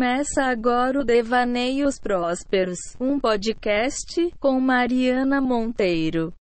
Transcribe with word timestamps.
Começa 0.00 0.44
agora 0.44 0.98
o 0.98 1.04
Devaneios 1.04 1.98
Prósperos, 1.98 2.78
um 2.98 3.20
podcast 3.20 4.34
com 4.40 4.58
Mariana 4.58 5.42
Monteiro. 5.42 6.32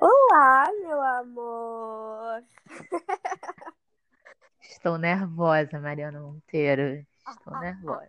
Olá, 0.00 0.66
meu 0.80 1.02
amor. 1.02 2.42
Estou 4.62 4.96
nervosa, 4.96 5.78
Mariana 5.78 6.20
Monteiro. 6.20 7.04
Estou 7.28 7.60
nervosa. 7.60 8.08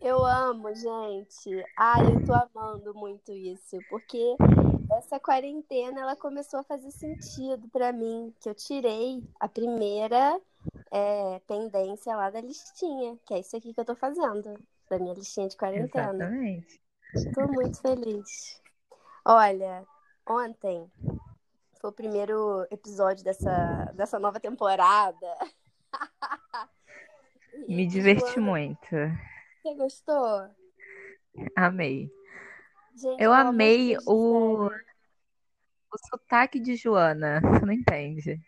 Eu 0.00 0.24
amo, 0.24 0.72
gente. 0.76 1.64
Ai, 1.76 2.06
eu 2.06 2.24
tô 2.24 2.34
amando 2.34 2.94
muito 2.94 3.32
isso, 3.32 3.80
porque 3.90 4.36
essa 4.98 5.18
quarentena 5.20 6.00
ela 6.00 6.16
começou 6.16 6.60
a 6.60 6.64
fazer 6.64 6.90
sentido 6.90 7.68
pra 7.68 7.92
mim, 7.92 8.34
que 8.40 8.48
eu 8.48 8.54
tirei 8.54 9.22
a 9.38 9.48
primeira 9.48 10.40
é, 10.90 11.40
pendência 11.46 12.14
lá 12.16 12.30
da 12.30 12.40
listinha, 12.40 13.18
que 13.26 13.34
é 13.34 13.40
isso 13.40 13.56
aqui 13.56 13.72
que 13.72 13.80
eu 13.80 13.84
tô 13.84 13.94
fazendo, 13.94 14.58
da 14.88 14.98
minha 14.98 15.14
listinha 15.14 15.48
de 15.48 15.56
quarentena. 15.56 16.24
Exatamente. 16.24 16.80
Tô 17.34 17.46
muito 17.48 17.80
feliz. 17.80 18.60
Olha, 19.24 19.86
ontem 20.26 20.90
foi 21.80 21.90
o 21.90 21.92
primeiro 21.92 22.66
episódio 22.70 23.24
dessa, 23.24 23.92
dessa 23.94 24.18
nova 24.18 24.40
temporada. 24.40 25.36
Me 27.68 27.86
diverti 27.86 28.34
Joana, 28.34 28.50
muito. 28.50 28.88
você 29.62 29.74
gostou? 29.74 30.48
Amei. 31.56 32.10
Gente, 33.02 33.20
Eu 33.20 33.32
amei 33.32 33.96
o, 34.06 34.66
o 34.66 35.98
sotaque 36.08 36.60
de 36.60 36.76
Joana. 36.76 37.40
Você 37.42 37.66
não 37.66 37.72
entende? 37.72 38.40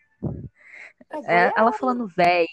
É 1.09 1.47
É, 1.47 1.51
ela 1.57 1.73
falando 1.73 2.07
véi, 2.07 2.47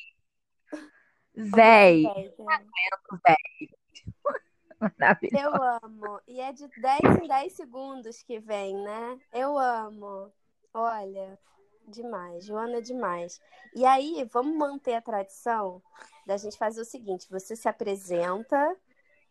véi. 1.33 2.03
Maravilhoso. 4.81 5.47
Eu 5.47 5.53
amo. 5.85 6.21
E 6.27 6.41
é 6.41 6.53
de 6.53 6.67
10 6.81 7.01
em 7.23 7.29
10 7.29 7.53
segundos 7.53 8.21
que 8.25 8.41
vem, 8.41 8.75
né? 8.75 9.21
Eu 9.33 9.57
amo. 9.57 10.33
Olha, 10.75 11.39
demais. 11.87 12.45
Joana 12.45 12.79
é 12.79 12.81
demais. 12.81 13.41
E 13.77 13.85
aí, 13.85 14.29
vamos 14.33 14.57
manter 14.57 14.95
a 14.95 15.01
tradição 15.01 15.81
da 16.27 16.37
gente 16.37 16.59
fazer 16.59 16.81
o 16.81 16.85
seguinte: 16.85 17.31
você 17.31 17.55
se 17.55 17.69
apresenta 17.69 18.77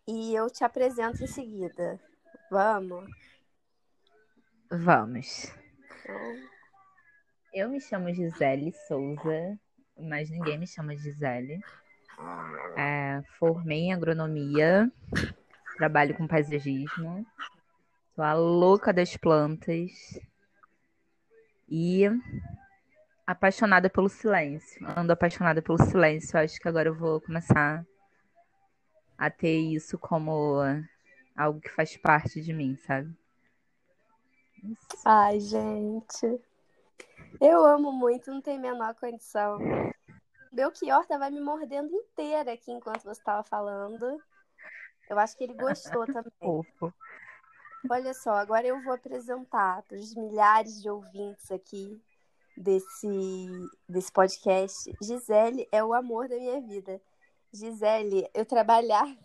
e 0.08 0.33
eu 0.33 0.49
te 0.49 0.64
apresento 0.64 1.22
em 1.22 1.27
seguida. 1.27 1.99
Vamos? 2.52 3.09
Vamos. 4.69 5.55
Então, 6.02 6.35
Eu 7.53 7.69
me 7.69 7.80
chamo 7.80 8.13
Gisele 8.13 8.73
Souza, 8.89 9.58
mas 9.97 10.30
ninguém 10.30 10.58
me 10.58 10.67
chama 10.67 10.93
Gisele. 10.97 11.61
É, 12.75 13.21
formei 13.39 13.83
em 13.83 13.93
agronomia, 13.93 14.91
trabalho 15.77 16.13
com 16.13 16.27
paisagismo, 16.27 17.25
sou 18.13 18.23
a 18.25 18.33
louca 18.33 18.92
das 18.92 19.15
plantas 19.15 20.20
e 21.70 22.03
apaixonada 23.26 23.89
pelo 23.89 24.09
silêncio. 24.09 24.86
Ando 24.97 25.14
apaixonada 25.14 25.61
pelo 25.61 25.77
silêncio. 25.77 26.37
Acho 26.37 26.59
que 26.59 26.67
agora 26.67 26.89
eu 26.89 26.95
vou 26.95 27.21
começar 27.21 27.86
a 29.17 29.30
ter 29.30 29.58
isso 29.58 29.97
como 29.97 30.61
algo 31.36 31.59
que 31.59 31.69
faz 31.69 31.95
parte 31.97 32.42
de 32.42 32.53
mim, 32.53 32.77
sabe? 32.86 33.15
Isso. 34.64 35.02
Ai, 35.05 35.39
gente. 35.39 36.39
Eu 37.39 37.65
amo 37.65 37.92
muito, 37.92 38.31
não 38.31 38.42
tem 38.42 38.58
a 38.58 38.61
menor 38.61 38.95
condição. 38.95 39.58
Belchior 40.52 41.05
tava 41.05 41.30
me 41.30 41.39
mordendo 41.39 41.93
inteira 41.93 42.53
aqui 42.53 42.71
enquanto 42.71 43.03
você 43.03 43.20
estava 43.20 43.43
falando. 43.43 44.21
Eu 45.09 45.17
acho 45.17 45.37
que 45.37 45.43
ele 45.45 45.53
gostou 45.53 46.05
também. 46.11 46.31
Fofo. 46.39 46.93
Olha 47.89 48.14
só, 48.14 48.33
agora 48.36 48.67
eu 48.67 48.81
vou 48.83 48.93
apresentar 48.93 49.81
para 49.83 49.97
os 49.97 50.14
milhares 50.14 50.81
de 50.81 50.89
ouvintes 50.89 51.49
aqui 51.52 51.99
desse, 52.55 53.49
desse 53.89 54.11
podcast. 54.11 54.93
Gisele 55.02 55.67
é 55.71 55.83
o 55.83 55.93
amor 55.93 56.27
da 56.27 56.36
minha 56.36 56.61
vida. 56.61 57.02
Gisele, 57.52 58.30
eu 58.33 58.45
trabalhava, 58.45 59.17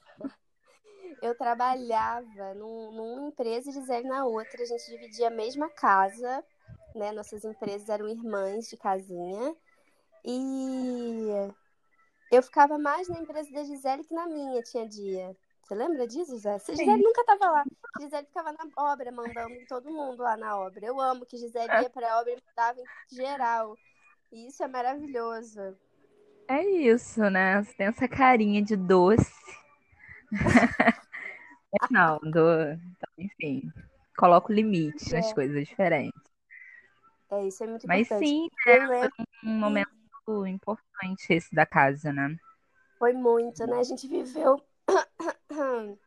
eu 1.22 1.34
trabalhava 1.34 2.54
num, 2.54 2.92
numa 2.92 3.28
empresa 3.28 3.70
e 3.70 3.72
Gisele 3.72 4.08
na 4.08 4.24
outra. 4.24 4.62
A 4.62 4.66
gente 4.66 4.90
dividia 4.90 5.28
a 5.28 5.30
mesma 5.30 5.68
casa, 5.70 6.44
né? 6.94 7.12
Nossas 7.12 7.44
empresas 7.44 7.88
eram 7.88 8.08
irmãs 8.08 8.68
de 8.68 8.76
casinha. 8.76 9.54
E 10.24 11.28
eu 12.30 12.42
ficava 12.42 12.78
mais 12.78 13.08
na 13.08 13.18
empresa 13.18 13.50
da 13.52 13.64
Gisele 13.64 14.04
que 14.04 14.14
na 14.14 14.26
minha, 14.26 14.62
tinha 14.62 14.88
dia. 14.88 15.36
Você 15.62 15.74
lembra 15.74 16.06
disso, 16.06 16.36
Zé? 16.38 16.58
Se 16.58 16.72
Gisele 16.74 16.98
Sim. 16.98 17.02
nunca 17.02 17.24
tava 17.24 17.50
lá. 17.50 17.64
Gisele 18.00 18.26
ficava 18.26 18.52
na 18.52 18.92
obra, 18.92 19.10
mandando 19.10 19.54
todo 19.68 19.90
mundo 19.90 20.22
lá 20.22 20.36
na 20.36 20.58
obra. 20.58 20.86
Eu 20.86 21.00
amo 21.00 21.26
que 21.26 21.36
Gisele 21.36 21.82
ia 21.82 21.90
pra 21.90 22.20
obra 22.20 22.32
e 22.32 22.42
mandava 22.46 22.80
em 22.80 23.16
geral. 23.16 23.76
E 24.32 24.46
isso 24.48 24.62
é 24.62 24.68
maravilhoso. 24.68 25.76
É 26.48 26.64
isso, 26.64 27.20
né? 27.30 27.62
Você 27.62 27.72
tem 27.74 27.86
essa 27.88 28.06
carinha 28.06 28.62
de 28.62 28.76
doce. 28.76 29.32
Não, 31.90 32.18
do... 32.20 32.72
então, 32.72 33.10
enfim, 33.18 33.72
coloco 34.16 34.52
limite 34.52 35.12
nas 35.12 35.32
É, 35.32 35.32
coisas 35.32 35.66
diferentes. 35.68 36.20
é, 37.30 37.46
isso 37.46 37.62
é 37.64 37.66
muito 37.66 37.86
Mas 37.86 38.02
importante. 38.02 38.28
sim, 38.28 38.48
Eu 38.66 38.86
lembro, 38.88 39.12
um 39.44 39.58
momento 39.58 39.90
importante 40.46 41.32
esse 41.32 41.54
da 41.54 41.66
casa, 41.66 42.12
né? 42.12 42.36
foi 42.98 43.12
muito, 43.12 43.66
né? 43.66 43.78
A 43.78 43.82
gente 43.82 44.06
viveu. 44.08 44.60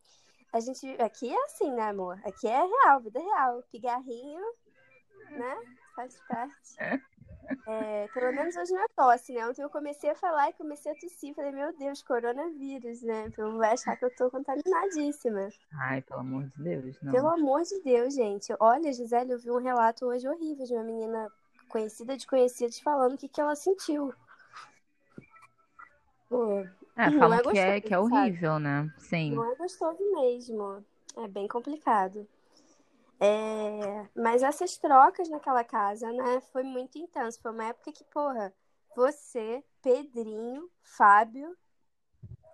A 0.53 0.59
gente. 0.59 0.87
Aqui 1.01 1.29
é 1.33 1.45
assim, 1.45 1.71
né, 1.73 1.83
amor? 1.83 2.19
Aqui 2.25 2.47
é 2.47 2.59
real, 2.65 3.01
vida 3.01 3.19
real. 3.19 3.63
Pigarrinho, 3.71 4.41
né? 5.31 5.55
Faz 5.95 6.21
parte. 6.27 6.77
É, 7.67 8.07
pelo 8.13 8.31
menos 8.33 8.55
hoje 8.55 8.71
não 8.73 8.83
é 8.83 8.87
tosse, 8.95 9.33
né? 9.33 9.47
Ontem 9.47 9.61
eu 9.61 9.69
comecei 9.69 10.09
a 10.09 10.15
falar 10.15 10.49
e 10.49 10.53
comecei 10.53 10.91
a 10.91 10.95
tossir. 10.95 11.35
Falei, 11.35 11.51
meu 11.51 11.75
Deus, 11.77 12.01
coronavírus, 12.01 13.01
né? 13.01 13.31
Eu 13.37 13.57
vai 13.57 13.73
achar 13.73 13.95
que 13.95 14.05
eu 14.05 14.15
tô 14.15 14.29
contaminadíssima. 14.29 15.49
Ai, 15.73 16.01
pelo 16.01 16.19
amor 16.21 16.43
de 16.45 16.63
Deus, 16.63 16.97
Pelo 16.99 17.27
não. 17.27 17.33
amor 17.33 17.61
de 17.63 17.79
Deus, 17.81 18.13
gente. 18.13 18.53
Olha, 18.59 18.91
Gisele, 18.93 19.31
eu 19.31 19.39
vi 19.39 19.51
um 19.51 19.57
relato 19.57 20.05
hoje 20.05 20.27
horrível 20.27 20.65
de 20.65 20.73
uma 20.73 20.83
menina 20.83 21.31
conhecida 21.67 22.17
de 22.17 22.25
conhecidos 22.25 22.79
falando 22.79 23.13
o 23.13 23.17
que, 23.17 23.27
que 23.27 23.39
ela 23.39 23.55
sentiu. 23.55 24.13
Pô, 26.27 26.65
É, 26.95 27.09
não 27.09 27.19
falam 27.19 27.39
é 27.39 27.41
que 27.43 27.57
é, 27.57 27.81
que 27.81 27.93
é 27.93 27.97
gostoso, 27.97 28.09
sabe? 28.09 28.21
horrível, 28.21 28.59
né? 28.59 28.93
Sim. 28.97 29.35
Não 29.35 29.51
é 29.51 29.55
gostoso 29.55 29.99
mesmo. 30.13 30.83
É 31.17 31.27
bem 31.27 31.47
complicado. 31.47 32.27
É, 33.19 34.07
Mas 34.15 34.43
essas 34.43 34.77
trocas 34.77 35.29
naquela 35.29 35.63
casa, 35.63 36.11
né, 36.11 36.41
foi 36.51 36.63
muito 36.63 36.97
intenso. 36.97 37.41
Foi 37.41 37.51
uma 37.51 37.65
época 37.65 37.91
que, 37.91 38.03
porra, 38.05 38.53
você, 38.95 39.63
Pedrinho, 39.81 40.69
Fábio, 40.83 41.55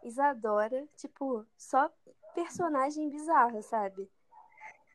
Isadora, 0.03 0.87
tipo, 0.97 1.45
só 1.57 1.89
personagem 2.33 3.09
bizarro, 3.09 3.61
sabe? 3.63 4.09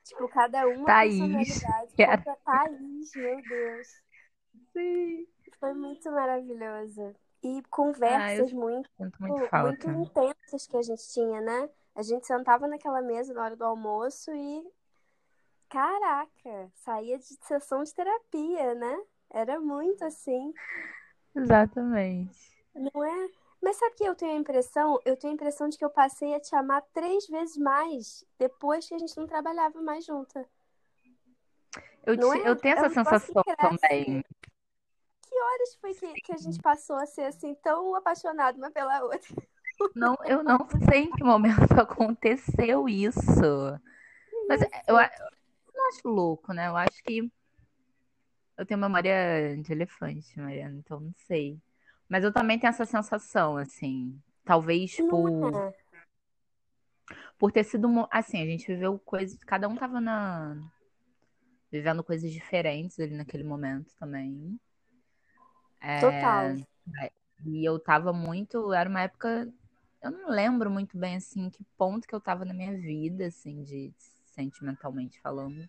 Tipo, 0.04 0.28
cada 0.28 0.66
uma 0.68 0.86
Thaís, 0.86 1.18
personalidade. 1.18 1.96
Contra 1.96 2.36
Thaís, 2.44 3.14
meu 3.14 3.42
Deus. 3.42 3.88
Sim. 4.72 5.26
Foi 5.58 5.74
muito 5.74 6.10
maravilhoso. 6.10 7.14
E 7.42 7.58
Ah, 7.58 7.62
conversas 7.70 8.52
muito, 8.52 8.88
sinto 8.96 9.22
muito 9.22 9.38
muito 9.38 9.48
falta. 9.48 9.92
intensas 9.92 10.66
que 10.66 10.76
a 10.76 10.82
gente 10.82 11.08
tinha, 11.08 11.40
né? 11.40 11.70
A 11.94 12.02
gente 12.02 12.26
sentava 12.26 12.66
naquela 12.68 13.00
mesa 13.02 13.32
na 13.34 13.44
hora 13.44 13.56
do 13.56 13.64
almoço 13.64 14.30
e, 14.34 14.64
caraca, 15.70 16.70
saía 16.74 17.18
de 17.18 17.24
sessão 17.24 17.82
de 17.82 17.94
terapia, 17.94 18.74
né? 18.74 18.94
Era 19.30 19.58
muito 19.58 20.04
assim, 20.04 20.52
Exatamente. 21.34 22.50
não 22.74 23.04
é? 23.04 23.28
Mas 23.62 23.76
sabe 23.76 23.94
que 23.94 24.04
eu 24.04 24.14
tenho 24.14 24.32
a 24.32 24.40
impressão? 24.40 24.98
Eu 25.04 25.16
tenho 25.16 25.32
a 25.32 25.34
impressão 25.34 25.68
de 25.68 25.76
que 25.78 25.84
eu 25.84 25.90
passei 25.90 26.34
a 26.34 26.40
te 26.40 26.54
amar 26.56 26.82
três 26.92 27.26
vezes 27.28 27.56
mais 27.56 28.24
depois 28.38 28.88
que 28.88 28.94
a 28.94 28.98
gente 28.98 29.16
não 29.16 29.26
trabalhava 29.26 29.80
mais 29.82 30.04
junta. 30.04 30.48
Eu, 32.06 32.16
te- 32.16 32.38
é? 32.38 32.48
eu 32.48 32.56
tenho 32.56 32.74
É 32.74 32.80
essa 32.80 32.88
sensação 32.88 33.42
também. 33.58 34.24
Que 35.22 35.34
horas 35.42 35.74
foi 35.80 35.94
que, 35.94 36.20
que 36.20 36.32
a 36.32 36.36
gente 36.36 36.60
passou 36.60 36.96
a 36.96 37.06
ser 37.06 37.22
assim 37.22 37.54
tão 37.56 37.94
apaixonado 37.94 38.56
uma 38.58 38.70
pela 38.70 39.02
outra? 39.04 39.20
Não, 39.94 40.16
eu 40.24 40.42
não 40.42 40.58
sei 40.88 41.04
em 41.04 41.10
que 41.10 41.22
momento 41.24 41.58
aconteceu 41.80 42.88
isso. 42.88 43.78
Mas 44.48 44.60
eu, 44.86 44.96
acho 45.90 46.08
louco, 46.08 46.52
né? 46.52 46.68
Eu 46.68 46.76
acho 46.76 47.02
que 47.02 47.30
eu 48.56 48.66
tenho 48.66 48.80
memória 48.80 49.56
de 49.56 49.72
elefante, 49.72 50.38
Mariana, 50.38 50.76
então 50.76 51.00
não 51.00 51.14
sei. 51.26 51.58
Mas 52.08 52.24
eu 52.24 52.32
também 52.32 52.58
tenho 52.58 52.70
essa 52.70 52.84
sensação, 52.84 53.56
assim. 53.56 54.20
Talvez 54.44 54.96
por, 54.96 55.54
é? 55.54 55.74
por 57.38 57.52
ter 57.52 57.64
sido. 57.64 57.88
Assim, 58.10 58.42
a 58.42 58.46
gente 58.46 58.66
viveu 58.66 58.98
coisas. 58.98 59.42
Cada 59.44 59.68
um 59.68 59.76
tava 59.76 60.00
na, 60.00 60.56
vivendo 61.70 62.02
coisas 62.02 62.30
diferentes 62.30 62.98
ali 62.98 63.14
naquele 63.14 63.44
momento 63.44 63.94
também. 63.98 64.58
É, 65.80 66.00
Total. 66.00 66.56
E 67.46 67.64
eu 67.64 67.78
tava 67.78 68.12
muito. 68.12 68.72
Era 68.72 68.90
uma 68.90 69.02
época. 69.02 69.48
Eu 70.02 70.10
não 70.10 70.30
lembro 70.30 70.70
muito 70.70 70.98
bem, 70.98 71.16
assim, 71.16 71.48
que 71.48 71.64
ponto 71.76 72.08
que 72.08 72.14
eu 72.14 72.20
tava 72.20 72.44
na 72.44 72.54
minha 72.54 72.76
vida, 72.76 73.26
assim, 73.26 73.62
de 73.62 73.92
sentimentalmente 74.26 75.20
falando. 75.20 75.68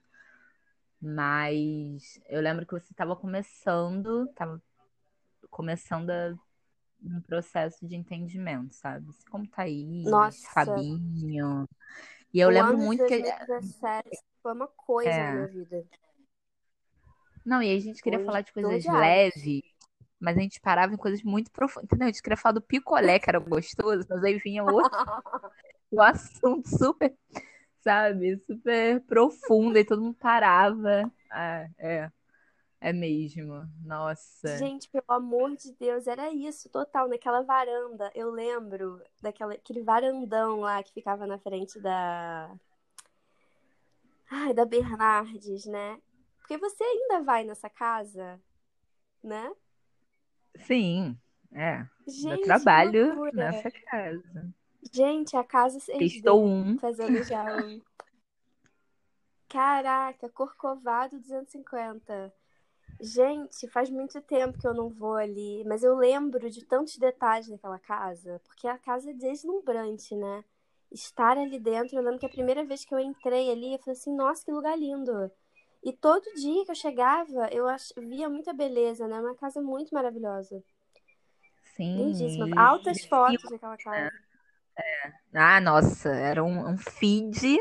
Mas 1.01 2.19
eu 2.29 2.41
lembro 2.41 2.65
que 2.65 2.73
você 2.73 2.93
tava 2.93 3.15
começando, 3.15 4.27
tava 4.35 4.61
começando 5.51 6.09
a- 6.11 6.35
um 7.03 7.21
processo 7.21 7.85
de 7.87 7.95
entendimento, 7.95 8.75
sabe? 8.75 9.09
Assim, 9.09 9.25
Como 9.31 9.47
Thaís, 9.47 10.45
Nossa, 10.45 10.47
Fabinho. 10.53 11.67
E 12.33 12.39
eu 12.39 12.49
o 12.49 12.51
lembro 12.51 12.77
ano 12.77 12.77
de 12.77 12.87
muito 12.87 13.05
que. 13.05 13.15
2017 13.15 14.23
foi 14.43 14.53
uma 14.53 14.67
coisa 14.67 15.23
na 15.23 15.29
É. 15.29 15.31
minha 15.31 15.47
vida. 15.47 15.83
Não, 17.45 17.61
e 17.61 17.75
a 17.75 17.79
gente 17.79 18.01
queria 18.01 18.19
um 18.19 18.25
falar 18.25 18.41
de 18.41 18.53
coisas 18.53 18.87
leves, 18.87 19.61
mas 20.19 20.37
a 20.37 20.41
gente 20.41 20.59
parava 20.61 20.93
em 20.93 20.97
coisas 20.97 21.23
muito 21.23 21.51
profundas. 21.51 21.85
Entendeu? 21.85 22.07
A 22.07 22.11
gente 22.11 22.21
queria 22.21 22.37
falar 22.37 22.53
do 22.53 22.61
picolé, 22.61 23.19
que 23.19 23.29
era 23.29 23.39
gostoso, 23.39 24.05
mas 24.09 24.23
aí 24.23 24.37
vinha 24.39 24.63
outro 24.63 24.91
um 25.91 26.01
assunto 26.01 26.67
super, 26.69 27.15
sabe, 27.81 28.37
super 28.37 29.01
profundo, 29.01 29.77
e 29.77 29.85
todo 29.85 30.01
mundo 30.01 30.15
parava. 30.15 31.11
Ah, 31.29 31.67
é, 31.77 32.11
é 32.79 32.93
mesmo. 32.93 33.67
Nossa. 33.83 34.57
Gente, 34.57 34.89
pelo 34.89 35.05
amor 35.09 35.55
de 35.55 35.73
Deus, 35.73 36.07
era 36.07 36.31
isso, 36.31 36.69
total, 36.69 37.07
naquela 37.07 37.41
varanda. 37.41 38.11
Eu 38.15 38.31
lembro 38.31 39.01
daquela, 39.21 39.53
aquele 39.53 39.81
varandão 39.81 40.61
lá 40.61 40.81
que 40.81 40.93
ficava 40.93 41.27
na 41.27 41.37
frente 41.37 41.79
da. 41.79 42.51
Ai, 44.29 44.53
da 44.53 44.65
Bernardes, 44.65 45.65
né? 45.65 45.99
Porque 46.39 46.57
você 46.57 46.83
ainda 46.83 47.21
vai 47.21 47.43
nessa 47.43 47.69
casa, 47.69 48.39
né? 49.23 49.51
Sim, 50.65 51.17
é. 51.51 51.81
Eu 52.07 52.13
Gente, 52.13 52.37
que 52.39 52.43
trabalho 52.45 53.31
nessa 53.33 53.69
casa. 53.71 54.53
Gente, 54.91 55.35
a 55.35 55.43
casa 55.43 55.79
6D, 55.79 56.05
Estou 56.05 56.45
um. 56.45 56.77
fazendo 56.77 57.23
já 57.23 57.43
um. 57.57 57.81
Caraca, 59.47 60.29
Corcovado 60.29 61.19
250. 61.19 62.33
Gente, 62.99 63.67
faz 63.67 63.89
muito 63.89 64.21
tempo 64.21 64.59
que 64.59 64.67
eu 64.67 64.73
não 64.73 64.89
vou 64.89 65.15
ali, 65.15 65.63
mas 65.65 65.83
eu 65.83 65.95
lembro 65.95 66.49
de 66.49 66.63
tantos 66.63 66.97
detalhes 66.97 67.49
daquela 67.49 67.79
casa, 67.79 68.39
porque 68.45 68.67
a 68.67 68.77
casa 68.77 69.09
é 69.09 69.13
deslumbrante, 69.13 70.15
né? 70.15 70.43
Estar 70.91 71.37
ali 71.37 71.59
dentro, 71.59 71.97
eu 71.97 72.03
lembro 72.03 72.19
que 72.19 72.25
a 72.25 72.29
primeira 72.29 72.63
vez 72.63 72.85
que 72.85 72.93
eu 72.93 72.99
entrei 72.99 73.49
ali, 73.49 73.73
eu 73.73 73.79
falei 73.79 73.97
assim, 73.97 74.15
nossa, 74.15 74.45
que 74.45 74.51
lugar 74.51 74.77
lindo. 74.77 75.31
E 75.83 75.91
todo 75.91 76.23
dia 76.35 76.63
que 76.63 76.71
eu 76.71 76.75
chegava, 76.75 77.49
eu 77.51 77.65
via 78.07 78.29
muita 78.29 78.53
beleza, 78.53 79.07
né? 79.07 79.19
Uma 79.19 79.35
casa 79.35 79.61
muito 79.61 79.93
maravilhosa. 79.93 80.63
Sim, 81.75 82.05
Lindíssima. 82.05 82.61
Altas 82.61 83.03
fotos 83.05 83.49
daquela 83.49 83.71
né? 83.71 83.77
casa. 83.83 84.30
Ah, 85.33 85.59
nossa, 85.61 86.09
era 86.09 86.43
um, 86.43 86.71
um 86.71 86.77
feed, 86.77 87.57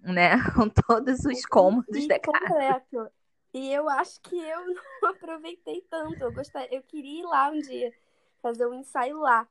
né? 0.00 0.30
Com 0.54 0.68
todos 0.68 1.24
os 1.24 1.44
cômodos 1.46 2.06
da 2.06 2.18
casa. 2.18 2.38
completo. 2.38 3.10
E 3.54 3.70
eu 3.70 3.88
acho 3.88 4.20
que 4.22 4.36
eu 4.36 4.66
não 5.02 5.10
aproveitei 5.10 5.82
tanto. 5.90 6.22
Eu 6.22 6.32
gostaria, 6.32 6.74
eu 6.74 6.82
queria 6.82 7.20
ir 7.20 7.24
lá 7.24 7.50
um 7.50 7.60
dia, 7.60 7.92
fazer 8.40 8.66
um 8.66 8.74
ensaio 8.74 9.18
lá. 9.18 9.46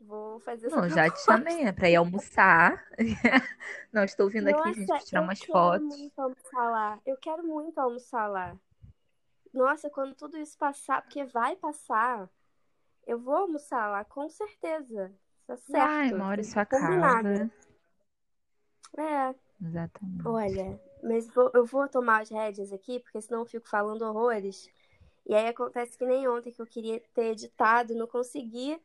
Vou 0.00 0.38
fazer 0.40 0.70
Não, 0.70 0.88
já 0.88 1.10
te 1.10 1.20
chamei, 1.24 1.64
né? 1.64 1.72
Pra 1.72 1.90
ir 1.90 1.96
almoçar. 1.96 2.84
Não, 3.92 4.04
estou 4.04 4.28
vindo 4.28 4.48
aqui, 4.48 4.74
gente, 4.74 4.86
pra 4.86 4.98
Nossa, 4.98 5.06
tirar 5.06 5.20
eu 5.20 5.24
umas 5.24 5.40
quero 5.40 5.52
fotos. 5.52 5.96
muito 5.96 6.18
almoçar 6.20 6.70
lá. 6.70 7.00
Eu 7.04 7.16
quero 7.16 7.42
muito 7.44 7.78
almoçar 7.78 8.26
lá. 8.28 8.56
Nossa, 9.52 9.90
quando 9.90 10.14
tudo 10.14 10.36
isso 10.36 10.56
passar, 10.56 11.02
porque 11.02 11.24
vai 11.24 11.56
passar, 11.56 12.28
eu 13.06 13.18
vou 13.18 13.34
almoçar 13.34 13.88
lá, 13.90 14.04
com 14.04 14.28
certeza. 14.28 15.12
Tá 15.48 15.56
Vai, 15.68 16.12
certo. 16.12 16.16
mora 16.18 16.40
em 16.42 16.44
Tá 16.52 16.52
sua 16.52 16.66
combinado. 16.66 17.28
casa. 17.28 17.50
É, 18.98 19.34
Exatamente. 19.62 20.24
olha, 20.24 20.80
mas 21.02 21.28
vou- 21.34 21.50
eu 21.54 21.64
vou 21.66 21.88
tomar 21.88 22.22
as 22.22 22.30
rédeas 22.30 22.72
aqui, 22.72 23.00
porque 23.00 23.20
senão 23.22 23.40
eu 23.42 23.46
fico 23.46 23.68
falando 23.68 24.02
horrores. 24.02 24.70
E 25.26 25.34
aí 25.34 25.48
acontece 25.48 25.98
que 25.98 26.06
nem 26.06 26.28
ontem 26.28 26.52
que 26.52 26.62
eu 26.62 26.66
queria 26.66 27.00
ter 27.14 27.32
editado, 27.32 27.94
não 27.94 28.06
consegui. 28.08 28.80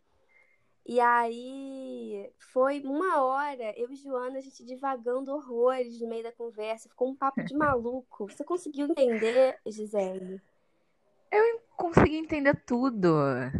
E 0.86 1.00
aí 1.00 2.31
foi 2.54 2.81
uma 2.81 3.24
hora, 3.24 3.74
eu 3.80 3.92
e 3.92 3.95
Joana, 3.98 4.39
a 4.39 4.42
gente 4.42 4.65
divagando 4.65 5.33
horrores 5.33 6.00
no 6.01 6.10
meio 6.10 6.24
da 6.24 6.31
conversa. 6.33 6.89
Ficou 6.89 7.10
um 7.10 7.15
papo 7.15 7.44
de 7.44 7.56
maluco. 7.57 8.30
Você 8.30 8.44
conseguiu 8.45 8.88
entender, 8.88 9.60
Gisele? 9.68 10.42
Consegui 11.83 12.15
entender 12.15 12.56
tudo. 12.65 13.13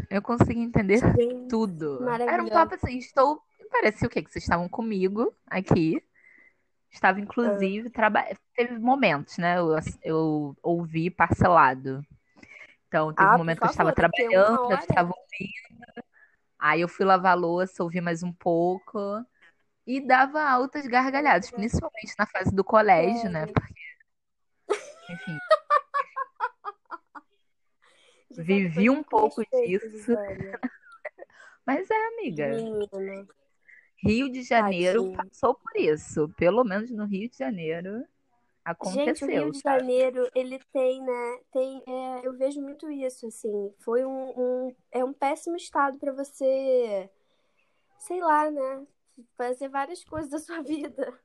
Eu 0.10 0.22
consegui 0.22 0.62
entender 0.62 1.00
Gente, 1.00 1.50
tudo. 1.50 2.08
Era 2.08 2.42
um 2.42 2.48
papo 2.48 2.76
assim, 2.76 2.98
estou. 2.98 3.44
Parecia 3.70 4.08
o 4.08 4.10
quê? 4.10 4.24
Que 4.24 4.32
vocês 4.32 4.46
estavam 4.46 4.70
comigo 4.70 5.36
aqui. 5.46 6.02
Estava, 6.90 7.18
Ah, 7.18 7.22
inclusive, 7.22 7.90
traba... 7.90 8.24
teve 8.56 8.80
momentos, 8.80 9.38
né? 9.38 9.60
Eu, 9.60 9.76
eu 10.02 10.56
ouvi 10.64 11.10
parcelado. 11.10 12.02
Então, 12.88 13.14
teve 13.14 13.28
um 13.28 13.30
Ah, 13.30 13.32
por 13.34 13.38
momento 13.40 13.60
que 13.60 13.66
eu 13.66 13.72
estava 13.72 13.92
trabalhando, 13.92 14.72
eu 14.72 14.78
estava 14.78 15.12
ouvindo. 15.14 16.06
Aí 16.58 16.80
eu 16.80 16.88
fui 16.88 17.06
lavar 17.06 17.34
a 17.34 17.36
louça, 17.36 17.84
ouvi 17.84 18.00
mais 18.00 18.24
um 18.24 18.32
pouco. 18.32 18.98
E 19.86 20.00
dava 20.00 20.42
altas 20.42 20.88
gargalhadas, 20.88 21.52
principalmente 21.52 22.16
na 22.18 22.26
fase 22.26 22.56
do 22.56 22.64
colégio, 22.64 23.30
né? 23.30 23.42
Sério. 23.42 23.54
Porque, 23.54 23.84
enfim, 25.12 25.38
vivi 28.38 28.90
um 28.90 29.04
pouco 29.04 29.42
respeito, 29.42 29.90
disso. 29.90 30.12
Mas 31.66 31.90
é, 31.90 32.08
amiga. 32.08 32.48
Menina, 32.48 33.28
Rio 33.98 34.30
de 34.32 34.44
Janeiro 34.44 35.04
tadinho. 35.04 35.18
passou 35.18 35.56
por 35.56 35.76
isso. 35.78 36.30
Pelo 36.38 36.64
menos 36.64 36.92
no 36.92 37.06
Rio 37.06 37.30
de 37.30 37.38
Janeiro 37.38 38.06
Gente, 38.86 39.24
o 39.24 39.28
Rio 39.28 39.50
aconteceu, 39.50 39.52
de? 39.52 39.60
Janeiro, 39.60 40.30
ele 40.36 40.60
tem, 40.72 41.02
né? 41.02 41.40
Tem, 41.52 41.84
é, 41.88 42.28
eu 42.28 42.34
vejo 42.38 42.62
muito 42.62 42.90
isso, 42.92 43.28
assim. 43.28 43.74
Foi 43.80 44.06
um, 44.06 44.30
um- 44.68 44.76
é 44.92 45.04
um 45.04 45.14
péssimo 45.14 45.56
estado 45.56 45.98
para 46.00 46.12
você, 46.12 47.10
sei 48.00 48.22
lá, 48.22 48.50
né? 48.52 48.86
Fazer 49.38 49.70
várias 49.70 50.04
coisas 50.04 50.30
da 50.32 50.40
sua 50.40 50.62
vida, 50.64 51.20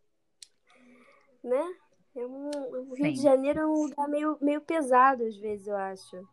né? 1.42 1.74
É 2.16 2.26
um, 2.26 2.50
o 2.90 2.94
Rio 2.94 3.12
de 3.12 3.16
Sim. 3.16 3.22
Janeiro 3.22 3.60
é 3.60 3.66
um 3.66 3.82
lugar 3.84 4.08
meio, 4.08 4.38
meio 4.40 4.60
pesado, 4.60 5.24
às 5.24 5.36
vezes, 5.36 5.66
eu 5.66 5.76
acho. 5.76 6.28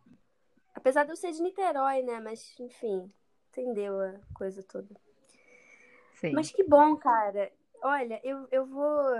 Apesar 0.76 1.04
de 1.04 1.10
eu 1.10 1.16
ser 1.16 1.32
de 1.32 1.40
Niterói, 1.42 2.02
né? 2.02 2.20
Mas, 2.20 2.54
enfim, 2.60 3.10
entendeu 3.48 3.98
a 3.98 4.12
coisa 4.34 4.62
toda. 4.62 4.94
Sim. 6.12 6.32
Mas 6.34 6.52
que 6.52 6.62
bom, 6.62 6.94
cara. 6.96 7.50
Olha, 7.82 8.20
eu, 8.22 8.46
eu 8.52 8.66
vou 8.66 9.14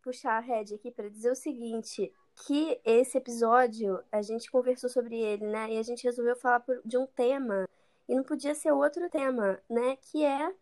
puxar 0.00 0.36
a 0.36 0.40
rédea 0.40 0.76
aqui 0.76 0.92
para 0.92 1.10
dizer 1.10 1.32
o 1.32 1.36
seguinte, 1.36 2.12
que 2.46 2.80
esse 2.84 3.18
episódio, 3.18 4.02
a 4.12 4.22
gente 4.22 4.50
conversou 4.50 4.88
sobre 4.88 5.20
ele, 5.20 5.44
né? 5.44 5.72
E 5.72 5.78
a 5.78 5.82
gente 5.82 6.04
resolveu 6.04 6.36
falar 6.36 6.60
por- 6.60 6.80
de 6.84 6.96
um 6.96 7.06
tema, 7.06 7.68
e 8.08 8.14
não 8.14 8.22
podia 8.22 8.54
ser 8.54 8.70
outro 8.70 9.10
tema, 9.10 9.60
né? 9.68 9.96
Que 9.96 10.24
é... 10.24 10.54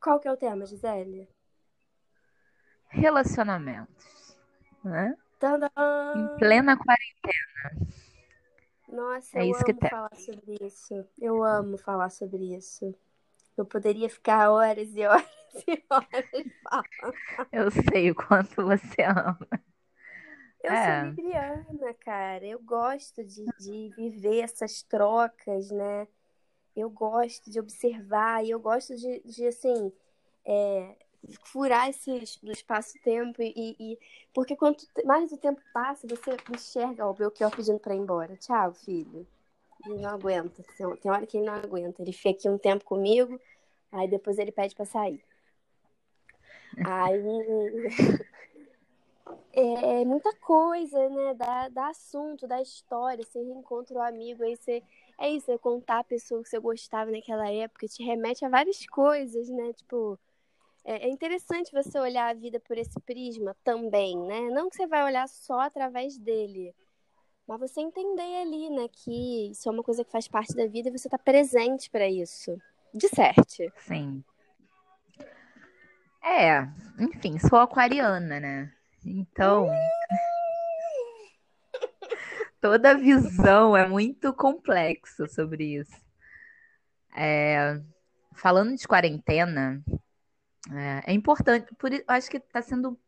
Qual 0.00 0.18
que 0.20 0.28
é 0.28 0.32
o 0.32 0.36
tema, 0.36 0.64
Gisele? 0.64 1.28
Relacionamentos, 2.88 4.36
né? 4.84 5.16
Em 6.16 6.38
plena 6.38 6.76
quarentena. 6.76 8.01
Nossa, 8.92 9.38
É 9.40 9.44
eu 9.44 9.52
isso 9.52 9.64
que 9.64 9.74
amo 9.74 9.82
tem. 9.82 9.90
falar 9.90 10.14
sobre 10.16 10.56
isso. 10.62 10.94
Eu 11.20 11.42
amo 11.44 11.78
falar 11.78 12.10
sobre 12.10 12.54
isso. 12.56 12.94
Eu 13.56 13.66
poderia 13.66 14.10
ficar 14.10 14.50
horas 14.50 14.94
e 14.96 15.06
horas 15.06 15.26
e 15.68 15.84
horas 15.90 16.46
falando. 16.64 17.18
Eu 17.52 17.70
sei 17.70 18.10
o 18.10 18.14
quanto 18.14 18.62
você 18.64 19.02
ama. 19.02 19.38
Eu 20.62 20.76
É. 20.76 20.76
sou 20.76 20.94
libriana, 20.94 21.94
cara. 21.94 22.46
Eu 22.46 22.60
gosto 22.60 23.24
de, 23.24 23.52
de 23.58 23.90
viver 23.96 24.40
essas 24.40 24.82
trocas, 24.82 25.70
né? 25.70 26.06
Eu 26.76 26.90
gosto 26.90 27.50
de 27.50 27.60
observar 27.60 28.44
e 28.44 28.50
eu 28.50 28.60
gosto 28.60 28.96
de, 28.96 29.20
de 29.22 29.46
assim, 29.48 29.92
é, 30.46 30.96
furar 31.44 31.88
esse 31.88 32.10
do 32.42 32.52
espaço-tempo 32.52 33.40
e, 33.42 33.76
e- 33.78 33.98
porque 34.34 34.56
quanto 34.56 34.86
mais 35.04 35.30
o 35.32 35.36
tempo 35.36 35.60
passa, 35.72 36.06
você 36.06 36.36
enxerga 36.52 37.06
o 37.06 37.14
Belchior 37.14 37.54
pedindo 37.54 37.78
pra 37.78 37.94
ir 37.94 37.98
embora. 37.98 38.36
Tchau, 38.36 38.72
filho. 38.74 39.26
Ele 39.84 40.00
não 40.00 40.10
aguenta. 40.10 40.62
Tem 41.00 41.10
hora 41.10 41.26
que 41.26 41.36
ele 41.36 41.46
não 41.46 41.54
aguenta. 41.54 42.02
Ele 42.02 42.12
fica 42.12 42.30
aqui 42.30 42.48
um 42.48 42.58
tempo 42.58 42.84
comigo, 42.84 43.40
aí 43.90 44.08
depois 44.08 44.38
ele 44.38 44.52
pede 44.52 44.74
pra 44.74 44.84
sair. 44.84 45.22
Aí 46.84 47.20
é 49.52 50.04
muita 50.04 50.34
coisa, 50.36 51.08
né? 51.08 51.34
Dá, 51.34 51.68
dá 51.68 51.88
assunto, 51.88 52.46
dá 52.46 52.60
história. 52.60 53.24
Você 53.24 53.40
reencontra 53.40 53.98
o 53.98 54.02
amigo, 54.02 54.42
aí 54.42 54.56
você. 54.56 54.82
É 55.18 55.28
isso, 55.28 55.50
é 55.52 55.58
contar 55.58 56.00
a 56.00 56.04
pessoa 56.04 56.42
que 56.42 56.48
você 56.48 56.58
gostava 56.58 57.10
naquela 57.10 57.48
época, 57.50 57.86
te 57.86 58.02
remete 58.02 58.44
a 58.44 58.48
várias 58.48 58.84
coisas, 58.86 59.48
né? 59.50 59.72
Tipo, 59.74 60.18
é, 60.84 61.06
é 61.06 61.08
interessante 61.08 61.72
você 61.72 61.98
olhar 61.98 62.28
a 62.28 62.34
vida 62.34 62.58
por 62.60 62.76
esse 62.76 62.98
prisma 63.00 63.56
também, 63.62 64.18
né? 64.18 64.40
Não 64.50 64.68
que 64.68 64.76
você 64.76 64.86
vai 64.86 65.04
olhar 65.04 65.28
só 65.28 65.60
através 65.60 66.18
dele, 66.18 66.74
Mas 67.46 67.60
você 67.60 67.80
entender 67.80 68.40
ali, 68.40 68.70
né, 68.70 68.88
que 68.88 69.50
isso 69.50 69.68
é 69.68 69.72
uma 69.72 69.82
coisa 69.82 70.04
que 70.04 70.10
faz 70.10 70.28
parte 70.28 70.54
da 70.54 70.66
vida 70.66 70.88
e 70.88 70.92
você 70.92 71.08
tá 71.08 71.18
presente 71.18 71.90
para 71.90 72.08
isso. 72.08 72.56
De 72.94 73.08
certo. 73.08 73.72
Sim. 73.78 74.22
É, 76.22 76.68
enfim, 76.98 77.38
sou 77.38 77.58
aquariana, 77.58 78.38
né? 78.38 78.72
Então, 79.04 79.68
toda 82.60 82.96
visão 82.96 83.76
é 83.76 83.88
muito 83.88 84.32
complexa 84.32 85.26
sobre 85.26 85.80
isso. 85.80 86.00
É, 87.14 87.80
falando 88.34 88.76
de 88.76 88.86
quarentena, 88.86 89.82
é, 90.70 91.10
é 91.10 91.12
importante, 91.12 91.74
por, 91.76 91.90
acho 92.06 92.30
que 92.30 92.36
está 92.36 92.62
sendo. 92.62 92.98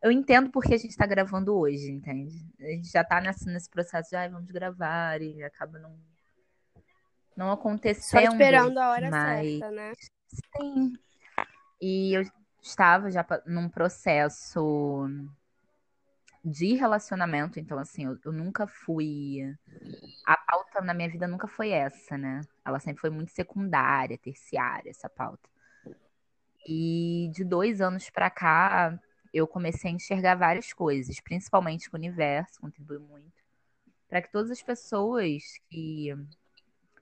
Eu 0.00 0.12
entendo 0.12 0.50
porque 0.50 0.74
a 0.74 0.78
gente 0.78 0.90
está 0.90 1.06
gravando 1.06 1.56
hoje, 1.56 1.90
entende? 1.90 2.46
A 2.60 2.66
gente 2.66 2.88
já 2.88 3.00
está 3.00 3.20
nesse, 3.20 3.46
nesse 3.46 3.68
processo 3.68 4.10
de 4.10 4.16
ah, 4.16 4.28
vamos 4.28 4.50
gravar 4.50 5.20
e 5.20 5.42
acaba 5.42 5.78
não, 5.78 5.98
não 7.36 7.50
acontecendo. 7.50 8.22
Só 8.22 8.32
esperando 8.32 8.78
a 8.78 8.90
hora 8.90 9.10
mas... 9.10 9.48
certa, 9.48 9.70
né? 9.72 9.92
Sim. 10.28 10.92
E 11.80 12.14
eu 12.14 12.22
estava 12.62 13.10
já 13.10 13.26
num 13.46 13.68
processo 13.68 15.08
de 16.44 16.74
relacionamento, 16.74 17.58
então 17.58 17.78
assim, 17.78 18.04
eu, 18.04 18.18
eu, 18.24 18.32
nunca 18.32 18.66
fui. 18.66 19.40
A 20.24 20.36
pauta 20.36 20.80
na 20.80 20.94
minha 20.94 21.08
vida 21.08 21.26
nunca 21.26 21.48
foi 21.48 21.70
essa, 21.70 22.16
né? 22.16 22.40
Ela 22.64 22.78
sempre 22.78 23.00
foi 23.00 23.10
muito 23.10 23.32
secundária, 23.32 24.16
terciária, 24.16 24.90
essa 24.90 25.08
pauta. 25.08 25.48
E 26.70 27.30
de 27.34 27.44
dois 27.44 27.80
anos 27.80 28.10
para 28.10 28.28
cá, 28.28 29.00
eu 29.32 29.46
comecei 29.46 29.90
a 29.90 29.94
enxergar 29.94 30.34
várias 30.34 30.70
coisas, 30.70 31.18
principalmente 31.18 31.88
o 31.88 31.96
universo, 31.96 32.60
contribuiu 32.60 33.00
muito, 33.00 33.32
para 34.06 34.20
que 34.20 34.30
todas 34.30 34.50
as 34.50 34.62
pessoas 34.62 35.42
que 35.70 36.14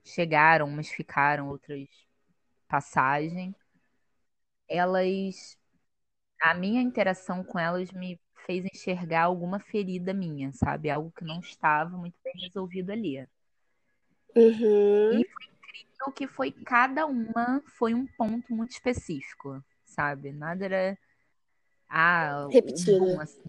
chegaram, 0.05 0.67
umas 0.67 0.87
ficaram, 0.87 1.49
outras 1.49 1.85
passagem, 2.69 3.53
elas. 4.69 5.57
A 6.41 6.53
minha 6.53 6.81
interação 6.81 7.43
com 7.43 7.59
elas 7.59 7.91
me 7.91 8.17
fez 8.45 8.63
enxergar 8.63 9.23
alguma 9.23 9.59
ferida 9.59 10.13
minha, 10.13 10.53
sabe? 10.53 10.89
Algo 10.89 11.11
que 11.11 11.25
não 11.25 11.41
estava 11.41 11.97
muito 11.97 12.15
bem 12.23 12.33
resolvido 12.39 12.91
ali. 12.91 13.27
Uhum. 14.33 15.19
E 15.19 15.27
foi 15.27 15.56
incrível 15.97 16.13
que 16.13 16.27
foi 16.27 16.51
cada 16.51 17.05
uma 17.05 17.61
foi 17.65 17.93
um 17.93 18.05
ponto 18.05 18.53
muito 18.53 18.71
específico, 18.71 19.63
sabe? 19.85 20.31
Nada 20.31 20.65
era 20.65 20.97
ah, 21.89 22.47
repetido. 22.51 23.03
Um, 23.03 23.19
assim. 23.19 23.41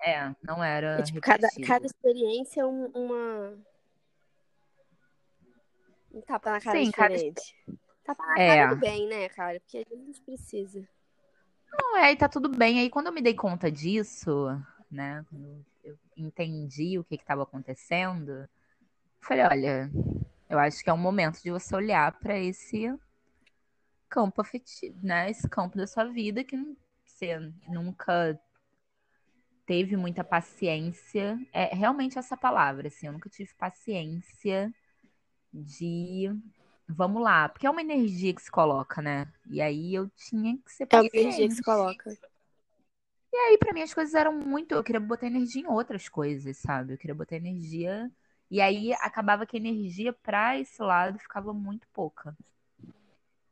É, 0.00 0.34
não 0.42 0.62
era. 0.62 0.98
É, 0.98 1.02
tipo, 1.02 1.20
cada, 1.20 1.48
cada 1.66 1.86
experiência 1.86 2.62
é 2.62 2.66
um, 2.66 2.86
uma. 2.86 3.58
Um 6.12 6.20
tapa 6.20 6.50
na 6.50 6.60
cara 6.60 6.78
Sim, 6.78 6.84
diferente. 6.90 7.56
Cada... 7.64 7.78
Tapa 8.04 8.26
na 8.26 8.38
é. 8.38 8.56
cara 8.56 8.74
do 8.74 8.80
bem, 8.80 9.06
né, 9.06 9.28
cara? 9.28 9.60
Porque 9.60 9.78
a 9.78 9.96
gente 9.96 10.20
precisa. 10.22 10.86
Não, 11.72 11.96
é, 11.98 12.12
e 12.12 12.16
tá 12.16 12.28
tudo 12.28 12.48
bem. 12.48 12.80
Aí 12.80 12.90
quando 12.90 13.06
eu 13.06 13.12
me 13.12 13.22
dei 13.22 13.34
conta 13.34 13.70
disso, 13.70 14.48
né? 14.90 15.24
Quando 15.30 15.64
eu 15.84 15.96
entendi 16.16 16.98
o 16.98 17.04
que 17.04 17.14
estava 17.14 17.44
acontecendo, 17.44 18.46
falei, 19.20 19.44
olha, 19.44 19.90
eu 20.52 20.58
acho 20.58 20.84
que 20.84 20.90
é 20.90 20.92
um 20.92 20.98
momento 20.98 21.42
de 21.42 21.50
você 21.50 21.74
olhar 21.74 22.12
para 22.18 22.38
esse 22.38 22.94
campo 24.06 24.42
afetivo, 24.42 24.98
né? 25.02 25.30
Esse 25.30 25.48
campo 25.48 25.78
da 25.78 25.86
sua 25.86 26.04
vida 26.04 26.44
que 26.44 26.56
você 27.02 27.38
nunca 27.68 28.38
teve 29.64 29.96
muita 29.96 30.22
paciência. 30.22 31.38
É 31.54 31.74
realmente 31.74 32.18
essa 32.18 32.36
palavra, 32.36 32.88
assim, 32.88 33.06
eu 33.06 33.14
nunca 33.14 33.30
tive 33.30 33.54
paciência 33.54 34.70
de 35.50 36.30
vamos 36.86 37.22
lá, 37.22 37.48
porque 37.48 37.66
é 37.66 37.70
uma 37.70 37.80
energia 37.80 38.34
que 38.34 38.42
se 38.42 38.50
coloca, 38.50 39.00
né? 39.00 39.32
E 39.48 39.62
aí 39.62 39.94
eu 39.94 40.10
tinha 40.10 40.58
que 40.58 40.70
ser 40.70 40.84
paciente. 40.84 41.16
É 41.16 41.18
uma 41.18 41.24
energia 41.24 41.48
que 41.48 41.54
se 41.54 41.62
coloca. 41.62 42.18
E 43.32 43.36
aí, 43.36 43.56
para 43.56 43.72
mim, 43.72 43.80
as 43.80 43.94
coisas 43.94 44.12
eram 44.12 44.34
muito. 44.34 44.74
Eu 44.74 44.84
queria 44.84 45.00
botar 45.00 45.26
energia 45.26 45.62
em 45.62 45.66
outras 45.66 46.10
coisas, 46.10 46.58
sabe? 46.58 46.92
Eu 46.92 46.98
queria 46.98 47.14
botar 47.14 47.36
energia. 47.36 48.12
E 48.52 48.60
aí 48.60 48.92
acabava 49.00 49.46
que 49.46 49.56
a 49.56 49.60
energia 49.60 50.12
pra 50.12 50.58
esse 50.58 50.82
lado 50.82 51.18
ficava 51.18 51.54
muito 51.54 51.88
pouca. 51.88 52.36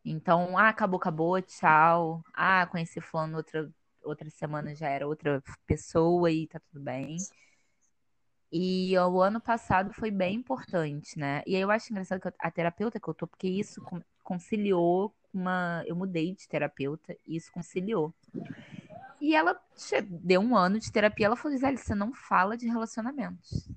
Então, 0.04 0.58
ah, 0.58 0.68
acabou, 0.68 1.00
acabou, 1.00 1.40
tchau. 1.40 2.22
Ah, 2.34 2.66
conheci 2.66 3.00
fulano 3.00 3.38
outra, 3.38 3.72
outra 4.04 4.28
semana 4.28 4.74
já 4.74 4.88
era 4.88 5.08
outra 5.08 5.42
pessoa 5.66 6.30
e 6.30 6.46
tá 6.46 6.60
tudo 6.60 6.84
bem. 6.84 7.16
E 8.52 8.92
o 8.98 9.22
ano 9.22 9.40
passado 9.40 9.90
foi 9.94 10.10
bem 10.10 10.34
importante, 10.34 11.18
né? 11.18 11.42
E 11.46 11.56
aí 11.56 11.62
eu 11.62 11.70
acho 11.70 11.90
engraçado 11.90 12.20
que 12.20 12.28
a 12.38 12.50
terapeuta 12.50 13.00
que 13.00 13.08
eu 13.08 13.14
tô, 13.14 13.26
porque 13.26 13.48
isso 13.48 13.82
conciliou 14.22 15.14
uma. 15.32 15.82
Eu 15.86 15.96
mudei 15.96 16.34
de 16.34 16.46
terapeuta 16.46 17.16
e 17.26 17.36
isso 17.36 17.50
conciliou. 17.50 18.12
E 19.18 19.34
ela 19.34 19.58
deu 20.06 20.42
um 20.42 20.54
ano 20.54 20.78
de 20.78 20.92
terapia, 20.92 21.24
ela 21.24 21.36
falou, 21.36 21.56
Gisele, 21.56 21.78
você 21.78 21.94
não 21.94 22.12
fala 22.12 22.54
de 22.54 22.68
relacionamentos. 22.68 23.70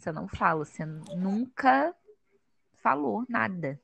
Você 0.00 0.10
não 0.10 0.26
fala, 0.26 0.64
você 0.64 0.82
nunca 0.86 1.94
falou 2.72 3.26
nada. 3.28 3.78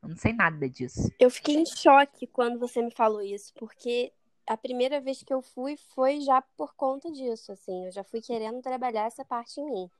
Eu 0.00 0.10
não 0.10 0.16
sei 0.16 0.32
nada 0.32 0.70
disso. 0.70 1.10
Eu 1.18 1.28
fiquei 1.28 1.56
em 1.56 1.66
choque 1.66 2.24
quando 2.28 2.56
você 2.56 2.80
me 2.80 2.92
falou 2.92 3.20
isso, 3.20 3.52
porque 3.54 4.12
a 4.46 4.56
primeira 4.56 5.00
vez 5.00 5.24
que 5.24 5.34
eu 5.34 5.42
fui 5.42 5.76
foi 5.76 6.20
já 6.20 6.40
por 6.40 6.72
conta 6.76 7.10
disso, 7.10 7.50
assim. 7.50 7.86
Eu 7.86 7.90
já 7.90 8.04
fui 8.04 8.22
querendo 8.22 8.62
trabalhar 8.62 9.06
essa 9.06 9.24
parte 9.24 9.60
em 9.60 9.68
mim. 9.68 9.90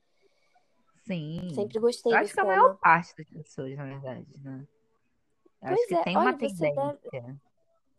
Sim. 1.05 1.49
Sempre 1.53 1.79
gostei 1.79 2.13
eu 2.13 2.17
acho 2.17 2.33
que 2.33 2.39
a 2.39 2.45
maior 2.45 2.77
parte 2.77 3.13
das 3.17 3.29
pessoas, 3.29 3.75
na 3.75 3.83
verdade, 3.83 4.25
né? 4.41 4.65
Eu 5.61 5.67
pois 5.67 5.79
acho 5.79 5.87
que 5.87 5.95
é. 5.95 6.03
tem 6.03 6.17
Olha, 6.17 6.29
uma 6.29 6.37
tendência. 6.37 6.99
Deve... 7.11 7.35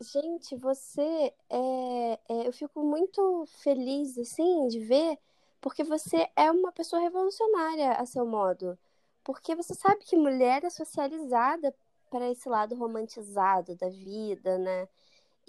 Gente, 0.01 0.57
você 0.57 1.35
é, 1.51 2.13
é, 2.31 2.47
eu 2.49 2.53
fico 2.53 2.83
muito 2.83 3.45
feliz 3.63 4.17
assim 4.17 4.69
de 4.69 4.79
ver, 4.79 5.19
porque 5.61 5.85
você 5.85 6.29
é 6.37 6.51
uma 6.51 6.73
pessoa 6.73 7.01
revolucionária 7.03 7.93
a 7.93 8.07
seu 8.07 8.27
modo. 8.27 8.79
Porque 9.25 9.55
você 9.55 9.75
sabe 9.75 10.05
que 10.05 10.17
mulher 10.17 10.65
é 10.65 10.71
socializada 10.71 11.75
para 12.11 12.31
esse 12.31 12.49
lado 12.49 12.75
romantizado 12.75 13.77
da 13.77 13.89
vida, 13.89 14.57
né? 14.59 14.89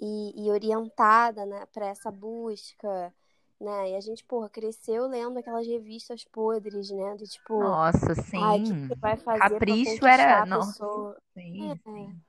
e, 0.00 0.46
e 0.46 0.50
orientada 0.50 1.44
né, 1.44 1.66
para 1.72 1.86
essa 1.86 2.10
busca, 2.10 3.12
né? 3.60 3.90
E 3.90 3.96
a 3.96 4.00
gente, 4.00 4.24
porra, 4.24 4.48
cresceu 4.48 5.06
lendo 5.06 5.38
aquelas 5.38 5.66
revistas 5.66 6.24
podres, 6.24 6.90
né? 6.90 7.14
Do 7.16 7.24
tipo. 7.24 7.60
Nossa, 7.60 8.14
sim. 8.14 8.88
Que 8.88 8.94
vai 8.98 9.16
fazer 9.18 9.50
Capricho 9.50 10.06
era. 10.06 10.46
Nossa, 10.46 10.86
sim, 11.34 11.70
é, 11.70 11.76
sim. 11.76 12.20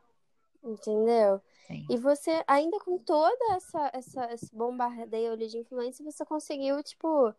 Entendeu? 0.64 1.42
Sim. 1.68 1.88
E 1.90 1.98
você, 1.98 2.44
ainda 2.46 2.78
com 2.82 2.98
toda 2.98 3.54
essa, 3.56 3.90
essa 3.94 4.34
esse 4.34 4.54
bombardeio 4.54 5.38
de 5.38 5.58
influência, 5.58 6.04
você 6.04 6.26
conseguiu, 6.26 6.84
tipo, 6.84 7.34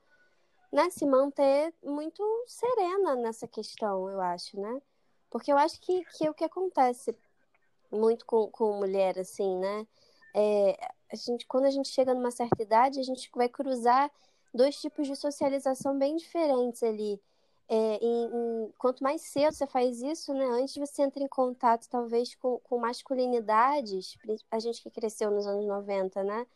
né, 0.72 0.88
se 0.90 1.04
manter 1.06 1.74
muito 1.82 2.22
serena 2.46 3.14
nessa 3.16 3.46
questão, 3.46 4.08
eu 4.08 4.20
acho, 4.20 4.58
né? 4.58 4.80
Porque 5.30 5.52
eu 5.52 5.58
acho 5.58 5.80
que, 5.80 6.04
que 6.16 6.26
é 6.26 6.30
o 6.30 6.34
que 6.34 6.44
acontece 6.44 7.16
muito 7.90 8.24
com, 8.24 8.48
com 8.48 8.78
mulher, 8.78 9.18
assim, 9.18 9.58
né? 9.58 9.86
é, 10.34 10.76
a 11.12 11.16
gente, 11.16 11.46
quando 11.46 11.66
a 11.66 11.70
gente 11.70 11.88
chega 11.88 12.14
numa 12.14 12.30
certa 12.30 12.62
idade, 12.62 12.98
a 12.98 13.02
gente 13.02 13.30
vai 13.34 13.48
cruzar 13.48 14.10
dois 14.52 14.76
tipos 14.80 15.06
de 15.06 15.16
socialização 15.16 15.98
bem 15.98 16.16
diferentes 16.16 16.82
ali. 16.82 17.20
É, 17.68 17.98
em, 18.02 18.24
em, 18.26 18.72
quanto 18.76 19.02
mais 19.02 19.22
cedo 19.22 19.54
você 19.54 19.66
faz 19.66 20.02
isso, 20.02 20.34
né, 20.34 20.44
antes 20.44 20.76
você 20.76 21.02
entra 21.02 21.22
em 21.22 21.28
contato 21.28 21.88
talvez 21.88 22.34
com, 22.34 22.58
com 22.58 22.78
masculinidades, 22.78 24.18
a 24.50 24.58
gente 24.58 24.82
que 24.82 24.90
cresceu 24.90 25.30
nos 25.30 25.46
anos 25.46 25.64
90, 25.66 26.22
né? 26.22 26.46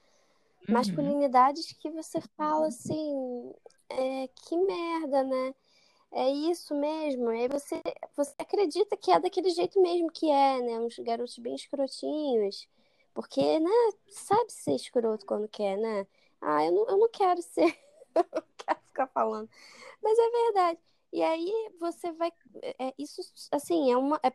Uhum. 0.68 0.74
Masculinidades 0.74 1.72
que 1.72 1.90
você 1.90 2.20
fala 2.36 2.66
assim, 2.66 3.54
é, 3.88 4.28
que 4.28 4.56
merda, 4.56 5.24
né? 5.24 5.54
É 6.12 6.30
isso 6.30 6.74
mesmo. 6.74 7.28
Aí 7.30 7.48
você, 7.48 7.82
você 8.16 8.34
acredita 8.38 8.96
que 8.96 9.10
é 9.12 9.20
daquele 9.20 9.50
jeito 9.50 9.80
mesmo 9.82 10.10
que 10.12 10.30
é, 10.30 10.60
né? 10.62 10.80
Uns 10.80 10.98
garotos 11.00 11.38
bem 11.38 11.54
escrotinhos. 11.54 12.68
Porque, 13.14 13.60
né, 13.60 13.70
sabe 14.10 14.52
ser 14.52 14.74
escroto 14.76 15.26
quando 15.26 15.48
quer, 15.48 15.76
né? 15.78 16.06
Ah, 16.40 16.64
eu 16.64 16.72
não, 16.72 16.86
eu 16.88 16.98
não 16.98 17.08
quero 17.10 17.42
ser, 17.42 17.78
eu 18.14 18.26
não 18.32 18.42
quero 18.58 18.80
ficar 18.86 19.06
falando. 19.08 19.48
Mas 20.02 20.18
é 20.18 20.30
verdade. 20.30 20.80
E 21.12 21.22
aí 21.22 21.52
você 21.80 22.12
vai. 22.12 22.32
É, 22.78 22.94
isso, 22.98 23.22
assim, 23.52 23.92
é 23.92 23.96
uma. 23.96 24.20
É... 24.24 24.32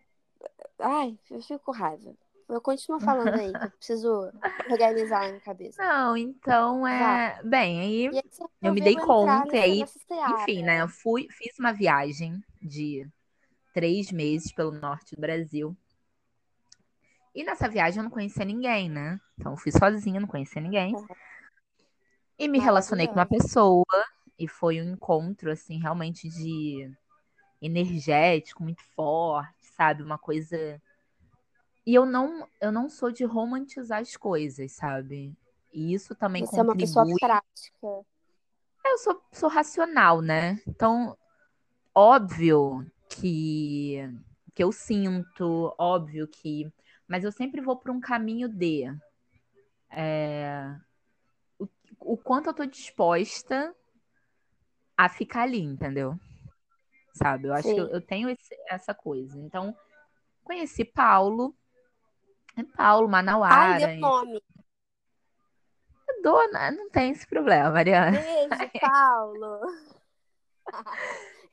Ai, 0.79 1.17
eu 1.31 1.41
fico 1.41 1.59
com 1.65 1.71
raiva. 1.71 2.15
Eu 2.51 2.61
continuo 2.61 2.99
falando 2.99 3.33
aí, 3.33 3.51
que 3.51 3.65
eu 3.65 3.71
preciso 3.77 4.31
organizar 4.69 5.23
a 5.23 5.27
minha 5.29 5.39
cabeça. 5.39 5.81
Não, 5.81 6.17
então 6.17 6.85
é. 6.85 6.99
Vai. 6.99 7.43
Bem, 7.43 7.79
aí, 7.79 8.07
aí 8.07 8.23
eu 8.61 8.73
me 8.73 8.81
dei 8.81 8.95
conta, 8.95 9.55
e 9.55 9.59
aí, 9.59 9.83
enfim, 10.29 10.63
né? 10.63 10.81
Eu 10.81 10.87
fui, 10.87 11.27
fiz 11.31 11.57
uma 11.57 11.71
viagem 11.71 12.43
de 12.61 13.07
três 13.73 14.11
meses 14.11 14.51
pelo 14.51 14.71
norte 14.71 15.15
do 15.15 15.21
Brasil. 15.21 15.75
E 17.33 17.43
nessa 17.43 17.69
viagem 17.69 17.99
eu 17.99 18.03
não 18.03 18.11
conhecia 18.11 18.43
ninguém, 18.43 18.89
né? 18.89 19.19
Então 19.39 19.53
eu 19.53 19.57
fui 19.57 19.71
sozinha, 19.71 20.19
não 20.19 20.27
conhecia 20.27 20.61
ninguém. 20.61 20.93
E 22.37 22.47
me 22.47 22.59
relacionei 22.59 23.07
com 23.07 23.13
uma 23.13 23.25
pessoa 23.25 23.85
E 24.37 24.47
foi 24.47 24.81
um 24.81 24.93
encontro, 24.93 25.51
assim, 25.51 25.79
realmente 25.79 26.27
de 26.27 26.91
energético, 27.61 28.63
muito 28.63 28.83
forte, 28.95 29.53
sabe? 29.77 30.03
Uma 30.03 30.17
coisa. 30.17 30.81
E 31.85 31.95
eu 31.95 32.05
não, 32.05 32.47
eu 32.59 32.71
não 32.71 32.89
sou 32.89 33.11
de 33.11 33.23
romantizar 33.23 33.99
as 34.01 34.15
coisas, 34.15 34.71
sabe? 34.73 35.35
E 35.73 35.93
isso 35.93 36.13
também 36.15 36.45
Você 36.45 36.59
é 36.59 36.63
uma 36.63 36.73
contribui. 36.75 37.11
pessoa 37.13 37.17
prática. 37.19 38.05
Eu 38.85 38.97
sou, 38.97 39.21
sou 39.31 39.49
racional, 39.49 40.21
né? 40.21 40.61
Então, 40.67 41.17
óbvio 41.95 42.85
que, 43.09 43.97
que 44.53 44.63
eu 44.63 44.71
sinto, 44.71 45.73
óbvio 45.77 46.27
que. 46.27 46.71
Mas 47.07 47.23
eu 47.23 47.31
sempre 47.31 47.61
vou 47.61 47.77
para 47.77 47.91
um 47.91 47.99
caminho 47.99 48.47
de. 48.47 48.85
é, 49.89 50.75
o, 51.59 51.67
o 51.99 52.17
quanto 52.17 52.47
eu 52.47 52.53
tô 52.53 52.65
disposta 52.65 53.75
a 54.97 55.09
ficar 55.09 55.43
ali, 55.43 55.61
entendeu? 55.61 56.19
Sabe? 57.13 57.47
Eu 57.47 57.53
acho 57.53 57.73
que 57.73 57.79
eu, 57.79 57.85
Sim. 57.85 57.93
eu 57.93 58.01
tenho 58.01 58.29
esse- 58.29 58.57
essa 58.69 58.93
coisa. 58.93 59.37
Então, 59.39 59.75
conheci 60.43 60.85
Paulo. 60.85 61.55
É 62.57 62.63
Paulo, 62.63 63.05
Ai, 63.07 63.11
Manauara. 63.11 63.87
deu 63.87 63.97
nome. 63.99 64.43
Dona, 66.21 66.71
não 66.71 66.89
tem 66.89 67.11
esse 67.11 67.25
problema, 67.27 67.71
Mariana. 67.71 68.19
Beijo, 68.19 68.71
Paulo. 68.79 69.59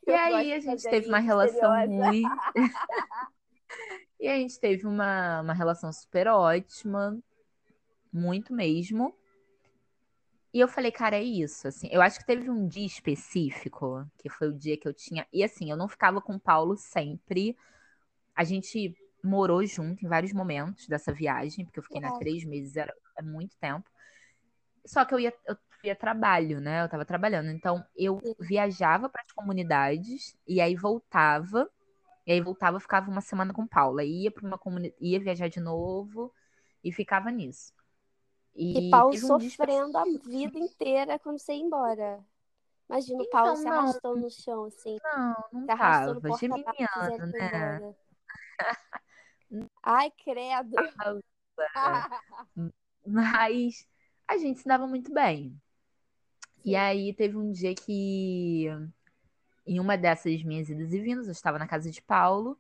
E 0.07 0.11
Eu 0.11 0.17
aí 0.17 0.52
a 0.52 0.61
gente 0.61 0.83
teve 0.83 1.09
uma 1.09 1.19
relação 1.19 1.73
muito. 1.87 2.28
E 4.21 4.26
a 4.26 4.35
gente 4.35 4.59
teve 4.59 4.85
uma, 4.85 5.43
uma 5.43 5.52
relação 5.52 5.93
super 5.93 6.26
ótima, 6.26 7.17
muito 8.12 8.52
mesmo. 8.52 9.14
E 10.52 10.59
eu 10.59 10.67
falei, 10.67 10.90
cara, 10.90 11.17
é 11.17 11.23
isso, 11.23 11.69
assim. 11.69 11.88
Eu 11.93 12.02
acho 12.02 12.19
que 12.19 12.26
teve 12.26 12.50
um 12.50 12.67
dia 12.67 12.85
específico, 12.87 14.05
que 14.19 14.28
foi 14.28 14.49
o 14.49 14.52
dia 14.59 14.76
que 14.76 14.88
eu 14.88 14.93
tinha. 14.93 15.25
E 15.33 15.45
assim, 15.45 15.71
eu 15.71 15.76
não 15.76 15.87
ficava 15.87 16.21
com 16.21 16.35
o 16.35 16.40
Paulo 16.40 16.76
sempre. 16.76 17.57
A 18.35 18.43
gente 18.43 18.93
morou 19.28 19.64
junto 19.66 20.04
em 20.04 20.08
vários 20.08 20.32
momentos 20.32 20.87
dessa 20.88 21.12
viagem, 21.12 21.64
porque 21.64 21.78
eu 21.78 21.82
fiquei 21.82 22.00
na 22.00 22.08
Uau. 22.08 22.18
três 22.18 22.44
meses, 22.44 22.76
era 22.76 22.94
é 23.16 23.23
muito 23.23 23.56
tempo. 23.58 23.88
Só 24.85 25.04
que 25.04 25.14
eu 25.14 25.20
ia, 25.20 25.35
eu 25.47 25.56
ia 25.85 25.94
trabalho, 25.94 26.61
né? 26.61 26.82
Eu 26.82 26.88
tava 26.88 27.04
trabalhando. 27.04 27.50
Então 27.50 27.85
eu 27.97 28.20
viajava 28.40 29.08
para 29.08 29.23
as 29.23 29.32
comunidades 29.32 30.37
e 30.47 30.61
aí 30.61 30.75
voltava. 30.75 31.68
E 32.26 32.32
aí 32.32 32.40
voltava, 32.40 32.80
ficava 32.80 33.11
uma 33.11 33.20
semana 33.20 33.52
com 33.52 33.66
Paula. 33.66 34.04
Ia 34.04 34.30
para 34.30 34.47
uma 34.47 34.58
comunidade, 34.58 34.97
ia 35.00 35.20
viajar 35.20 35.49
de 35.49 35.61
novo 35.61 36.32
e 36.82 36.92
ficava 36.92 37.30
nisso. 37.30 37.73
E 38.54 38.80
E 38.80 38.90
Paulo 38.90 39.14
um 39.14 39.18
sofrendo 39.18 39.97
a 39.97 40.04
vida 40.04 40.58
inteira 40.58 41.18
quando 41.18 41.38
você 41.38 41.52
ia 41.52 41.62
embora. 41.62 42.25
Imagina 42.88 43.23
o 43.23 43.30
Paulo 43.30 43.52
Então, 43.52 43.56
se 43.56 43.64
não. 43.66 43.78
arrastando 43.78 44.16
no 44.20 44.30
chão, 44.30 44.64
assim. 44.64 44.99
Não, 45.04 45.44
não 45.52 45.61
Se 45.62 45.66
tava. 45.66 46.14
Geminiano, 46.38 47.26
né? 47.26 47.94
Ai, 49.83 50.11
credo. 50.11 50.76
Mas 53.07 53.87
a 54.26 54.37
gente 54.37 54.61
se 54.61 54.67
dava 54.67 54.87
muito 54.87 55.13
bem. 55.13 55.58
E 56.65 56.76
aí 56.76 57.15
teve 57.15 57.37
um 57.37 57.50
dia 57.50 57.75
que, 57.75 58.67
em 59.67 59.80
uma 59.80 59.97
dessas 59.97 60.43
minhas 60.43 60.69
idas 60.69 60.93
e 60.93 61.00
vindas, 61.00 61.26
eu 61.26 61.32
estava 61.32 61.58
na 61.58 61.67
casa 61.67 61.91
de 61.91 62.02
Paulo. 62.02 62.58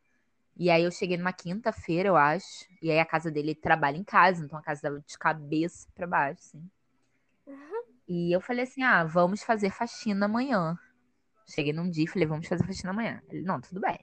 E 0.56 0.70
aí 0.70 0.82
eu 0.82 0.90
cheguei 0.90 1.16
numa 1.16 1.32
quinta-feira, 1.32 2.08
eu 2.08 2.16
acho. 2.16 2.66
E 2.82 2.90
aí 2.90 2.98
a 2.98 3.04
casa 3.04 3.30
dele 3.30 3.50
ele 3.50 3.60
trabalha 3.60 3.96
em 3.96 4.04
casa, 4.04 4.44
então 4.44 4.58
a 4.58 4.62
casa 4.62 4.82
dava 4.82 5.00
de 5.00 5.18
cabeça 5.18 5.88
pra 5.94 6.06
baixo, 6.06 6.40
assim. 6.40 6.70
E 8.08 8.34
eu 8.34 8.40
falei 8.40 8.64
assim: 8.64 8.82
ah, 8.82 9.04
vamos 9.04 9.42
fazer 9.42 9.70
faxina 9.70 10.26
amanhã. 10.26 10.76
Cheguei 11.46 11.72
num 11.72 11.90
dia 11.90 12.04
e 12.04 12.08
falei: 12.08 12.26
vamos 12.26 12.48
fazer 12.48 12.64
faxina 12.66 12.90
amanhã. 12.90 13.22
Ele, 13.28 13.42
não, 13.42 13.60
tudo 13.60 13.80
bem. 13.80 13.98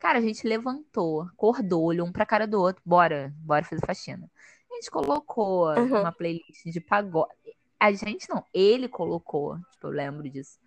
Cara, 0.00 0.18
a 0.18 0.22
gente 0.22 0.46
levantou, 0.48 1.22
acordou, 1.22 1.84
olhou 1.84 2.08
um 2.08 2.12
pra 2.12 2.26
cara 2.26 2.46
do 2.48 2.60
outro, 2.60 2.82
bora, 2.86 3.34
bora 3.38 3.64
fazer 3.64 3.86
faxina. 3.86 4.30
A 4.72 4.76
gente 4.76 4.90
colocou 4.90 5.68
Aham. 5.76 6.02
uma 6.02 6.12
playlist 6.12 6.64
de 6.66 6.80
pagode. 6.80 7.32
A 7.80 7.92
gente 7.92 8.28
não, 8.30 8.44
ele 8.54 8.88
colocou, 8.88 9.58
tipo, 9.72 9.88
eu 9.88 9.90
lembro 9.92 10.28
disso. 10.30 10.58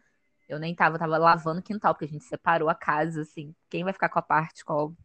Eu 0.49 0.59
nem 0.59 0.75
tava, 0.75 0.95
eu 0.97 0.99
tava 0.99 1.17
lavando 1.17 1.61
o 1.61 1.63
quintal, 1.63 1.93
porque 1.95 2.05
a 2.05 2.09
gente 2.09 2.25
separou 2.25 2.69
a 2.69 2.75
casa, 2.75 3.21
assim. 3.23 3.55
Quem 3.69 3.83
vai 3.83 3.93
ficar 3.93 4.09
com 4.09 4.19
a 4.19 4.23
parte, 4.23 4.65
qual, 4.65 4.95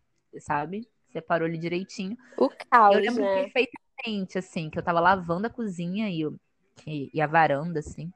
sabe? 0.40 0.88
Separou 1.12 1.48
ele 1.48 1.58
direitinho. 1.58 2.16
O 2.36 2.48
Eu 2.88 3.00
caos, 3.00 3.00
lembro 3.00 3.28
né? 3.28 3.30
perfeitamente, 3.30 4.38
assim, 4.38 4.70
que 4.70 4.78
eu 4.78 4.84
tava 4.84 5.00
lavando 5.00 5.46
a 5.48 5.50
cozinha 5.50 6.10
e, 6.10 6.22
que- 6.76 7.10
e 7.14 7.20
a 7.22 7.26
varanda, 7.28 7.80
assim. 7.80 8.12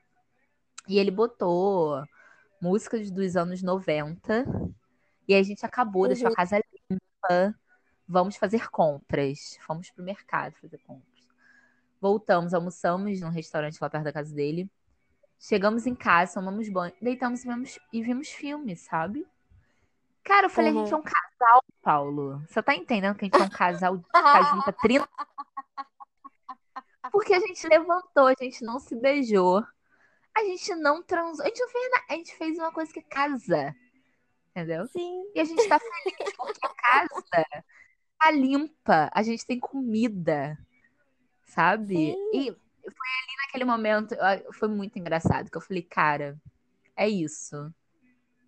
E 0.88 0.98
ele 0.98 1.10
botou 1.10 2.02
músicas 2.60 3.10
dos 3.10 3.36
anos 3.36 3.62
90. 3.62 4.44
E 5.28 5.34
a 5.34 5.42
gente 5.42 5.64
acabou, 5.64 6.06
deixou 6.08 6.26
Uhum. 6.26 6.32
a 6.32 6.36
casa 6.36 6.60
limpa. 6.90 7.54
Vamos 8.06 8.36
fazer 8.36 8.68
compras. 8.70 9.56
Fomos 9.66 9.90
pro 9.90 10.04
mercado 10.04 10.54
fazer 10.60 10.78
compras. 10.78 11.12
Voltamos, 12.00 12.52
almoçamos 12.52 13.20
num 13.20 13.30
restaurante 13.30 13.78
lá 13.80 13.88
perto 13.88 14.04
da 14.04 14.12
casa 14.12 14.34
dele. 14.34 14.68
Chegamos 15.38 15.86
em 15.86 15.94
casa, 15.94 16.34
tomamos 16.34 16.68
banho, 16.68 16.92
deitamos 17.00 17.44
e 17.44 17.48
vimos, 17.48 17.78
e 17.92 18.02
vimos 18.02 18.28
filmes, 18.28 18.80
sabe? 18.80 19.26
Cara, 20.24 20.46
eu 20.46 20.50
falei, 20.50 20.70
a 20.70 20.74
gente 20.74 20.92
é 20.92 20.96
Uhum. 20.96 21.00
um 21.00 21.04
casal, 21.04 21.64
Paulo. 21.82 22.42
Você 22.48 22.62
tá 22.62 22.74
entendendo 22.74 23.16
que 23.16 23.24
a 23.24 23.26
gente 23.26 23.40
é 23.40 23.44
um 23.44 23.48
casal 23.48 23.96
de 23.96 24.04
junto 24.50 24.68
há 24.68 24.72
30 24.72 25.08
Porque 27.10 27.34
a 27.34 27.40
gente 27.40 27.66
levantou, 27.66 28.28
a 28.28 28.34
gente 28.40 28.64
não 28.64 28.78
se 28.78 28.94
beijou. 28.94 29.62
A 30.36 30.44
gente 30.44 30.74
não 30.76 31.02
transou. 31.02 31.44
A 31.44 31.48
gente 31.48 31.60
não 31.60 31.68
fez 31.68 31.90
nada. 31.90 32.04
A 32.08 32.12
gente 32.14 32.36
fez 32.36 32.58
uma 32.58 32.72
coisa 32.72 32.92
que 32.92 33.00
é 33.00 33.02
casa. 33.02 33.74
Entendeu? 34.54 34.86
Sim. 34.86 35.24
E 35.34 35.40
a 35.40 35.44
gente 35.44 35.66
tá 35.66 35.78
feliz 35.78 36.32
porque 36.36 36.66
a 36.66 36.74
casa 36.74 37.24
tá 38.18 38.30
limpa. 38.30 39.10
A 39.12 39.22
gente 39.22 39.46
tem 39.46 39.58
comida. 39.58 40.58
Sabe? 41.46 41.94
Sim. 41.94 42.30
E 42.34 42.50
foi 42.50 43.08
ali 43.22 43.36
naquele 43.46 43.64
momento. 43.64 44.14
Foi 44.52 44.68
muito 44.68 44.98
engraçado. 44.98 45.50
Que 45.50 45.56
eu 45.56 45.60
falei, 45.60 45.82
cara, 45.82 46.38
é 46.94 47.08
isso. 47.08 47.72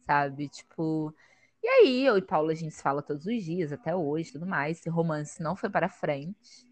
Sabe? 0.07 0.49
Tipo. 0.49 1.15
E 1.63 1.67
aí, 1.67 2.05
eu 2.05 2.19
e 2.19 2.23
Paula, 2.23 2.53
a 2.53 2.55
gente 2.55 2.75
se 2.75 2.83
fala 2.83 3.03
todos 3.03 3.25
os 3.25 3.43
dias, 3.43 3.73
até 3.73 3.97
hoje, 3.97 4.33
tudo 4.33 4.45
mais. 4.45 4.79
Esse 4.79 4.91
romance 4.91 5.43
não 5.43 5.57
foi 5.57 5.71
para 5.71 5.89
frente. 5.89 6.69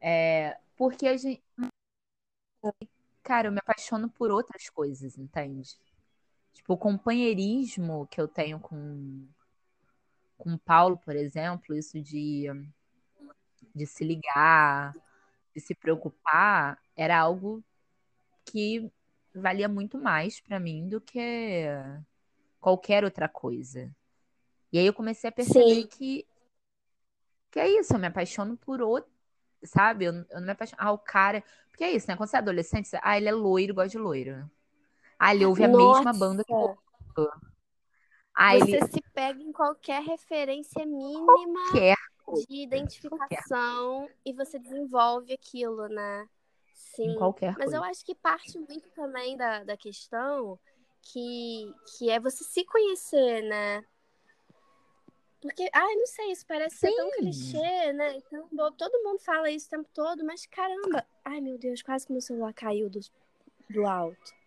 É, 0.00 0.56
porque 0.76 1.08
a 1.08 1.16
gente. 1.16 1.42
Cara, 3.24 3.48
eu 3.48 3.52
me 3.52 3.58
apaixono 3.58 4.08
por 4.08 4.30
outras 4.30 4.68
coisas, 4.70 5.18
entende? 5.18 5.76
Tipo, 6.52 6.74
o 6.74 6.78
companheirismo 6.78 8.06
que 8.08 8.20
eu 8.20 8.28
tenho 8.28 8.60
com, 8.60 9.26
com 10.36 10.54
o 10.54 10.58
Paulo, 10.58 10.98
por 10.98 11.16
exemplo, 11.16 11.74
isso 11.74 12.00
de, 12.00 12.46
de 13.74 13.86
se 13.86 14.04
ligar, 14.04 14.94
de 15.54 15.60
se 15.60 15.74
preocupar, 15.74 16.78
era 16.96 17.18
algo 17.18 17.64
que 18.44 18.90
valia 19.34 19.68
muito 19.68 19.98
mais 19.98 20.40
pra 20.40 20.60
mim 20.60 20.88
do 20.88 21.00
que 21.00 21.66
qualquer 22.60 23.04
outra 23.04 23.28
coisa. 23.28 23.90
E 24.72 24.78
aí 24.78 24.86
eu 24.86 24.94
comecei 24.94 25.28
a 25.28 25.32
perceber 25.32 25.82
Sim. 25.82 25.86
que, 25.86 26.26
que 27.50 27.60
é 27.60 27.68
isso, 27.68 27.94
eu 27.94 27.98
me 27.98 28.06
apaixono 28.06 28.56
por 28.56 28.80
outro, 28.80 29.10
sabe? 29.64 30.06
Eu, 30.06 30.12
eu 30.12 30.36
não 30.36 30.42
me 30.42 30.52
apaixono. 30.52 30.80
Ah, 30.80 30.92
o 30.92 30.98
cara. 30.98 31.42
Porque 31.70 31.84
é 31.84 31.90
isso, 31.90 32.06
né? 32.08 32.16
Quando 32.16 32.28
você 32.28 32.36
é 32.36 32.38
adolescente, 32.38 32.88
você... 32.88 32.98
ah, 33.02 33.16
ele 33.16 33.28
é 33.28 33.32
loiro, 33.32 33.74
gosta 33.74 33.90
de 33.90 33.98
loiro. 33.98 34.50
Ah, 35.24 35.32
ele 35.32 35.46
ouve 35.46 35.62
a 35.62 35.68
mesma 35.68 36.12
banda 36.12 36.42
que 36.42 36.52
Nossa. 36.52 36.76
eu. 37.16 37.30
Ah, 38.34 38.56
ele 38.56 38.66
Você 38.66 38.90
se 38.90 39.00
pega 39.14 39.40
em 39.40 39.52
qualquer 39.52 40.02
referência 40.02 40.84
mínima 40.84 41.60
quer. 41.72 41.96
de 42.48 42.62
identificação 42.62 44.10
e 44.24 44.32
você 44.32 44.58
desenvolve 44.58 45.32
aquilo, 45.32 45.86
né? 45.86 46.28
Sim. 46.74 47.14
qualquer 47.14 47.54
Mas 47.54 47.66
coisa. 47.66 47.76
eu 47.76 47.84
acho 47.84 48.04
que 48.04 48.16
parte 48.16 48.58
muito 48.58 48.90
também 48.90 49.36
da, 49.36 49.62
da 49.62 49.76
questão 49.76 50.58
que, 51.02 51.72
que 51.96 52.10
é 52.10 52.18
você 52.18 52.42
se 52.42 52.64
conhecer, 52.64 53.42
né? 53.42 53.84
Porque, 55.40 55.70
ai, 55.72 55.94
não 55.94 56.06
sei, 56.06 56.32
isso 56.32 56.44
parece 56.48 56.78
ser 56.78 56.96
tão 56.96 57.10
Sim. 57.12 57.18
clichê, 57.20 57.92
né? 57.92 58.16
Então, 58.16 58.48
bo- 58.50 58.72
todo 58.72 59.02
mundo 59.04 59.20
fala 59.20 59.48
isso 59.50 59.68
o 59.68 59.70
tempo 59.70 59.88
todo, 59.94 60.24
mas 60.24 60.46
caramba. 60.46 61.06
Ai, 61.24 61.40
meu 61.40 61.56
Deus, 61.58 61.80
quase 61.80 62.06
que 62.08 62.12
meu 62.12 62.20
celular 62.20 62.52
caiu 62.52 62.90
do, 62.90 62.98
do 63.70 63.86
alto. 63.86 64.41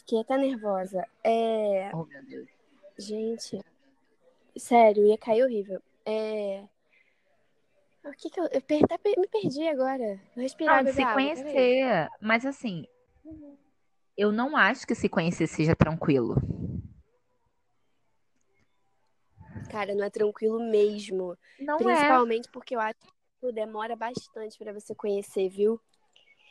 Fiquei 0.00 0.20
até 0.20 0.36
nervosa. 0.36 1.06
É. 1.22 1.90
Oh, 1.94 2.04
meu 2.04 2.24
Deus. 2.24 2.48
Gente, 2.98 3.60
sério, 4.56 5.04
ia 5.06 5.16
cair 5.18 5.42
horrível. 5.44 5.80
É. 6.04 6.64
O 8.04 8.10
que 8.12 8.30
que 8.30 8.40
eu. 8.40 8.44
Eu 8.50 8.62
per- 8.62 8.84
até 8.90 9.10
me 9.16 9.28
perdi 9.28 9.66
agora. 9.68 10.18
Vou 10.34 10.42
respirar, 10.42 10.76
Não, 10.76 10.84
de 10.84 10.90
beber 10.90 10.94
se 10.96 11.02
água, 11.02 11.14
peraí. 11.14 11.34
conhecer. 11.34 12.08
Mas 12.20 12.46
assim, 12.46 12.86
eu 14.16 14.32
não 14.32 14.56
acho 14.56 14.86
que 14.86 14.94
se 14.94 15.08
conhecer 15.08 15.46
seja 15.46 15.76
tranquilo. 15.76 16.36
Cara, 19.70 19.94
não 19.94 20.04
é 20.04 20.10
tranquilo 20.10 20.58
mesmo. 20.58 21.36
Não 21.58 21.74
é. 21.78 21.84
Principalmente 21.84 22.48
porque 22.50 22.74
eu 22.74 22.80
acho 22.80 22.98
que 23.40 23.52
demora 23.52 23.94
bastante 23.94 24.58
pra 24.58 24.72
você 24.72 24.94
conhecer, 24.94 25.48
viu? 25.48 25.80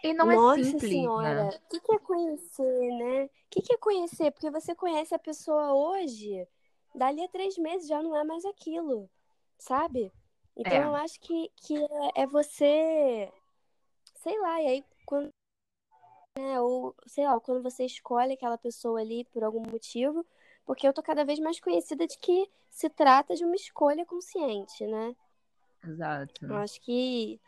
E 0.03 0.13
não 0.13 0.31
é 0.31 0.35
Nossa 0.35 0.63
simples, 0.63 0.89
senhora, 0.89 1.33
né? 1.35 1.49
o 1.49 1.69
que 1.69 1.79
que 1.79 1.93
é 1.93 1.99
conhecer, 1.99 2.97
né? 2.97 3.25
O 3.25 3.29
que 3.49 3.61
que 3.61 3.73
é 3.73 3.77
conhecer? 3.77 4.31
Porque 4.31 4.49
você 4.49 4.75
conhece 4.75 5.13
a 5.13 5.19
pessoa 5.19 5.73
hoje, 5.73 6.47
dali 6.95 7.23
a 7.23 7.27
três 7.27 7.57
meses 7.57 7.87
já 7.87 8.01
não 8.01 8.15
é 8.15 8.23
mais 8.23 8.45
aquilo, 8.45 9.09
sabe? 9.57 10.11
Então 10.55 10.77
É, 10.77 10.85
eu 10.85 10.95
acho 10.95 11.19
que, 11.19 11.51
que 11.57 11.75
é, 12.15 12.23
é 12.23 12.27
você, 12.27 13.31
sei 14.15 14.39
lá, 14.39 14.61
e 14.61 14.67
aí 14.67 14.85
quando, 15.05 15.29
né, 16.37 16.59
ou 16.61 16.95
sei 17.07 17.25
lá, 17.25 17.39
quando 17.39 17.61
você 17.63 17.85
escolhe 17.85 18.33
aquela 18.33 18.57
pessoa 18.57 18.99
ali 18.99 19.25
por 19.25 19.43
algum 19.43 19.61
motivo, 19.69 20.25
porque 20.65 20.87
eu 20.87 20.93
tô 20.93 21.01
cada 21.03 21.25
vez 21.25 21.39
mais 21.39 21.59
conhecida 21.59 22.07
de 22.07 22.17
que 22.17 22.49
se 22.69 22.89
trata 22.89 23.35
de 23.35 23.43
uma 23.45 23.55
escolha 23.55 24.05
consciente, 24.05 24.85
né? 24.87 25.15
exato. 25.83 26.45
Eu 26.47 26.55
acho 26.57 26.81
que 26.81 27.39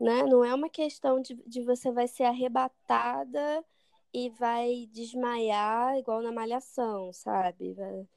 né? 0.00 0.22
Não 0.24 0.44
é 0.44 0.54
uma 0.54 0.68
questão 0.68 1.20
de, 1.20 1.34
de 1.46 1.62
você 1.62 1.92
vai 1.92 2.08
ser 2.08 2.24
arrebatada 2.24 3.64
e 4.12 4.30
vai 4.30 4.88
desmaiar 4.92 5.96
igual 5.98 6.22
na 6.22 6.32
malhação, 6.32 7.12
sabe? 7.12 7.72
Vai, 7.74 8.08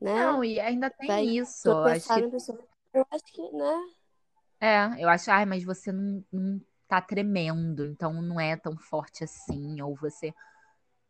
né? 0.00 0.14
Não, 0.14 0.44
e 0.44 0.58
ainda 0.60 0.92
Vai 0.98 1.06
tem 1.06 1.36
isso. 1.38 1.68
Eu 1.68 1.84
acho 1.84 2.14
que 2.14 2.28
pessoa. 2.28 2.58
Eu 2.94 3.06
acho 3.10 3.24
que, 3.32 3.52
né? 3.52 3.94
é, 4.60 5.04
eu 5.04 5.08
acho, 5.08 5.30
ai, 5.30 5.46
mas 5.46 5.62
você 5.64 5.92
não, 5.92 6.24
não 6.32 6.60
tá 6.88 7.00
tremendo, 7.00 7.86
então 7.86 8.20
não 8.22 8.40
é 8.40 8.56
tão 8.56 8.76
forte 8.76 9.22
assim, 9.24 9.80
ou 9.82 9.94
você 9.96 10.32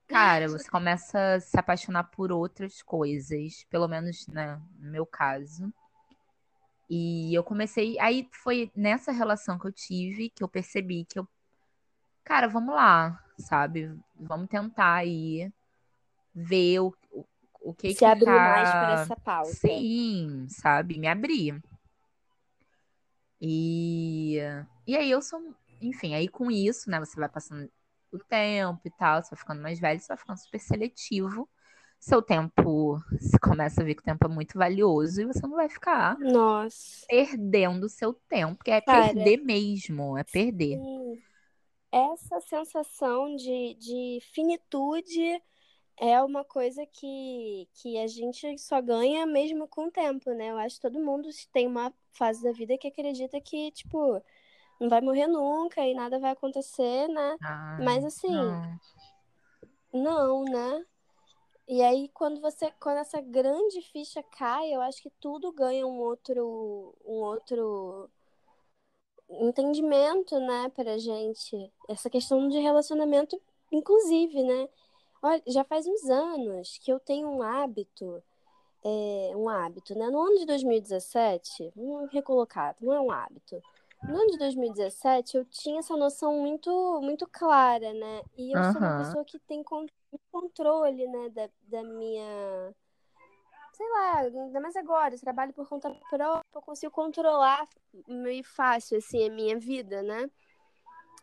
Cara, 0.08 0.48
você 0.48 0.68
começa 0.70 1.34
a 1.34 1.40
se 1.40 1.58
apaixonar 1.58 2.04
por 2.04 2.32
outras 2.32 2.82
coisas, 2.82 3.64
pelo 3.70 3.86
menos, 3.86 4.26
né, 4.28 4.60
no 4.78 4.90
meu 4.90 5.06
caso. 5.06 5.72
E 6.88 7.34
eu 7.34 7.44
comecei. 7.44 7.98
Aí 7.98 8.28
foi 8.32 8.70
nessa 8.74 9.12
relação 9.12 9.58
que 9.58 9.66
eu 9.66 9.72
tive 9.72 10.30
que 10.30 10.42
eu 10.42 10.48
percebi 10.48 11.04
que 11.04 11.18
eu. 11.18 11.28
Cara, 12.24 12.48
vamos 12.48 12.74
lá, 12.74 13.22
sabe? 13.38 13.94
Vamos 14.14 14.48
tentar 14.48 14.94
aí 14.94 15.52
ver 16.34 16.80
o, 16.80 16.94
o, 17.10 17.24
o 17.60 17.74
que 17.74 17.90
Se 17.90 17.98
que 17.98 18.04
abrir 18.04 18.26
mais 18.26 18.68
para 18.70 18.96
tá. 18.96 19.02
essa 19.02 19.16
pauta. 19.16 19.52
Sim, 19.52 20.46
sabe? 20.48 20.98
Me 20.98 21.08
abrir. 21.08 21.62
E, 23.40 24.38
e 24.86 24.96
aí 24.96 25.10
eu 25.10 25.22
sou. 25.22 25.40
Enfim, 25.80 26.14
aí 26.14 26.28
com 26.28 26.50
isso, 26.50 26.90
né? 26.90 26.98
Você 26.98 27.18
vai 27.18 27.28
passando 27.28 27.70
o 28.10 28.18
tempo 28.18 28.80
e 28.84 28.90
tal, 28.90 29.22
você 29.22 29.30
vai 29.30 29.38
ficando 29.38 29.62
mais 29.62 29.78
velho, 29.78 30.00
você 30.00 30.08
vai 30.08 30.16
ficando 30.16 30.38
super 30.38 30.58
seletivo. 30.58 31.48
Seu 32.00 32.22
tempo, 32.22 32.98
você 33.10 33.38
começa 33.38 33.80
a 33.80 33.84
ver 33.84 33.94
que 33.94 34.00
o 34.02 34.04
tempo 34.04 34.24
é 34.26 34.28
muito 34.28 34.56
valioso 34.56 35.20
e 35.20 35.26
você 35.26 35.40
não 35.46 35.56
vai 35.56 35.68
ficar 35.68 36.16
Nossa. 36.18 37.06
perdendo 37.08 37.88
seu 37.88 38.14
tempo, 38.28 38.56
porque 38.56 38.70
é 38.70 38.80
Cara, 38.84 39.12
perder 39.12 39.38
mesmo, 39.38 40.16
é 40.16 40.24
perder. 40.24 40.78
sim. 40.78 41.22
Essa 41.92 42.40
sensação 42.40 43.34
de, 43.36 43.74
de 43.74 44.20
finitude 44.34 45.42
é 45.98 46.22
uma 46.22 46.44
coisa 46.44 46.86
que, 46.86 47.68
que 47.74 47.98
a 47.98 48.06
gente 48.06 48.58
só 48.58 48.80
ganha 48.82 49.26
mesmo 49.26 49.68
com 49.68 49.86
o 49.88 49.90
tempo, 49.90 50.32
né? 50.32 50.50
Eu 50.50 50.58
acho 50.58 50.76
que 50.76 50.82
todo 50.82 51.00
mundo 51.04 51.28
tem 51.52 51.66
uma 51.66 51.92
fase 52.12 52.42
da 52.44 52.52
vida 52.52 52.78
que 52.78 52.88
acredita 52.88 53.40
que, 53.40 53.72
tipo, 53.72 54.22
não 54.80 54.88
vai 54.90 55.00
morrer 55.00 55.28
nunca 55.28 55.86
e 55.86 55.94
nada 55.94 56.18
vai 56.20 56.32
acontecer, 56.32 57.08
né? 57.08 57.38
Mas 57.78 58.04
Ai, 58.04 58.04
assim, 58.04 58.34
não. 58.34 58.80
não, 59.92 60.44
né? 60.44 60.84
E 61.68 61.82
aí 61.82 62.08
quando 62.14 62.40
você, 62.40 62.72
quando 62.80 62.96
essa 62.96 63.20
grande 63.20 63.82
ficha 63.82 64.22
cai, 64.22 64.74
eu 64.74 64.80
acho 64.80 65.02
que 65.02 65.10
tudo 65.20 65.52
ganha 65.52 65.86
um 65.86 65.98
outro, 66.00 66.94
um 67.04 67.16
outro 67.16 68.10
entendimento, 69.28 70.40
né, 70.40 70.70
pra 70.74 70.96
gente. 70.96 71.70
Essa 71.86 72.08
questão 72.08 72.48
de 72.48 72.58
relacionamento, 72.58 73.38
inclusive, 73.70 74.42
né? 74.42 74.68
Olha, 75.22 75.42
já 75.46 75.62
faz 75.62 75.86
uns 75.86 76.08
anos 76.08 76.78
que 76.78 76.90
eu 76.90 76.98
tenho 76.98 77.28
um 77.28 77.42
hábito, 77.42 78.22
é, 78.82 79.32
um 79.36 79.48
hábito, 79.48 79.94
né? 79.94 80.08
No 80.08 80.20
ano 80.22 80.38
de 80.38 80.46
2017, 80.46 81.70
vamos 81.76 82.10
recolocar, 82.10 82.74
não 82.80 82.94
é 82.94 83.00
um 83.00 83.10
hábito. 83.10 83.60
No 84.02 84.16
ano 84.16 84.30
de 84.30 84.38
2017, 84.38 85.36
eu 85.36 85.44
tinha 85.44 85.80
essa 85.80 85.96
noção 85.96 86.38
muito, 86.40 86.70
muito 87.02 87.26
clara, 87.30 87.92
né? 87.92 88.22
E 88.38 88.52
eu 88.56 88.62
sou 88.72 88.80
uma 88.80 88.98
pessoa 89.04 89.24
que 89.24 89.38
tem 89.40 89.62
controle, 90.30 91.06
né, 91.06 91.28
da, 91.30 91.50
da 91.62 91.82
minha. 91.82 92.74
Sei 93.72 93.88
lá, 93.90 94.18
ainda 94.20 94.60
mais 94.60 94.74
agora, 94.76 95.14
eu 95.14 95.20
trabalho 95.20 95.52
por 95.52 95.68
conta 95.68 95.90
própria, 96.10 96.42
eu 96.54 96.62
consigo 96.62 96.92
controlar 96.92 97.64
meio 98.08 98.42
fácil, 98.42 98.98
assim, 98.98 99.26
a 99.28 99.30
minha 99.30 99.58
vida, 99.58 100.02
né? 100.02 100.28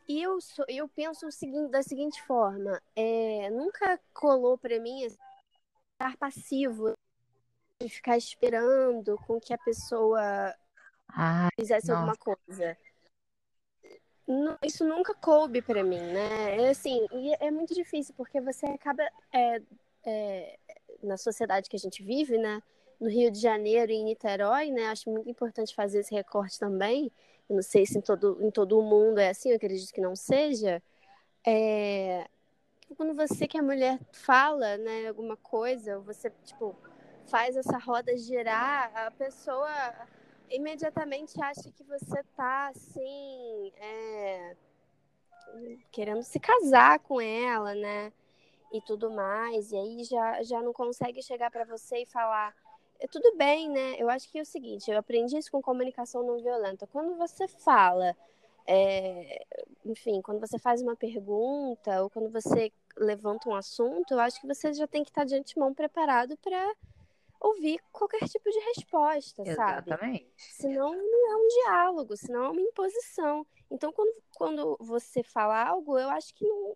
E 0.07 0.21
eu, 0.21 0.39
sou, 0.39 0.65
eu 0.69 0.87
penso 0.87 1.27
o 1.27 1.31
seguinte, 1.31 1.71
da 1.71 1.81
seguinte 1.81 2.21
forma: 2.23 2.81
é, 2.95 3.49
nunca 3.49 3.99
colou 4.13 4.57
pra 4.57 4.79
mim 4.79 5.01
estar 5.03 6.15
passivo, 6.17 6.93
de 7.81 7.89
ficar 7.89 8.17
esperando 8.17 9.17
com 9.25 9.39
que 9.39 9.53
a 9.53 9.57
pessoa 9.57 10.55
Ai, 11.09 11.49
fizesse 11.59 11.91
alguma 11.91 12.13
nossa. 12.13 12.37
coisa. 12.45 12.77
Isso 14.63 14.83
nunca 14.83 15.13
coube 15.13 15.61
pra 15.61 15.83
mim, 15.83 15.99
né? 15.99 16.65
É 16.65 16.69
assim, 16.69 17.05
e 17.11 17.33
é 17.39 17.51
muito 17.51 17.75
difícil, 17.75 18.13
porque 18.17 18.41
você 18.41 18.65
acaba, 18.65 19.03
é, 19.31 19.61
é, 20.03 20.57
na 21.03 21.15
sociedade 21.15 21.69
que 21.69 21.75
a 21.75 21.79
gente 21.79 22.03
vive, 22.03 22.37
né? 22.37 22.61
No 22.99 23.07
Rio 23.07 23.29
de 23.29 23.39
Janeiro 23.39 23.91
e 23.91 23.95
em 23.95 24.05
Niterói, 24.05 24.71
né? 24.71 24.87
Acho 24.87 25.11
muito 25.11 25.29
importante 25.29 25.75
fazer 25.75 25.99
esse 25.99 26.13
recorte 26.13 26.57
também. 26.59 27.11
Eu 27.47 27.55
não 27.57 27.63
sei 27.63 27.85
se 27.85 27.99
em 27.99 28.01
todo, 28.01 28.37
em 28.41 28.49
todo 28.49 28.79
o 28.79 28.81
mundo 28.81 29.19
é 29.19 29.29
assim, 29.29 29.49
eu 29.49 29.57
acredito 29.57 29.93
que 29.93 30.01
não 30.01 30.15
seja. 30.15 30.81
É, 31.45 32.27
quando 32.97 33.13
você 33.13 33.47
que 33.47 33.57
é 33.57 33.61
mulher 33.61 33.99
fala, 34.11 34.77
né, 34.77 35.07
alguma 35.07 35.37
coisa, 35.37 35.99
você, 35.99 36.31
tipo, 36.43 36.75
faz 37.27 37.55
essa 37.55 37.77
roda 37.77 38.17
girar, 38.17 38.91
a 38.95 39.11
pessoa 39.11 39.69
imediatamente 40.49 41.41
acha 41.41 41.71
que 41.71 41.83
você 41.83 42.23
tá, 42.35 42.67
assim, 42.67 43.71
é, 43.77 44.55
querendo 45.91 46.23
se 46.23 46.39
casar 46.39 46.99
com 46.99 47.19
ela, 47.21 47.73
né, 47.75 48.11
e 48.71 48.81
tudo 48.81 49.09
mais, 49.11 49.71
e 49.71 49.77
aí 49.77 50.03
já, 50.03 50.43
já 50.43 50.61
não 50.61 50.73
consegue 50.73 51.21
chegar 51.21 51.49
pra 51.51 51.63
você 51.65 51.99
e 51.99 52.05
falar, 52.05 52.53
"É, 52.99 53.07
tudo 53.07 53.35
bem, 53.37 53.69
né, 53.69 53.95
eu 53.97 54.09
acho 54.09 54.29
que 54.29 54.37
é 54.39 54.41
o 54.41 54.45
seguinte, 54.45 54.89
eu 54.91 54.97
aprendi 54.97 55.37
isso 55.37 55.51
com 55.51 55.61
comunicação 55.61 56.23
não 56.23 56.37
violenta, 56.41 56.87
quando 56.87 57.15
você 57.15 57.47
fala, 57.47 58.15
é, 58.67 59.45
enfim, 59.85 60.21
quando 60.21 60.39
você 60.39 60.57
faz 60.59 60.81
uma 60.81 60.95
pergunta, 60.95 62.01
ou 62.03 62.09
quando 62.09 62.29
você 62.31 62.71
levanta 62.97 63.49
um 63.49 63.55
assunto, 63.55 64.13
eu 64.13 64.19
acho 64.19 64.39
que 64.41 64.47
você 64.47 64.73
já 64.73 64.87
tem 64.87 65.03
que 65.03 65.09
estar 65.11 65.25
de 65.25 65.35
antemão 65.35 65.73
preparado 65.73 66.35
para 66.37 66.73
ouvir 67.47 67.79
qualquer 67.91 68.27
tipo 68.27 68.49
de 68.49 68.59
resposta, 68.59 69.45
sabe? 69.45 69.91
Exatamente. 69.91 70.33
Senão 70.37 70.91
não 70.93 71.31
é 71.31 71.35
um 71.37 71.47
diálogo, 71.47 72.17
senão 72.17 72.45
é 72.45 72.49
uma 72.49 72.61
imposição. 72.61 73.45
Então, 73.69 73.91
quando, 73.91 74.13
quando 74.35 74.77
você 74.79 75.23
fala 75.23 75.63
algo, 75.67 75.97
eu 75.97 76.09
acho 76.09 76.33
que 76.33 76.45
não- 76.47 76.75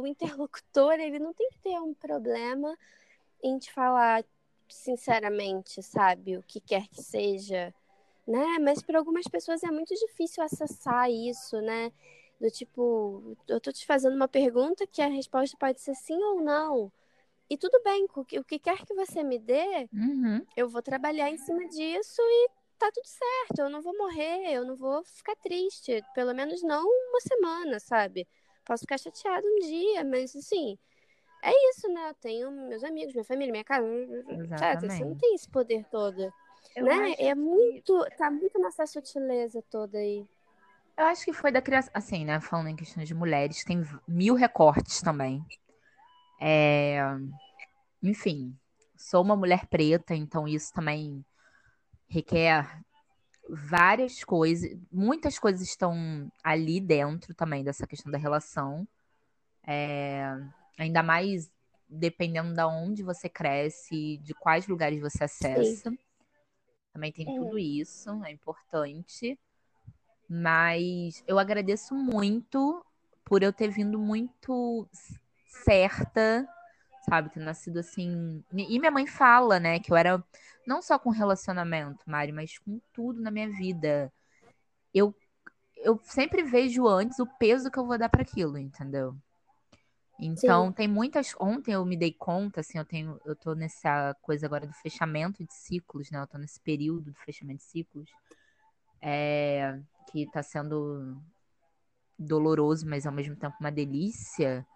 o 0.00 0.06
interlocutor 0.06 0.92
ele 0.94 1.18
não 1.18 1.32
tem 1.32 1.48
que 1.50 1.58
ter 1.58 1.78
um 1.80 1.94
problema 1.94 2.76
em 3.42 3.58
te 3.58 3.72
falar 3.72 4.24
sinceramente, 4.68 5.82
sabe? 5.82 6.36
O 6.36 6.42
que 6.42 6.60
quer 6.60 6.86
que 6.88 7.02
seja, 7.02 7.74
né? 8.26 8.58
Mas 8.60 8.82
para 8.82 8.98
algumas 8.98 9.26
pessoas 9.26 9.62
é 9.62 9.70
muito 9.70 9.94
difícil 9.94 10.42
acessar 10.42 11.10
isso, 11.10 11.60
né? 11.60 11.92
Do 12.40 12.50
tipo, 12.50 13.36
eu 13.48 13.60
tô 13.60 13.70
te 13.72 13.84
fazendo 13.86 14.14
uma 14.16 14.28
pergunta 14.28 14.86
que 14.86 15.02
a 15.02 15.08
resposta 15.08 15.56
pode 15.58 15.80
ser 15.80 15.94
sim 15.94 16.22
ou 16.22 16.40
não. 16.40 16.90
E 17.50 17.58
tudo 17.58 17.82
bem, 17.82 18.06
o 18.14 18.44
que, 18.44 18.58
quer 18.58 18.84
que 18.86 18.94
você 18.94 19.22
me 19.24 19.38
dê, 19.38 19.88
Uhum. 19.92 20.46
eu 20.56 20.68
vou 20.68 20.82
trabalhar 20.82 21.30
em 21.30 21.38
cima 21.38 21.66
disso 21.68 22.22
e 22.22 22.50
tá 22.78 22.90
tudo 22.92 23.06
certo. 23.06 23.60
Eu 23.60 23.70
não 23.70 23.82
vou 23.82 23.96
morrer, 23.96 24.52
eu 24.52 24.64
não 24.64 24.76
vou 24.76 25.04
ficar 25.04 25.36
triste. 25.36 26.02
Pelo 26.14 26.34
menos 26.34 26.62
não 26.62 26.84
uma 26.86 27.20
semana, 27.20 27.80
sabe? 27.80 28.28
Posso 28.64 28.82
ficar 28.82 28.98
chateada 28.98 29.46
um 29.46 29.58
dia, 29.60 30.04
mas 30.04 30.36
assim, 30.36 30.78
é 31.42 31.52
isso, 31.70 31.88
né? 31.88 32.10
Eu 32.10 32.14
tenho 32.14 32.50
meus 32.52 32.84
amigos, 32.84 33.14
minha 33.14 33.24
família, 33.24 33.52
minha 33.52 33.64
casa. 33.64 33.86
Sabe? 34.56 34.90
Você 34.90 35.04
não 35.04 35.14
Exatamente. 35.14 35.20
tem 35.20 35.34
esse 35.34 35.48
poder 35.48 35.84
todo. 35.90 36.32
Eu 36.76 36.84
né? 36.84 37.12
É 37.18 37.34
que 37.34 37.34
muito. 37.34 38.04
Tá 38.16 38.30
muito 38.30 38.58
nessa 38.60 38.86
sutileza 38.86 39.62
toda 39.70 39.98
aí. 39.98 40.26
eu 40.96 41.04
acho 41.06 41.24
que 41.24 41.32
foi 41.32 41.50
da 41.50 41.62
criação, 41.62 41.90
assim, 41.94 42.24
né, 42.24 42.40
falando 42.40 42.68
em 42.68 42.76
questões 42.76 43.08
de 43.08 43.14
mulheres, 43.14 43.64
tem 43.64 43.82
mil 44.06 44.34
recortes 44.34 45.00
também. 45.02 45.44
É, 46.40 47.00
enfim, 48.02 48.56
sou 48.96 49.22
uma 49.22 49.36
mulher 49.36 49.66
preta, 49.66 50.14
então 50.14 50.48
isso 50.48 50.72
também 50.72 51.24
requer 52.08 52.82
várias 53.48 54.24
coisas, 54.24 54.76
muitas 54.90 55.38
coisas 55.38 55.60
estão 55.60 56.30
ali 56.42 56.80
dentro 56.80 57.34
também 57.34 57.62
dessa 57.62 57.86
questão 57.86 58.10
da 58.10 58.18
relação. 58.18 58.86
É, 59.66 60.34
ainda 60.78 61.02
mais 61.02 61.50
dependendo 61.88 62.54
da 62.54 62.68
onde 62.68 63.02
você 63.02 63.28
cresce, 63.28 64.18
de 64.18 64.32
quais 64.34 64.66
lugares 64.68 65.00
você 65.00 65.24
acessa. 65.24 65.92
Também 66.92 67.12
tem 67.12 67.26
tudo 67.26 67.58
isso, 67.58 68.24
é 68.24 68.30
importante. 68.30 69.38
Mas 70.28 71.24
eu 71.26 71.38
agradeço 71.38 71.94
muito 71.94 72.84
por 73.24 73.42
eu 73.42 73.52
ter 73.52 73.68
vindo 73.68 73.98
muito 73.98 74.88
certa, 75.50 76.48
sabe? 77.08 77.30
Ter 77.30 77.40
nascido 77.40 77.78
assim. 77.78 78.42
E 78.52 78.78
minha 78.78 78.90
mãe 78.90 79.06
fala, 79.06 79.60
né, 79.60 79.80
que 79.80 79.92
eu 79.92 79.96
era 79.96 80.22
não 80.66 80.80
só 80.80 80.98
com 80.98 81.10
relacionamento, 81.10 82.08
Mari, 82.08 82.32
mas 82.32 82.58
com 82.58 82.80
tudo 82.92 83.20
na 83.20 83.30
minha 83.30 83.50
vida. 83.50 84.12
Eu, 84.94 85.14
eu 85.76 85.98
sempre 86.04 86.42
vejo 86.42 86.86
antes 86.86 87.18
o 87.18 87.26
peso 87.26 87.70
que 87.70 87.78
eu 87.78 87.86
vou 87.86 87.98
dar 87.98 88.08
para 88.08 88.22
aquilo, 88.22 88.58
entendeu? 88.58 89.16
Então, 90.20 90.66
Sim. 90.66 90.72
tem 90.72 90.88
muitas. 90.88 91.34
Ontem 91.40 91.72
eu 91.72 91.84
me 91.84 91.96
dei 91.96 92.12
conta, 92.12 92.60
assim, 92.60 92.76
eu 92.76 92.84
tenho. 92.84 93.18
Eu 93.24 93.34
tô 93.34 93.54
nessa 93.54 94.14
coisa 94.20 94.46
agora 94.46 94.66
do 94.66 94.72
fechamento 94.74 95.42
de 95.44 95.54
ciclos, 95.54 96.10
né? 96.10 96.20
Eu 96.20 96.26
tô 96.26 96.36
nesse 96.36 96.60
período 96.60 97.10
do 97.10 97.18
fechamento 97.20 97.58
de 97.58 97.64
ciclos. 97.64 98.10
É, 99.00 99.80
que 100.12 100.26
tá 100.30 100.42
sendo 100.42 101.16
doloroso, 102.18 102.86
mas 102.86 103.06
ao 103.06 103.12
mesmo 103.12 103.34
tempo 103.34 103.56
uma 103.58 103.72
delícia. 103.72 104.66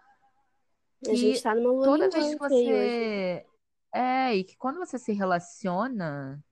Que 1.05 1.11
a 1.11 1.15
gente 1.15 1.43
tá 1.43 1.55
numa 1.55 1.85
toda 1.85 2.11
vez 2.11 2.35
que 2.35 2.39
você. 2.39 3.47
É, 3.93 4.35
e 4.35 4.43
que 4.43 4.57
quando 4.57 4.79
você 4.79 4.99
se 4.99 5.13
relaciona, 5.13 6.43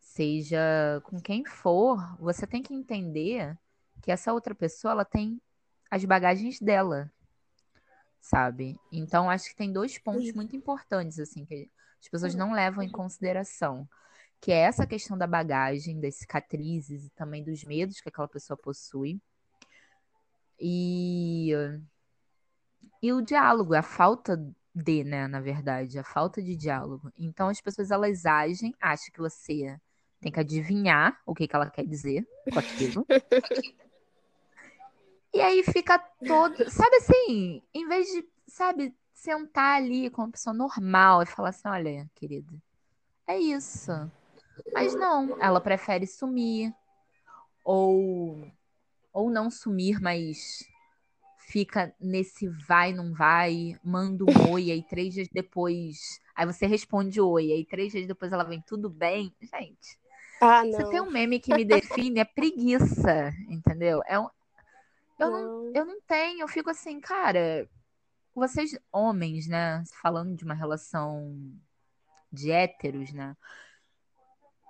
seja 0.00 1.00
com 1.04 1.20
quem 1.20 1.44
for, 1.44 1.98
você 2.18 2.46
tem 2.46 2.62
que 2.62 2.74
entender 2.74 3.56
que 4.02 4.10
essa 4.10 4.32
outra 4.32 4.54
pessoa 4.54 4.92
ela 4.92 5.04
tem 5.04 5.40
as 5.90 6.04
bagagens 6.04 6.58
dela 6.58 7.12
sabe? 8.26 8.78
Então, 8.90 9.30
acho 9.30 9.48
que 9.50 9.56
tem 9.56 9.72
dois 9.72 9.98
pontos 9.98 10.32
muito 10.32 10.56
importantes, 10.56 11.18
assim, 11.20 11.44
que 11.44 11.70
as 12.00 12.08
pessoas 12.08 12.34
não 12.34 12.52
levam 12.52 12.82
em 12.82 12.90
consideração. 12.90 13.88
Que 14.40 14.52
é 14.52 14.58
essa 14.58 14.86
questão 14.86 15.16
da 15.16 15.26
bagagem, 15.26 16.00
das 16.00 16.16
cicatrizes 16.16 17.06
e 17.06 17.10
também 17.10 17.42
dos 17.42 17.64
medos 17.64 18.00
que 18.00 18.08
aquela 18.08 18.28
pessoa 18.28 18.56
possui. 18.56 19.20
E, 20.60 21.52
e 23.02 23.12
o 23.12 23.20
diálogo, 23.20 23.74
a 23.74 23.82
falta 23.82 24.36
de, 24.74 25.04
né, 25.04 25.26
na 25.26 25.40
verdade, 25.40 25.98
a 25.98 26.04
falta 26.04 26.42
de 26.42 26.54
diálogo. 26.56 27.10
Então, 27.18 27.48
as 27.48 27.60
pessoas, 27.60 27.90
elas 27.90 28.26
agem, 28.26 28.74
acham 28.80 29.12
que 29.12 29.20
você 29.20 29.78
tem 30.20 30.32
que 30.32 30.40
adivinhar 30.40 31.18
o 31.24 31.34
que, 31.34 31.46
que 31.46 31.56
ela 31.56 31.70
quer 31.70 31.86
dizer 31.86 32.26
com 32.52 32.58
aquilo. 32.58 33.06
E 35.36 35.40
aí 35.42 35.62
fica 35.64 35.98
todo. 36.26 36.70
Sabe 36.70 36.96
assim, 36.96 37.62
em 37.74 37.86
vez 37.86 38.06
de, 38.06 38.26
sabe, 38.48 38.96
sentar 39.12 39.76
ali 39.76 40.08
com 40.08 40.22
uma 40.22 40.30
pessoa 40.30 40.54
normal 40.54 41.22
e 41.22 41.26
falar 41.26 41.50
assim: 41.50 41.68
olha, 41.68 42.10
querida, 42.14 42.50
é 43.26 43.38
isso. 43.38 43.92
Mas 44.72 44.94
não, 44.94 45.36
ela 45.38 45.60
prefere 45.60 46.06
sumir. 46.06 46.72
Ou, 47.62 48.50
ou 49.12 49.28
não 49.28 49.50
sumir, 49.50 50.00
mas 50.00 50.64
fica 51.46 51.94
nesse 52.00 52.48
vai, 52.48 52.92
não 52.92 53.12
vai, 53.14 53.78
manda 53.82 54.24
um 54.24 54.26
oi, 54.52 54.70
aí 54.70 54.82
três 54.82 55.14
dias 55.14 55.28
depois. 55.28 56.20
Aí 56.34 56.44
você 56.44 56.66
responde 56.66 57.20
oi, 57.20 57.52
aí 57.52 57.64
três 57.64 57.92
dias 57.92 58.06
depois 58.06 58.32
ela 58.32 58.44
vem 58.44 58.60
tudo 58.60 58.90
bem. 58.90 59.32
Gente. 59.40 59.98
Ah, 60.40 60.64
não. 60.64 60.72
Você 60.72 60.90
tem 60.90 61.00
um 61.00 61.10
meme 61.10 61.38
que 61.38 61.54
me 61.54 61.64
define, 61.64 62.20
é 62.20 62.24
preguiça, 62.24 63.32
entendeu? 63.48 64.02
É 64.06 64.18
um, 64.18 64.28
eu 65.18 65.30
não, 65.30 65.72
eu 65.74 65.84
não 65.86 66.00
tenho, 66.02 66.40
eu 66.40 66.48
fico 66.48 66.68
assim, 66.68 67.00
cara, 67.00 67.68
vocês, 68.34 68.78
homens, 68.92 69.46
né, 69.46 69.82
falando 70.02 70.36
de 70.36 70.44
uma 70.44 70.52
relação 70.52 71.34
de 72.30 72.50
héteros, 72.50 73.12
né? 73.12 73.34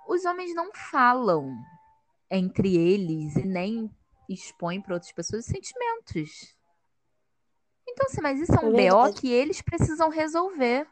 Os 0.07 0.25
homens 0.25 0.55
não 0.55 0.73
falam 0.73 1.53
entre 2.31 2.77
eles 2.77 3.35
e 3.35 3.45
nem 3.45 3.91
expõem 4.29 4.81
para 4.81 4.95
outras 4.95 5.11
pessoas 5.11 5.47
sentimentos. 5.47 6.56
Então, 7.97 8.07
assim, 8.11 8.21
mas 8.21 8.39
isso 8.39 8.53
é 8.55 8.63
um 8.63 8.79
é 8.79 8.91
BO 8.91 9.15
que 9.15 9.33
eles 9.33 9.63
precisam 9.63 10.11
resolver. 10.11 10.87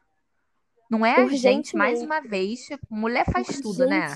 Não 0.90 1.05
é 1.05 1.21
a 1.21 1.29
gente, 1.29 1.77
mais 1.77 2.01
uma 2.01 2.21
vez, 2.21 2.61
tipo, 2.61 2.87
mulher 2.88 3.27
faz 3.31 3.61
tudo, 3.61 3.87
né? 3.87 4.07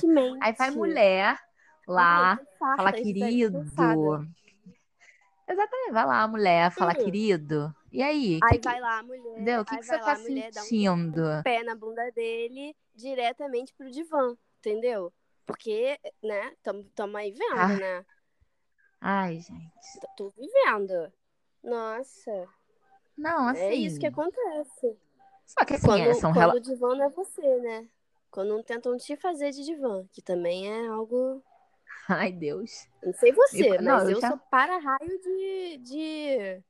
Aí 0.40 0.54
vai 0.54 0.70
mulher 0.70 1.38
lá, 1.86 2.38
Ai, 2.62 2.76
fala, 2.76 2.92
querido, 2.92 3.58
Exatamente, 5.46 5.92
vai 5.92 6.06
lá 6.06 6.28
mulher, 6.28 6.70
fala, 6.70 6.92
hum. 6.92 7.04
querido. 7.04 7.74
E 7.92 8.02
aí? 8.02 8.38
Aí 8.44 8.58
que 8.58 8.68
vai 8.68 8.80
lá 8.80 9.02
mulher. 9.02 9.32
Entendeu? 9.32 9.60
O 9.60 9.64
que, 9.66 9.76
que 9.76 9.82
você 9.84 9.98
tá 9.98 10.16
sentindo? 10.16 11.22
Um 11.22 11.42
pé 11.42 11.62
na 11.62 11.74
bunda 11.74 12.10
dele 12.12 12.74
diretamente 12.94 13.74
pro 13.74 13.90
divã, 13.90 14.34
entendeu? 14.60 15.12
Porque, 15.44 15.98
né, 16.22 16.54
tamo, 16.94 17.16
aí 17.18 17.32
vendo, 17.32 17.58
ah. 17.58 17.68
né? 17.68 18.06
Ai, 19.00 19.40
gente. 19.40 20.00
Tô 20.16 20.30
vivendo. 20.30 21.12
Nossa. 21.62 22.48
Não, 23.18 23.48
assim. 23.48 23.60
É 23.60 23.74
isso 23.74 23.98
que 23.98 24.06
acontece. 24.06 24.96
Só 25.44 25.64
que 25.64 25.74
assim, 25.74 25.86
quando, 25.86 26.00
é, 26.02 26.14
são 26.14 26.32
quando 26.32 26.54
o 26.54 26.60
divã 26.60 26.94
não 26.94 27.04
é 27.04 27.10
você, 27.10 27.56
né? 27.58 27.88
Quando 28.30 28.48
não 28.48 28.62
tentam 28.62 28.96
te 28.96 29.16
fazer 29.16 29.50
de 29.50 29.64
divã, 29.64 30.06
que 30.12 30.22
também 30.22 30.70
é 30.70 30.86
algo 30.86 31.42
Ai, 32.08 32.32
Deus. 32.32 32.88
Não 33.02 33.12
sei 33.12 33.32
você, 33.32 33.66
eu, 33.66 33.74
mas 33.74 33.84
não, 33.84 33.98
eu, 34.00 34.10
eu 34.10 34.20
já... 34.20 34.28
sou 34.28 34.38
para-raio 34.50 35.20
de, 35.20 35.78
de 35.78 36.62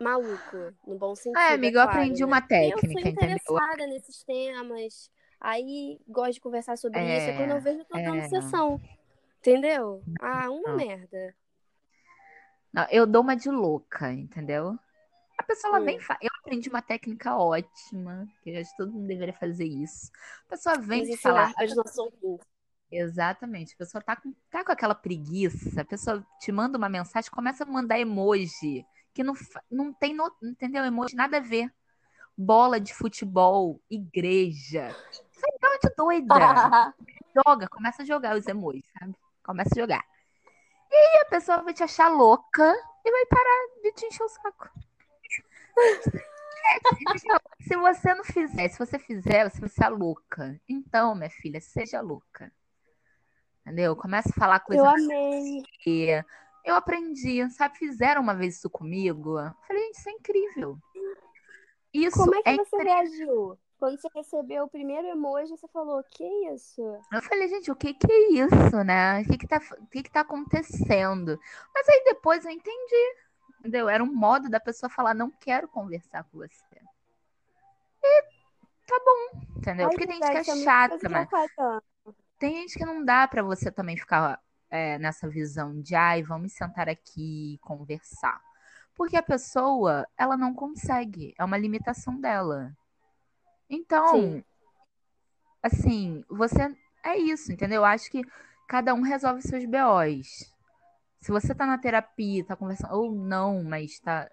maluco, 0.00 0.74
no 0.86 0.98
bom 0.98 1.14
sentido. 1.14 1.38
Ah, 1.38 1.54
amiga, 1.54 1.78
é 1.78 1.82
eu 1.82 1.84
aprendi 1.84 2.20
né? 2.20 2.26
uma 2.26 2.42
técnica, 2.42 2.86
eu 2.86 2.92
sou 2.92 3.10
interessada 3.10 3.72
entendeu? 3.74 3.88
nesses 3.88 4.22
temas. 4.24 5.10
Aí 5.40 5.98
gosto 6.06 6.34
de 6.34 6.40
conversar 6.40 6.76
sobre 6.76 6.98
é, 6.98 7.16
isso. 7.16 7.30
E 7.30 7.36
quando 7.36 7.50
eu 7.50 7.60
vejo, 7.60 7.78
eu 7.78 7.84
tô 7.84 7.96
dando 7.96 8.16
é... 8.16 8.28
sessão. 8.28 8.80
Entendeu? 9.38 10.02
Ah, 10.20 10.50
uma 10.50 10.70
não. 10.70 10.76
merda. 10.76 11.34
Não, 12.72 12.86
eu 12.90 13.06
dou 13.06 13.22
uma 13.22 13.34
de 13.34 13.50
louca, 13.50 14.12
entendeu? 14.12 14.78
Pessoa 15.50 15.76
ela 15.76 15.84
vem. 15.84 15.98
Fa... 15.98 16.16
Eu 16.22 16.30
aprendi 16.38 16.68
uma 16.68 16.80
técnica 16.80 17.36
ótima, 17.36 18.28
que 18.40 18.56
acho 18.56 18.70
que 18.70 18.76
todo 18.76 18.92
mundo 18.92 19.08
deveria 19.08 19.34
fazer 19.34 19.64
isso. 19.64 20.08
A 20.46 20.50
pessoa 20.50 20.78
vem 20.78 21.16
falar. 21.16 21.52
Para 21.54 21.66
os 21.66 21.74
nossos 21.74 21.98
ouvintes. 21.98 22.46
Exatamente. 22.88 23.74
A 23.74 23.78
pessoa 23.78 24.00
tá 24.00 24.14
com, 24.14 24.32
tá 24.48 24.64
com 24.64 24.70
aquela 24.70 24.94
preguiça, 24.94 25.80
a 25.80 25.84
pessoa 25.84 26.24
te 26.40 26.52
manda 26.52 26.78
uma 26.78 26.88
mensagem, 26.88 27.28
começa 27.32 27.64
a 27.64 27.66
mandar 27.66 27.98
emoji, 27.98 28.86
que 29.12 29.24
não, 29.24 29.34
não 29.68 29.92
tem, 29.92 30.14
no, 30.14 30.32
entendeu? 30.40 30.84
Emoji 30.84 31.16
nada 31.16 31.38
a 31.38 31.40
ver. 31.40 31.68
Bola 32.38 32.78
de 32.78 32.94
futebol, 32.94 33.80
igreja. 33.90 34.94
Sai 35.32 35.50
é 35.74 35.88
de 35.88 35.94
doida. 35.96 36.34
Joga, 37.34 37.68
começa 37.68 38.02
a 38.02 38.06
jogar 38.06 38.36
os 38.36 38.46
emojis, 38.46 38.86
sabe? 38.96 39.16
Começa 39.42 39.70
a 39.74 39.80
jogar. 39.80 40.04
E 40.90 40.94
aí 40.94 41.22
a 41.26 41.30
pessoa 41.30 41.62
vai 41.62 41.74
te 41.74 41.82
achar 41.82 42.08
louca 42.08 42.72
e 43.04 43.10
vai 43.10 43.26
parar 43.26 43.82
de 43.82 43.92
te 43.92 44.06
encher 44.06 44.22
o 44.22 44.28
saco. 44.28 44.70
se 47.60 47.76
você 47.76 48.14
não 48.14 48.24
fizer, 48.24 48.68
se 48.68 48.78
você 48.78 48.98
fizer, 48.98 49.50
se 49.50 49.60
você 49.60 49.84
é 49.84 49.88
louca. 49.88 50.60
Então, 50.68 51.14
minha 51.14 51.30
filha, 51.30 51.60
seja 51.60 52.00
louca. 52.00 52.52
Entendeu? 53.62 53.94
Começa 53.96 54.30
a 54.30 54.38
falar 54.38 54.60
coisas. 54.60 54.84
Eu 54.84 54.90
amei. 54.90 55.62
Que 55.82 56.24
eu 56.64 56.74
aprendi, 56.74 57.48
sabe? 57.50 57.78
Fizeram 57.78 58.22
uma 58.22 58.34
vez 58.34 58.56
isso 58.56 58.70
comigo. 58.70 59.38
Eu 59.38 59.52
falei, 59.66 59.82
gente, 59.84 59.98
isso 59.98 60.08
é 60.08 60.12
incrível. 60.12 60.78
Isso 61.92 62.16
Como 62.16 62.34
é 62.34 62.42
que 62.42 62.48
é 62.48 62.56
você 62.56 62.76
incrível. 62.76 62.94
reagiu? 62.94 63.58
Quando 63.78 63.98
você 63.98 64.08
recebeu 64.14 64.64
o 64.64 64.68
primeiro 64.68 65.08
emoji, 65.08 65.56
você 65.56 65.66
falou, 65.68 66.04
que 66.10 66.22
isso? 66.52 66.82
Eu 67.10 67.22
falei, 67.22 67.48
gente, 67.48 67.70
o 67.70 67.74
que 67.76 67.94
que 67.94 68.12
é 68.12 68.32
isso, 68.32 68.84
né? 68.84 69.22
O 69.22 69.24
que 69.24 69.38
que 69.38 69.48
tá, 69.48 69.58
o 69.78 69.86
que 69.86 70.02
que 70.02 70.10
tá 70.10 70.20
acontecendo? 70.20 71.40
Mas 71.74 71.88
aí 71.88 72.02
depois 72.04 72.44
eu 72.44 72.50
entendi, 72.50 73.14
entendeu? 73.60 73.88
Era 73.88 74.02
um 74.02 74.12
modo 74.12 74.48
da 74.48 74.58
pessoa 74.58 74.90
falar, 74.90 75.14
não 75.14 75.30
quero 75.30 75.68
conversar 75.68 76.24
com 76.24 76.38
você. 76.38 76.82
E 78.02 78.22
tá 78.86 79.00
bom, 79.04 79.40
entendeu? 79.56 79.86
Ai, 79.86 79.90
Porque 79.92 80.06
tem 80.06 80.16
gente 80.16 80.44
que 80.44 80.50
é 80.50 80.64
chata, 80.64 80.98
mas... 81.08 81.28
Tem 82.38 82.56
gente 82.56 82.78
que 82.78 82.86
não 82.86 83.04
dá 83.04 83.28
para 83.28 83.42
você 83.42 83.70
também 83.70 83.98
ficar 83.98 84.40
é, 84.70 84.98
nessa 84.98 85.28
visão 85.28 85.78
de, 85.80 85.94
ai, 85.94 86.22
vamos 86.22 86.52
sentar 86.52 86.88
aqui 86.88 87.54
e 87.54 87.58
conversar. 87.58 88.40
Porque 88.94 89.16
a 89.16 89.22
pessoa, 89.22 90.06
ela 90.16 90.36
não 90.36 90.54
consegue, 90.54 91.34
é 91.38 91.44
uma 91.44 91.58
limitação 91.58 92.18
dela. 92.18 92.74
Então, 93.68 94.14
Sim. 94.14 94.44
assim, 95.62 96.24
você. 96.28 96.74
É 97.02 97.16
isso, 97.16 97.52
entendeu? 97.52 97.76
Eu 97.76 97.84
acho 97.84 98.10
que 98.10 98.22
cada 98.68 98.92
um 98.94 99.00
resolve 99.00 99.42
seus 99.42 99.64
BOs. 99.64 100.49
Se 101.20 101.30
você 101.30 101.54
tá 101.54 101.66
na 101.66 101.78
terapia, 101.78 102.44
tá 102.44 102.56
conversando, 102.56 102.94
ou 102.94 103.12
não, 103.12 103.62
mas 103.62 103.98
tá 104.00 104.30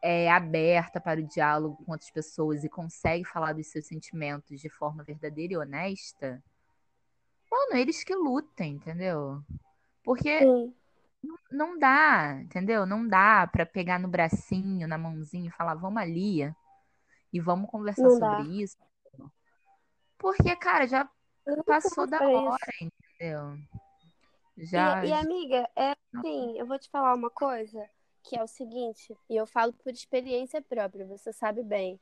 é, 0.00 0.30
aberta 0.30 1.00
para 1.00 1.20
o 1.20 1.26
diálogo 1.26 1.84
com 1.84 1.92
outras 1.92 2.10
pessoas 2.10 2.64
e 2.64 2.68
consegue 2.68 3.24
falar 3.24 3.52
dos 3.52 3.68
seus 3.68 3.86
sentimentos 3.86 4.60
de 4.60 4.68
forma 4.68 5.04
verdadeira 5.04 5.54
e 5.54 5.56
honesta, 5.56 6.42
Mano, 7.52 7.76
eles 7.76 8.02
que 8.02 8.14
lutem, 8.14 8.76
entendeu? 8.76 9.44
Porque 10.02 10.38
Sim. 10.38 10.74
não 11.50 11.78
dá, 11.78 12.40
entendeu? 12.40 12.86
Não 12.86 13.06
dá 13.06 13.46
para 13.46 13.66
pegar 13.66 13.98
no 13.98 14.08
bracinho, 14.08 14.88
na 14.88 14.96
mãozinha 14.96 15.48
e 15.48 15.52
falar, 15.52 15.74
vamos 15.74 16.00
ali 16.00 16.50
e 17.30 17.40
vamos 17.40 17.70
conversar 17.70 18.04
não 18.04 18.10
sobre 18.10 18.36
dá. 18.36 18.40
isso. 18.40 18.78
Porque, 20.16 20.56
cara, 20.56 20.86
já 20.86 21.06
passou 21.66 22.06
da 22.06 22.26
hora, 22.26 22.58
isso. 22.80 22.92
entendeu? 23.18 23.58
Já... 24.56 25.04
E, 25.04 25.08
e, 25.08 25.12
amiga, 25.12 25.68
é 25.74 25.94
assim, 26.14 26.58
eu 26.58 26.66
vou 26.66 26.78
te 26.78 26.88
falar 26.90 27.14
uma 27.14 27.30
coisa 27.30 27.88
que 28.22 28.38
é 28.38 28.42
o 28.42 28.46
seguinte, 28.46 29.16
e 29.28 29.36
eu 29.36 29.46
falo 29.46 29.72
por 29.72 29.92
experiência 29.92 30.62
própria, 30.62 31.04
você 31.04 31.32
sabe 31.32 31.62
bem. 31.62 31.98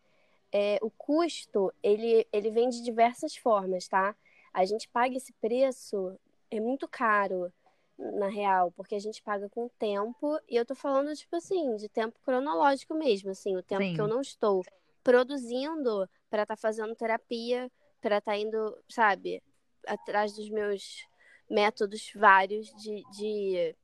É, 0.53 0.79
o 0.83 0.91
custo, 0.91 1.73
ele, 1.83 2.27
ele 2.33 2.51
vem 2.51 2.69
de 2.69 2.83
diversas 2.83 3.37
formas, 3.37 3.89
tá? 3.89 4.15
A 4.53 4.65
gente 4.65 4.89
paga 4.89 5.17
esse 5.17 5.33
preço, 5.35 6.19
é 6.51 6.61
muito 6.61 6.87
caro, 6.87 7.51
na 7.97 8.29
real, 8.29 8.73
porque 8.73 8.95
a 8.95 8.99
gente 8.99 9.23
paga 9.23 9.49
com 9.49 9.69
tempo, 9.79 10.39
e 10.49 10.57
eu 10.57 10.67
tô 10.67 10.75
falando, 10.75 11.15
tipo 11.15 11.37
assim, 11.37 11.77
de 11.77 11.89
tempo 11.89 12.19
cronológico 12.23 12.95
mesmo, 12.95 13.31
assim, 13.31 13.57
o 13.57 13.63
tempo 13.63 13.83
Sim. 13.83 13.95
que 13.95 14.01
eu 14.01 14.09
não 14.09 14.21
estou 14.21 14.63
produzindo 15.03 16.09
para 16.29 16.43
estar 16.43 16.57
tá 16.57 16.61
fazendo 16.61 16.95
terapia, 16.95 17.71
para 18.01 18.19
estar 18.19 18.33
tá 18.33 18.39
indo, 18.39 18.77
sabe, 18.89 19.43
atrás 19.87 20.35
dos 20.35 20.51
meus 20.51 21.07
métodos 21.51 22.13
vários 22.15 22.73
de, 22.77 23.05
de 23.11 23.77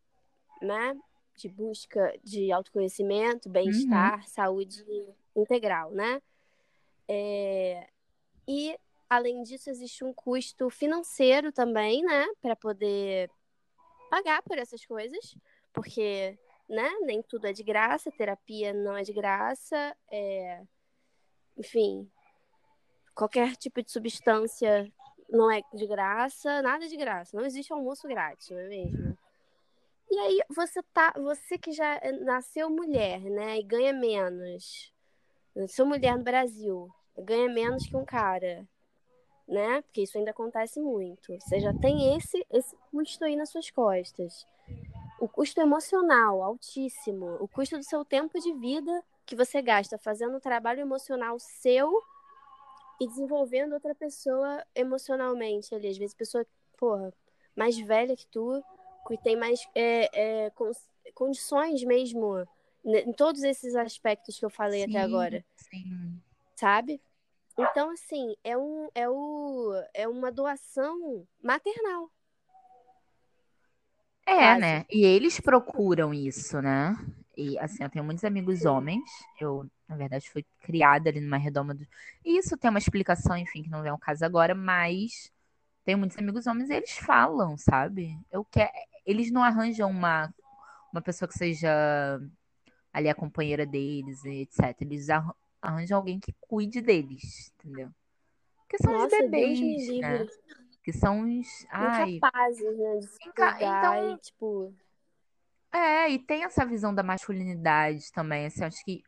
né, 0.62 0.96
de 1.36 1.48
busca 1.48 2.14
de 2.24 2.50
autoconhecimento, 2.50 3.48
bem-estar, 3.48 4.20
uhum. 4.20 4.26
saúde 4.26 4.84
integral, 5.34 5.90
né? 5.90 6.22
É... 7.06 7.88
E, 8.48 8.78
além 9.08 9.42
disso, 9.42 9.68
existe 9.68 10.04
um 10.04 10.14
custo 10.14 10.70
financeiro 10.70 11.52
também, 11.52 12.02
né? 12.02 12.26
Para 12.40 12.56
poder 12.56 13.30
pagar 14.08 14.42
por 14.42 14.56
essas 14.56 14.84
coisas, 14.86 15.36
porque, 15.72 16.38
né? 16.68 16.90
Nem 17.02 17.22
tudo 17.22 17.46
é 17.46 17.52
de 17.52 17.62
graça, 17.62 18.10
terapia 18.10 18.72
não 18.72 18.96
é 18.96 19.02
de 19.02 19.12
graça, 19.12 19.94
é... 20.10 20.62
enfim, 21.56 22.10
qualquer 23.14 23.56
tipo 23.56 23.82
de 23.82 23.90
substância 23.90 24.90
não 25.28 25.50
é 25.50 25.62
de 25.72 25.86
graça, 25.86 26.62
nada 26.62 26.86
de 26.88 26.96
graça. 26.96 27.36
Não 27.36 27.44
existe 27.44 27.72
almoço 27.72 28.06
grátis, 28.06 28.50
não 28.50 28.58
é 28.58 28.68
mesmo? 28.68 29.18
E 30.10 30.18
aí 30.18 30.40
você 30.54 30.82
tá, 30.94 31.12
você 31.16 31.58
que 31.58 31.72
já 31.72 32.00
nasceu 32.20 32.70
mulher, 32.70 33.20
né, 33.20 33.58
e 33.58 33.62
ganha 33.62 33.92
menos. 33.92 34.92
Nasceu 35.54 35.84
mulher 35.84 36.16
no 36.16 36.22
Brasil, 36.22 36.88
ganha 37.18 37.48
menos 37.48 37.86
que 37.86 37.96
um 37.96 38.04
cara, 38.04 38.66
né? 39.48 39.82
Porque 39.82 40.02
isso 40.02 40.16
ainda 40.16 40.30
acontece 40.30 40.80
muito. 40.80 41.34
Você 41.40 41.60
já 41.60 41.72
tem 41.74 42.16
esse 42.16 42.46
esse 42.50 42.76
custo 42.90 43.24
aí 43.24 43.34
nas 43.36 43.50
suas 43.50 43.70
costas. 43.70 44.46
O 45.18 45.28
custo 45.28 45.60
emocional 45.60 46.42
altíssimo, 46.42 47.36
o 47.40 47.48
custo 47.48 47.76
do 47.78 47.84
seu 47.84 48.04
tempo 48.04 48.38
de 48.38 48.52
vida 48.52 49.02
que 49.24 49.34
você 49.34 49.60
gasta 49.60 49.98
fazendo 49.98 50.36
um 50.36 50.40
trabalho 50.40 50.80
emocional 50.80 51.38
seu 51.38 51.90
e 53.00 53.06
desenvolvendo 53.06 53.72
outra 53.72 53.94
pessoa 53.94 54.64
emocionalmente 54.74 55.74
ali. 55.74 55.88
Às 55.88 55.98
vezes, 55.98 56.14
pessoa, 56.14 56.46
porra, 56.76 57.12
mais 57.54 57.78
velha 57.78 58.16
que 58.16 58.26
tu, 58.26 58.62
que 59.06 59.16
tem 59.18 59.36
mais 59.36 59.66
é, 59.74 60.46
é, 60.46 60.52
condições 61.14 61.82
mesmo 61.84 62.36
né, 62.84 63.00
em 63.00 63.12
todos 63.12 63.42
esses 63.42 63.74
aspectos 63.74 64.38
que 64.38 64.44
eu 64.44 64.50
falei 64.50 64.84
sim, 64.84 64.90
até 64.90 65.00
agora. 65.00 65.44
Sim. 65.56 66.20
Sabe? 66.54 67.00
Então, 67.58 67.90
assim, 67.90 68.36
é, 68.44 68.56
um, 68.56 68.88
é, 68.94 69.08
o, 69.08 69.72
é 69.94 70.06
uma 70.06 70.30
doação 70.30 71.26
maternal. 71.42 72.10
É, 74.26 74.36
quase. 74.36 74.60
né? 74.60 74.84
E 74.90 75.04
eles 75.04 75.40
procuram 75.40 76.12
isso, 76.12 76.60
né? 76.60 76.96
E 77.36 77.58
assim, 77.58 77.82
eu 77.82 77.90
tenho 77.90 78.04
muitos 78.04 78.24
amigos 78.24 78.64
homens. 78.64 79.04
Eu, 79.40 79.68
na 79.88 79.96
verdade, 79.96 80.28
fui 80.30 80.44
criada 80.60 81.10
ali 81.10 81.20
numa 81.20 81.36
redoma 81.36 81.74
do. 81.74 81.86
E 82.24 82.38
isso 82.38 82.56
tem 82.56 82.70
uma 82.70 82.78
explicação, 82.78 83.36
enfim, 83.36 83.62
que 83.62 83.70
não 83.70 83.84
é 83.84 83.92
o 83.92 83.98
caso 83.98 84.24
agora, 84.24 84.54
mas 84.54 85.30
tenho 85.84 85.98
muitos 85.98 86.18
amigos 86.18 86.46
homens 86.46 86.70
e 86.70 86.74
eles 86.74 86.96
falam, 86.98 87.56
sabe? 87.56 88.18
Eu 88.30 88.44
quero 88.44 88.72
eles 89.06 89.30
não 89.30 89.42
arranjam 89.42 89.88
uma, 89.88 90.34
uma 90.92 91.00
pessoa 91.00 91.28
que 91.28 91.38
seja 91.38 92.20
ali 92.92 93.08
a 93.08 93.14
companheira 93.14 93.64
deles, 93.64 94.24
etc. 94.24 94.74
Eles 94.80 95.06
arranjam 95.62 95.96
alguém 95.96 96.18
que 96.18 96.34
cuide 96.40 96.80
deles, 96.80 97.52
entendeu? 97.54 97.90
Que 98.68 98.78
são 98.78 98.92
Nossa, 98.92 99.04
os 99.04 99.10
bebês, 99.12 99.88
né? 100.00 100.26
Que 100.82 100.92
são 100.92 101.22
os. 101.22 101.66
Ai... 101.70 102.14
Incapazes, 102.14 102.76
né? 102.76 102.98
De 102.98 103.08
cuidar 103.18 103.56
então... 103.60 104.14
e, 104.14 104.18
tipo. 104.18 104.74
É, 105.76 106.08
e 106.10 106.18
tem 106.18 106.42
essa 106.42 106.64
visão 106.64 106.94
da 106.94 107.02
masculinidade 107.02 108.10
também, 108.10 108.46
assim, 108.46 108.64
acho 108.64 108.82
que 108.82 109.02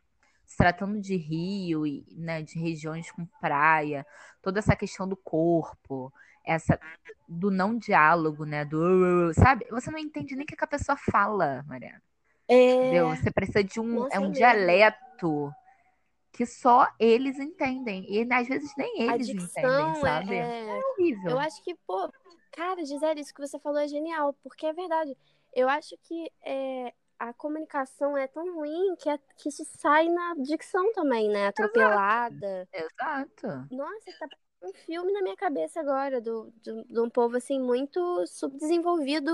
se 0.45 0.55
tratando 0.55 1.01
de 1.01 1.15
rio 1.15 1.85
e 1.85 2.05
né, 2.11 2.43
de 2.43 2.59
regiões 2.59 3.11
com 3.11 3.25
praia, 3.41 4.05
toda 4.39 4.59
essa 4.59 4.75
questão 4.75 5.07
do 5.07 5.17
corpo, 5.17 6.13
essa 6.45 6.79
do 7.27 7.49
não 7.49 7.75
diálogo, 7.75 8.45
né? 8.45 8.65
Do 8.65 9.33
sabe? 9.33 9.65
Você 9.71 9.89
não 9.89 9.97
entende 9.97 10.35
nem 10.35 10.43
o 10.43 10.47
que 10.47 10.63
a 10.63 10.67
pessoa 10.67 10.95
fala, 10.95 11.63
Mariana. 11.67 12.01
É... 12.47 12.73
Entendeu? 12.73 13.09
Você 13.15 13.31
precisa 13.31 13.63
de 13.63 13.79
um, 13.79 14.01
Nossa, 14.01 14.15
é 14.15 14.19
um 14.19 14.31
dialeto 14.31 15.51
que 16.31 16.45
só 16.45 16.87
eles 16.99 17.39
entendem. 17.39 18.05
E 18.07 18.31
às 18.31 18.47
vezes 18.47 18.71
nem 18.77 19.01
eles 19.01 19.27
entendem, 19.27 19.95
sabe? 19.95 20.35
É... 20.35 20.67
é 20.67 20.85
horrível. 20.85 21.31
Eu 21.31 21.39
acho 21.39 21.63
que, 21.63 21.73
pô, 21.87 22.11
cara, 22.51 22.85
Gisele, 22.85 23.21
isso 23.21 23.33
que 23.33 23.41
você 23.41 23.57
falou 23.57 23.79
é 23.79 23.87
genial, 23.87 24.35
porque 24.43 24.67
é 24.67 24.73
verdade. 24.73 25.17
Eu 25.53 25.67
acho 25.69 25.97
que 26.03 26.31
é, 26.43 26.93
a 27.17 27.33
comunicação 27.33 28.17
é 28.17 28.27
tão 28.27 28.55
ruim 28.55 28.95
que, 28.97 29.09
é, 29.09 29.19
que 29.37 29.51
se 29.51 29.65
sai 29.65 30.07
na 30.07 30.35
dicção 30.35 30.93
também, 30.93 31.29
né? 31.29 31.47
Atropelada. 31.47 32.67
Exato. 32.73 33.47
Exato. 33.47 33.75
Nossa, 33.75 34.11
tá 34.19 34.27
um 34.61 34.73
filme 34.73 35.11
na 35.13 35.21
minha 35.21 35.35
cabeça 35.35 35.79
agora, 35.79 36.19
do, 36.19 36.51
do, 36.63 36.83
de 36.83 36.99
um 36.99 37.09
povo, 37.09 37.37
assim, 37.37 37.59
muito 37.59 38.25
subdesenvolvido 38.27 39.31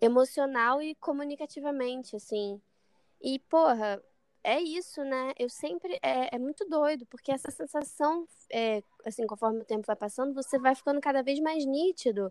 emocional 0.00 0.82
e 0.82 0.94
comunicativamente, 0.96 2.14
assim. 2.14 2.60
E, 3.20 3.38
porra, 3.38 4.02
é 4.42 4.60
isso, 4.60 5.02
né? 5.02 5.32
Eu 5.38 5.48
sempre. 5.48 5.98
É, 6.02 6.36
é 6.36 6.38
muito 6.38 6.66
doido, 6.68 7.06
porque 7.06 7.32
essa 7.32 7.50
sensação, 7.50 8.26
é, 8.52 8.82
assim, 9.04 9.26
conforme 9.26 9.60
o 9.60 9.64
tempo 9.64 9.86
vai 9.86 9.96
passando, 9.96 10.34
você 10.34 10.58
vai 10.58 10.74
ficando 10.74 11.00
cada 11.00 11.22
vez 11.22 11.40
mais 11.40 11.64
nítido. 11.64 12.30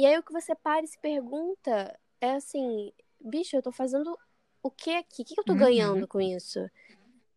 E 0.00 0.06
aí 0.06 0.18
o 0.18 0.22
que 0.22 0.32
você 0.32 0.54
para 0.54 0.82
e 0.82 0.86
se 0.86 0.98
pergunta 0.98 1.94
é 2.22 2.30
assim: 2.30 2.90
bicho, 3.20 3.54
eu 3.54 3.60
tô 3.60 3.70
fazendo 3.70 4.18
o 4.62 4.70
que 4.70 4.96
aqui? 4.96 5.20
O 5.20 5.24
que 5.26 5.38
eu 5.38 5.44
tô 5.44 5.52
uhum. 5.52 5.58
ganhando 5.58 6.08
com 6.08 6.18
isso? 6.18 6.58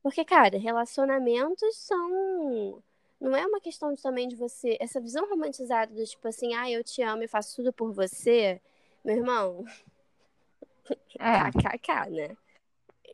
Porque, 0.01 0.23
cara, 0.23 0.57
relacionamentos 0.57 1.75
são 1.75 2.81
não 3.19 3.35
é 3.35 3.45
uma 3.45 3.59
questão 3.59 3.93
também 3.97 4.29
de 4.29 4.37
você. 4.37 4.77
Essa 4.79 5.01
visão 5.01 5.29
romantizada 5.29 5.93
do 5.93 6.05
tipo 6.05 6.25
assim, 6.25 6.53
ah, 6.53 6.71
eu 6.71 6.81
te 6.85 7.01
amo 7.01 7.23
e 7.23 7.27
faço 7.27 7.53
tudo 7.57 7.73
por 7.73 7.91
você, 7.91 8.61
meu 9.03 9.17
irmão. 9.17 9.65
É. 11.19 11.51
KKK, 11.51 12.09
né? 12.11 12.37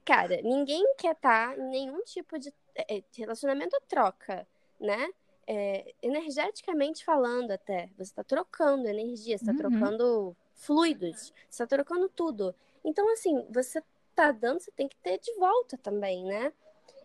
Cara, 0.06 0.44
ninguém 0.44 0.94
quer 0.96 1.14
estar 1.14 1.56
tá 1.56 1.60
em 1.60 1.70
nenhum 1.70 2.04
tipo 2.04 2.38
de 2.38 2.54
é, 2.76 2.98
é, 2.98 3.04
relacionamento 3.18 3.76
a 3.76 3.82
troca, 3.82 4.48
né? 4.80 5.10
É, 5.52 5.96
energeticamente 6.04 7.04
falando 7.04 7.50
até. 7.50 7.90
Você 7.98 8.12
está 8.12 8.24
trocando 8.24 8.88
energia, 8.88 9.34
está 9.34 9.52
uhum. 9.52 9.58
trocando 9.58 10.38
fluidos, 10.54 11.34
está 11.50 11.66
trocando 11.66 12.08
tudo. 12.08 12.54
Então, 12.86 13.12
assim, 13.12 13.44
você 13.50 13.82
tá 14.14 14.32
dando, 14.32 14.60
você 14.60 14.70
tem 14.72 14.88
que 14.88 14.96
ter 14.98 15.18
de 15.18 15.34
volta 15.40 15.76
também, 15.78 16.24
né? 16.24 16.54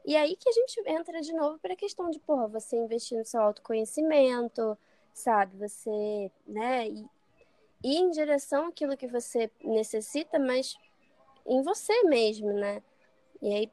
E 0.05 0.15
aí 0.15 0.37
que 0.37 0.49
a 0.49 0.53
gente 0.53 0.83
entra 0.87 1.23
de 1.23 1.33
novo 1.33 1.59
para 1.59 1.73
a 1.73 1.77
questão 1.77 2.11
de, 2.11 2.19
porra, 2.19 2.47
você 2.47 2.77
investir 2.77 3.17
no 3.17 3.25
seu 3.25 3.41
autoconhecimento, 3.41 4.77
sabe? 5.15 5.57
Você, 5.57 6.31
né? 6.47 6.87
E, 6.89 7.09
ir 7.83 7.97
em 7.97 8.11
direção 8.11 8.67
àquilo 8.67 8.97
que 8.97 9.07
você 9.07 9.51
necessita, 9.63 10.39
mas 10.39 10.77
em 11.47 11.63
você 11.63 12.03
mesmo, 12.05 12.53
né? 12.53 12.83
E 13.41 13.55
aí, 13.55 13.73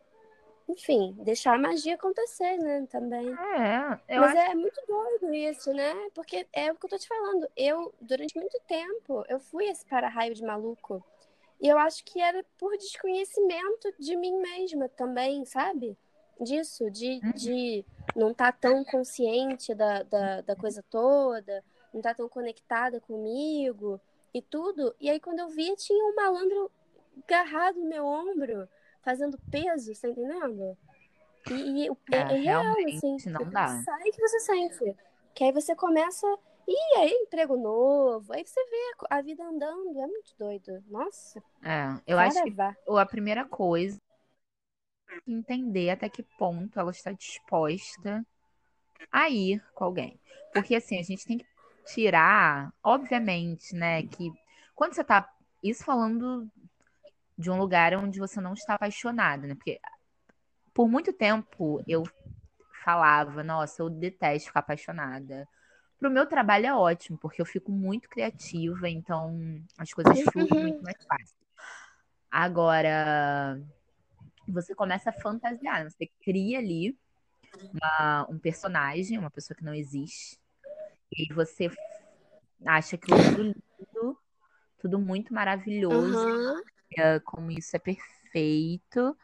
enfim, 0.72 1.16
deixar 1.20 1.56
a 1.56 1.58
magia 1.58 1.96
acontecer, 1.96 2.58
né? 2.58 2.88
Também. 2.90 3.28
É, 4.08 4.20
Mas 4.20 4.36
acho... 4.36 4.52
é 4.52 4.56
muito 4.56 4.82
doido 4.88 5.34
isso, 5.34 5.74
né? 5.74 5.94
Porque 6.14 6.48
é 6.54 6.72
o 6.72 6.76
que 6.76 6.86
eu 6.86 6.90
tô 6.90 6.98
te 6.98 7.08
falando. 7.08 7.48
Eu, 7.56 7.94
durante 8.00 8.38
muito 8.38 8.60
tempo, 8.68 9.24
eu 9.28 9.40
fui 9.40 9.66
esse 9.66 9.86
para-raio 9.86 10.34
de 10.34 10.44
maluco. 10.44 11.04
E 11.60 11.68
eu 11.68 11.78
acho 11.78 12.04
que 12.04 12.20
era 12.20 12.44
por 12.58 12.76
desconhecimento 12.78 13.94
de 14.00 14.16
mim 14.16 14.38
mesma 14.38 14.90
também, 14.90 15.46
sabe? 15.46 15.98
disso, 16.44 16.90
de, 16.90 17.20
uhum. 17.24 17.32
de 17.34 17.86
não 18.16 18.32
estar 18.32 18.52
tá 18.52 18.58
tão 18.70 18.84
consciente 18.84 19.74
da, 19.74 20.04
da, 20.04 20.42
da 20.42 20.56
coisa 20.56 20.84
toda, 20.90 21.64
não 21.94 22.00
estar 22.00 22.12
tá 22.12 22.16
tão 22.16 22.30
conectada 22.30 23.00
comigo 23.00 24.00
e 24.34 24.42
tudo. 24.42 24.96
E 25.00 25.10
aí, 25.10 25.20
quando 25.20 25.40
eu 25.40 25.50
via, 25.50 25.76
tinha 25.76 26.04
um 26.04 26.16
malandro 26.16 26.72
agarrado 27.26 27.80
no 27.80 27.88
meu 27.88 28.06
ombro, 28.06 28.68
fazendo 29.02 29.38
peso, 29.50 29.92
tá 30.00 30.10
entendendo? 30.10 30.78
E, 31.50 31.86
e 31.86 31.88
é, 32.12 32.18
é, 32.18 32.24
real, 32.24 32.64
assim. 32.88 33.18
Não 33.30 33.50
dá. 33.50 33.68
Sai 33.84 34.12
que 34.12 34.22
você 34.22 34.40
sente. 34.40 34.96
Que 35.34 35.46
aí 35.46 35.52
você 35.52 35.76
começa. 35.76 36.28
E 36.68 36.98
aí, 36.98 37.12
emprego 37.12 37.58
novo. 37.58 38.32
Aí 38.34 38.46
você 38.46 38.64
vê 38.66 39.08
a 39.10 39.22
vida 39.22 39.44
andando. 39.44 40.00
É 40.00 40.08
muito 40.08 40.34
doido. 40.38 40.84
Nossa. 40.88 41.42
É, 41.64 42.00
eu 42.06 42.20
acho 42.20 42.44
que 42.44 42.56
a 42.60 43.06
primeira 43.06 43.46
coisa 43.46 44.00
entender 45.28 45.90
até 45.90 46.08
que 46.08 46.24
ponto 46.38 46.80
ela 46.80 46.92
está 46.92 47.12
disposta 47.12 48.26
a 49.12 49.30
ir 49.30 49.64
com 49.74 49.86
alguém. 49.86 50.20
Porque 50.54 50.76
assim, 50.76 51.00
a 51.00 51.04
gente 51.04 51.26
tem 51.26 51.38
que 51.40 51.46
tirar, 51.86 52.74
obviamente, 52.84 53.76
né, 53.76 54.04
que 54.04 54.32
quando 54.76 54.94
você 54.94 55.04
tá 55.04 55.28
isso 55.64 55.84
falando 55.84 56.50
de 57.42 57.50
um 57.50 57.58
lugar 57.58 57.94
onde 57.96 58.20
você 58.20 58.40
não 58.40 58.54
está 58.54 58.76
apaixonada, 58.76 59.48
né? 59.48 59.56
Porque 59.56 59.80
por 60.74 60.88
muito 60.88 61.12
tempo 61.12 61.84
eu 61.88 62.04
falava, 62.84 63.44
nossa, 63.44 63.82
eu 63.82 63.90
detesto 63.90 64.48
ficar 64.48 64.62
apaixonada. 64.62 65.48
Pro 66.00 66.10
meu 66.10 66.26
trabalho 66.26 66.66
é 66.66 66.74
ótimo, 66.74 67.18
porque 67.18 67.42
eu 67.42 67.46
fico 67.46 67.72
muito 67.72 68.10
criativa, 68.10 68.90
então 68.90 69.62
as 69.78 69.92
coisas 69.94 70.20
fluem 70.32 70.50
muito 70.52 70.82
mais 70.82 70.98
fácil. 71.06 71.38
Agora, 72.30 73.62
você 74.48 74.74
começa 74.74 75.10
a 75.10 75.14
fantasiar, 75.14 75.84
você 75.90 76.10
cria 76.24 76.60
ali 76.60 76.98
uma, 77.54 78.28
um 78.30 78.40
personagem, 78.40 79.18
uma 79.18 79.30
pessoa 79.30 79.56
que 79.56 79.64
não 79.64 79.74
existe, 79.74 80.40
e 81.12 81.32
você 81.34 81.70
acha 82.66 82.98
que 82.98 83.08
tudo 83.08 83.44
lindo, 83.44 84.18
tudo 84.80 84.98
muito 85.00 85.34
maravilhoso, 85.34 86.64
Aham. 87.00 87.20
como 87.26 87.52
isso 87.52 87.76
é 87.76 87.80
perfeito, 87.80 89.18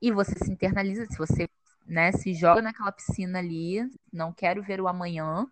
e 0.00 0.10
você 0.10 0.32
se 0.38 0.50
internaliza, 0.50 1.06
se 1.06 1.18
você 1.18 1.48
né, 1.86 2.12
se 2.12 2.32
joga 2.34 2.62
naquela 2.62 2.92
piscina 2.92 3.38
ali, 3.38 3.80
não 4.12 4.32
quero 4.32 4.62
ver 4.62 4.80
o 4.80 4.88
amanhã. 4.88 5.46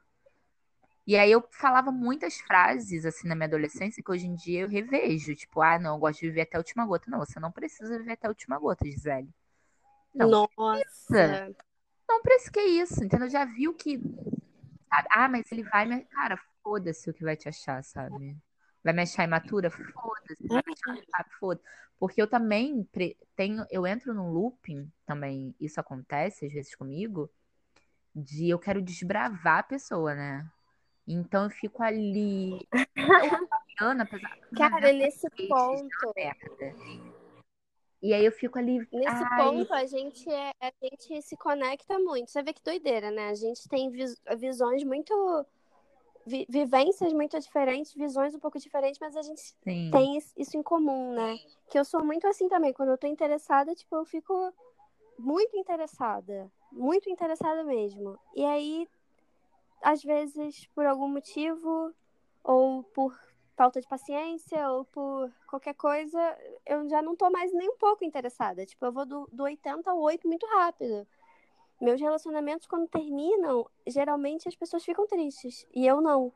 E 1.07 1.17
aí 1.17 1.33
eu 1.33 1.43
falava 1.51 1.91
muitas 1.91 2.39
frases 2.41 3.05
assim 3.05 3.27
na 3.27 3.35
minha 3.35 3.47
adolescência 3.47 4.03
que 4.03 4.11
hoje 4.11 4.27
em 4.27 4.35
dia 4.35 4.61
eu 4.61 4.69
revejo, 4.69 5.35
tipo, 5.35 5.61
ah, 5.63 5.79
não, 5.79 5.95
eu 5.95 5.99
gosto 5.99 6.21
de 6.21 6.29
viver 6.29 6.43
até 6.43 6.57
a 6.57 6.61
última 6.61 6.87
gota. 6.87 7.11
Não, 7.11 7.19
você 7.19 7.41
não 7.41 7.51
precisa 7.51 7.99
viver 7.99 8.13
até 8.13 8.27
a 8.27 8.31
última 8.31 8.59
gota, 8.59 8.85
Gisele. 8.85 9.29
Não, 10.15 10.31
Nossa. 10.31 11.55
não 12.09 12.23
precisa 12.23 12.53
que 12.53 12.61
isso, 12.61 13.03
entendeu? 13.03 13.29
Já 13.29 13.45
viu 13.45 13.75
que 13.75 13.99
sabe? 14.89 15.09
Ah, 15.11 15.29
mas 15.29 15.51
ele 15.51 15.63
vai 15.65 15.87
me, 15.87 16.05
cara, 16.05 16.39
foda-se 16.63 17.09
o 17.09 17.15
que 17.15 17.25
vai 17.25 17.37
te 17.37 17.49
achar, 17.49 17.83
sabe? 17.83 18.37
Vai 18.83 18.93
me 18.95 19.03
achar 19.03 19.25
imatura? 19.25 19.71
Foda-se. 19.71 20.47
Vai 20.49 20.63
me 20.67 20.73
achar 20.73 21.03
chato? 21.11 21.31
Foda-se. 21.39 21.67
Porque 21.99 22.23
eu 22.23 22.29
também 22.29 22.85
pre- 22.85 23.17
tenho, 23.35 23.67
eu 23.71 23.87
entro 23.87 24.15
num 24.15 24.31
looping 24.31 24.91
também, 25.05 25.55
isso 25.61 25.81
acontece 25.81 26.47
às 26.47 26.53
vezes 26.53 26.75
comigo, 26.77 27.29
de 28.15 28.49
eu 28.49 28.59
quero 28.59 28.81
desbravar 28.81 29.59
a 29.59 29.63
pessoa, 29.65 30.15
né? 30.15 30.49
Então 31.07 31.45
eu 31.45 31.51
fico 31.51 31.83
ali, 31.83 32.69
Ana, 33.81 34.05
apesar 34.05 34.39
Cara, 34.57 34.93
nesse 34.93 35.27
Esse 35.27 35.49
ponto, 35.49 36.13
merda. 36.15 36.75
E 38.01 38.15
aí 38.15 38.25
eu 38.25 38.31
fico 38.31 38.59
ali, 38.59 38.87
nesse 38.93 39.25
ai, 39.25 39.37
ponto 39.37 39.75
a 39.75 39.85
gente 39.85 40.31
é, 40.31 40.53
a 40.61 40.73
gente 40.81 41.21
se 41.23 41.37
conecta 41.37 41.99
muito. 41.99 42.31
Você 42.31 42.43
vê 42.43 42.53
que 42.53 42.63
doideira, 42.63 43.11
né? 43.11 43.29
A 43.31 43.35
gente 43.35 43.69
tem 43.69 43.91
vis- 43.91 44.21
visões 44.39 44.85
muito 44.85 45.13
vi- 46.29 46.47
vivências 46.49 47.13
muito 47.13 47.39
diferentes, 47.41 47.95
visões 47.95 48.35
um 48.35 48.39
pouco 48.39 48.59
diferentes, 48.59 49.01
mas 49.01 49.17
a 49.17 49.23
gente 49.23 49.41
sim. 49.41 49.91
tem 49.91 50.17
is- 50.17 50.33
isso 50.37 50.57
em 50.57 50.63
comum, 50.63 51.13
né? 51.15 51.39
Que 51.71 51.79
eu 51.79 51.85
sou 51.85 52.05
muito 52.05 52.27
assim 52.27 52.49
também. 52.49 52.73
Quando 52.73 52.91
eu 52.91 52.99
tô 52.99 53.07
interessada, 53.07 53.75
tipo, 53.75 53.97
eu 53.97 54.05
fico 54.05 54.53
muito 55.19 55.57
interessada. 55.57 56.51
Muito 56.71 57.11
interessada 57.11 57.65
mesmo. 57.65 58.19
E 58.37 58.45
aí, 58.45 58.89
às 59.83 60.03
vezes, 60.03 60.67
por 60.75 60.87
algum 60.87 61.09
motivo, 61.09 61.93
ou 62.45 62.85
por 62.95 63.19
falta 63.57 63.81
de 63.81 63.89
paciência, 63.89 64.71
ou 64.71 64.85
por 64.85 65.33
qualquer 65.49 65.75
coisa, 65.75 66.21
eu 66.65 66.89
já 66.89 67.03
não 67.03 67.17
tô 67.17 67.29
mais 67.31 67.53
nem 67.53 67.69
um 67.69 67.77
pouco 67.77 68.05
interessada. 68.05 68.65
Tipo, 68.65 68.87
eu 68.87 68.93
vou 68.93 69.05
do, 69.07 69.29
do 69.33 69.43
80 69.45 69.91
ao 69.91 69.99
8 70.01 70.29
muito 70.29 70.47
rápido. 70.47 71.07
Meus 71.81 72.01
relacionamentos, 72.01 72.67
quando 72.67 72.89
terminam, 72.89 73.69
geralmente 73.87 74.49
as 74.49 74.57
pessoas 74.57 74.85
ficam 74.85 75.07
tristes. 75.07 75.67
E 75.75 75.87
eu 75.87 76.01
não. 76.01 76.33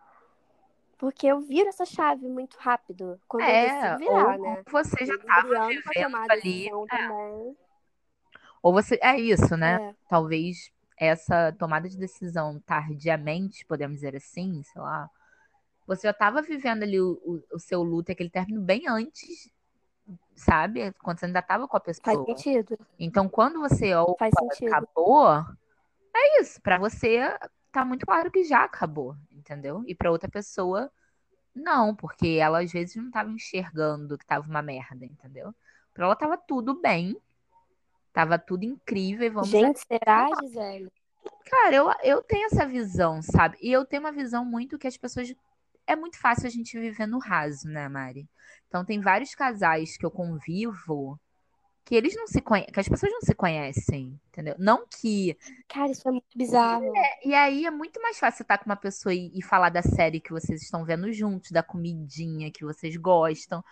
Porque 0.98 1.26
eu 1.26 1.40
viro 1.40 1.68
essa 1.68 1.84
chave 1.84 2.28
muito 2.28 2.56
rápido. 2.58 3.20
Quando 3.26 3.42
eu 3.42 3.48
É, 3.48 3.72
decido 3.96 3.98
virar, 3.98 4.38
ou 4.38 4.42
né? 4.44 4.62
você 4.70 5.04
já 5.04 5.14
O 5.14 5.18
tava 5.18 5.38
Adriano 5.40 5.82
pra 5.82 5.92
vivendo 5.92 6.30
ali, 6.30 6.68
é. 6.68 7.54
Ou 8.62 8.72
você. 8.72 8.98
É 9.02 9.18
isso, 9.18 9.56
né? 9.56 9.90
É. 9.90 9.94
Talvez 10.08 10.70
essa 10.96 11.52
tomada 11.58 11.88
de 11.88 11.98
decisão 11.98 12.60
tardiamente, 12.60 13.66
podemos 13.66 13.96
dizer 13.96 14.14
assim, 14.14 14.62
sei 14.62 14.80
lá. 14.80 15.10
Você 15.86 16.02
já 16.06 16.12
estava 16.12 16.40
vivendo 16.40 16.84
ali 16.84 17.00
o, 17.00 17.20
o, 17.24 17.42
o 17.56 17.58
seu 17.58 17.82
luto, 17.82 18.12
aquele 18.12 18.30
término 18.30 18.60
bem 18.62 18.84
antes, 18.88 19.50
sabe? 20.34 20.92
Quando 21.02 21.18
você 21.18 21.26
ainda 21.26 21.38
estava 21.38 21.68
com 21.68 21.76
a 21.76 21.80
Faz 21.80 21.98
pessoa. 21.98 22.24
sentido. 22.26 22.78
Então, 22.98 23.28
quando 23.28 23.60
você 23.60 23.94
opa, 23.94 24.16
Faz 24.18 24.34
sentido. 24.38 24.74
acabou, 24.74 25.28
é 26.14 26.40
isso. 26.40 26.60
Pra 26.60 26.78
você, 26.78 27.36
tá 27.70 27.84
muito 27.84 28.04
claro 28.06 28.30
que 28.30 28.44
já 28.44 28.64
acabou, 28.64 29.16
entendeu? 29.30 29.82
E 29.86 29.94
pra 29.94 30.10
outra 30.10 30.28
pessoa, 30.28 30.90
não, 31.54 31.94
porque 31.94 32.38
ela 32.40 32.60
às 32.62 32.72
vezes 32.72 32.96
não 32.96 33.10
tava 33.10 33.30
enxergando 33.30 34.18
que 34.18 34.26
tava 34.26 34.48
uma 34.48 34.62
merda, 34.62 35.04
entendeu? 35.04 35.54
Pra 35.94 36.06
ela 36.06 36.16
tava 36.16 36.36
tudo 36.36 36.80
bem, 36.80 37.16
tava 38.12 38.38
tudo 38.38 38.64
incrível, 38.64 39.26
e 39.26 39.30
vamos 39.30 39.50
Gente, 39.50 39.80
será, 39.86 40.28
Gisele? 40.40 40.90
Cara, 41.44 41.74
eu, 41.76 41.92
eu 42.02 42.22
tenho 42.22 42.46
essa 42.46 42.66
visão, 42.66 43.20
sabe? 43.22 43.58
E 43.60 43.70
eu 43.70 43.84
tenho 43.84 44.02
uma 44.02 44.12
visão 44.12 44.44
muito 44.44 44.78
que 44.78 44.86
as 44.86 44.96
pessoas. 44.96 45.32
É 45.86 45.96
muito 45.96 46.18
fácil 46.18 46.46
a 46.46 46.50
gente 46.50 46.78
viver 46.78 47.06
no 47.06 47.18
raso, 47.18 47.68
né, 47.68 47.88
Mari? 47.88 48.28
Então, 48.68 48.84
tem 48.84 49.00
vários 49.00 49.34
casais 49.34 49.96
que 49.96 50.06
eu 50.06 50.10
convivo 50.10 51.20
que 51.84 51.94
eles 51.94 52.14
não 52.14 52.26
se 52.26 52.40
conhecem, 52.40 52.72
que 52.72 52.80
as 52.80 52.88
pessoas 52.88 53.12
não 53.12 53.20
se 53.20 53.34
conhecem, 53.34 54.18
entendeu? 54.28 54.54
Não 54.58 54.86
que. 54.86 55.36
Cara, 55.68 55.90
isso 55.90 56.08
é 56.08 56.12
muito 56.12 56.26
bizarro. 56.36 56.92
E 57.24 57.34
aí 57.34 57.66
é 57.66 57.70
muito 57.70 58.00
mais 58.00 58.18
fácil 58.18 58.42
estar 58.42 58.58
com 58.58 58.66
uma 58.66 58.76
pessoa 58.76 59.12
e, 59.12 59.30
e 59.34 59.42
falar 59.42 59.68
da 59.68 59.82
série 59.82 60.20
que 60.20 60.30
vocês 60.30 60.62
estão 60.62 60.84
vendo 60.84 61.12
juntos, 61.12 61.50
da 61.50 61.62
comidinha 61.62 62.52
que 62.52 62.64
vocês 62.64 62.96
gostam, 62.96 63.64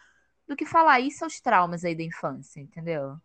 do 0.48 0.56
que 0.56 0.66
falar 0.66 1.00
isso 1.00 1.24
aos 1.24 1.40
traumas 1.40 1.84
aí 1.84 1.94
da 1.94 2.02
infância, 2.02 2.60
entendeu? 2.60 3.16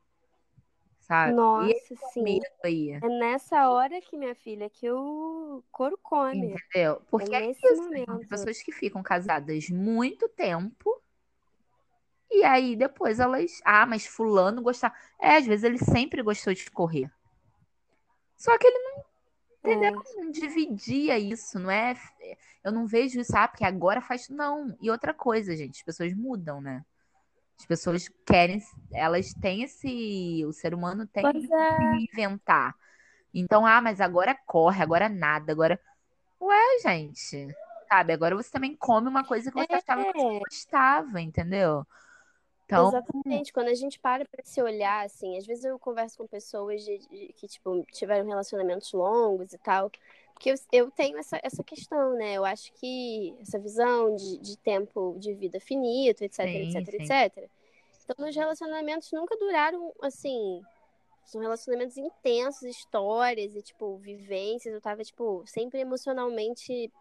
Sabe? 1.08 1.34
Nossa, 1.34 1.72
esse 1.72 1.96
sim. 2.14 2.40
aí. 2.64 2.92
É 2.92 3.00
nessa 3.00 3.70
hora 3.70 4.02
que, 4.02 4.18
minha 4.18 4.34
filha, 4.34 4.68
que 4.70 4.90
o 4.90 5.64
couro 5.72 6.00
come. 6.02 6.56
Entendeu? 6.56 7.02
Porque 7.12 7.34
É 7.36 7.44
é 7.44 7.48
nesse 7.48 7.66
isso, 7.66 7.84
momento. 7.84 8.18
tem 8.18 8.28
pessoas 8.28 8.62
que 8.62 8.72
ficam 8.72 9.04
casadas 9.04 9.70
muito 9.70 10.28
tempo 10.30 11.00
e 12.32 12.44
aí 12.44 12.76
depois 12.76 13.20
elas, 13.20 13.62
ah, 13.64 13.86
mas 13.86 14.08
fulano 14.08 14.64
gostar. 14.64 14.94
É, 15.20 15.38
às 15.38 15.46
vezes 15.46 15.64
ele 15.64 15.78
sempre 15.78 16.24
gostou 16.24 16.54
de 16.54 16.70
correr. 16.72 17.12
Só 18.36 18.58
que 18.58 18.66
ele 18.66 18.80
não, 18.80 19.06
entendeu? 19.60 20.02
Não 20.16 20.32
dividia 20.32 21.20
isso, 21.20 21.60
não 21.60 21.70
é? 21.70 21.94
Eu 22.64 22.72
não 22.72 22.88
vejo 22.88 23.20
isso, 23.20 23.38
ah, 23.38 23.48
porque 23.48 23.64
agora 23.64 24.02
faz. 24.02 24.28
Não. 24.28 24.76
E 24.82 24.90
outra 24.90 25.14
coisa, 25.14 25.56
gente, 25.56 25.78
as 25.78 25.84
pessoas 25.84 26.14
mudam, 26.16 26.60
né? 26.60 26.84
As 27.60 27.66
pessoas 27.66 28.10
querem, 28.26 28.62
elas 28.94 29.34
têm 29.34 29.64
esse. 29.64 30.44
O 30.46 30.52
ser 30.54 30.74
humano 30.74 31.08
tem 31.08 31.24
Pois 31.24 31.50
é. 31.50 31.78
que 31.78 32.08
inventar. 32.14 32.76
Então, 33.34 33.66
ah, 33.66 33.82
mas 33.82 34.02
agora 34.02 34.36
corre, 34.46 34.82
agora 34.82 35.10
nada, 35.10 35.52
agora. 35.52 35.80
Ué, 36.42 36.80
gente. 36.82 37.48
Sabe? 37.90 38.14
Agora 38.14 38.36
você 38.36 38.50
também 38.52 38.76
come 38.76 39.08
uma 39.08 39.24
coisa 39.26 39.52
que 39.52 39.58
você 39.58 39.74
É. 39.74 39.78
achava 39.78 40.06
que 40.06 40.20
você 40.20 40.40
gostava, 40.40 41.22
entendeu? 41.22 41.86
Então, 42.66 42.88
Exatamente. 42.88 43.54
Quando 43.54 43.68
a 43.70 43.74
gente 43.74 44.00
para 44.00 44.26
pra 44.26 44.44
se 44.44 44.62
olhar, 44.62 45.06
assim, 45.06 45.38
às 45.38 45.46
vezes 45.46 45.64
eu 45.66 45.80
converso 45.80 46.18
com 46.18 46.28
pessoas 46.28 46.84
de- 46.84 46.98
de- 47.00 47.34
que, 47.34 47.48
tipo, 47.48 47.86
tiveram 47.92 48.28
relacionamentos 48.28 48.92
longos 48.92 49.54
e 49.54 49.58
tal. 49.58 49.90
Porque 50.36 50.52
eu, 50.52 50.56
eu 50.72 50.92
tenho 50.92 51.18
essa, 51.18 51.40
essa 51.42 51.64
questão, 51.64 52.14
né? 52.16 52.34
Eu 52.34 52.46
acho 52.46 52.72
que 52.74 53.34
essa 53.42 53.58
visão 53.58 54.16
de, 54.16 54.38
de 54.38 54.58
tempo 54.58 55.16
de 55.18 55.34
vida 55.34 55.60
finito, 55.60 56.22
etc, 56.24 56.42
Sim, 56.42 56.78
etc, 56.78 56.86
sim. 56.92 56.98
etc. 56.98 57.50
Então, 58.04 58.28
os 58.28 58.36
relacionamentos 58.36 59.12
nunca 59.12 59.36
duraram, 59.38 59.92
assim. 60.02 60.62
São 61.26 61.42
relacionamentos 61.42 61.98
intensos, 61.98 62.64
histórias 62.64 63.56
e, 63.56 63.62
tipo, 63.64 63.98
vivências. 63.98 64.74
Eu 64.74 64.82
tava, 64.82 65.04
tipo, 65.04 65.44
sempre 65.48 65.80
emocionalmente 65.80 66.92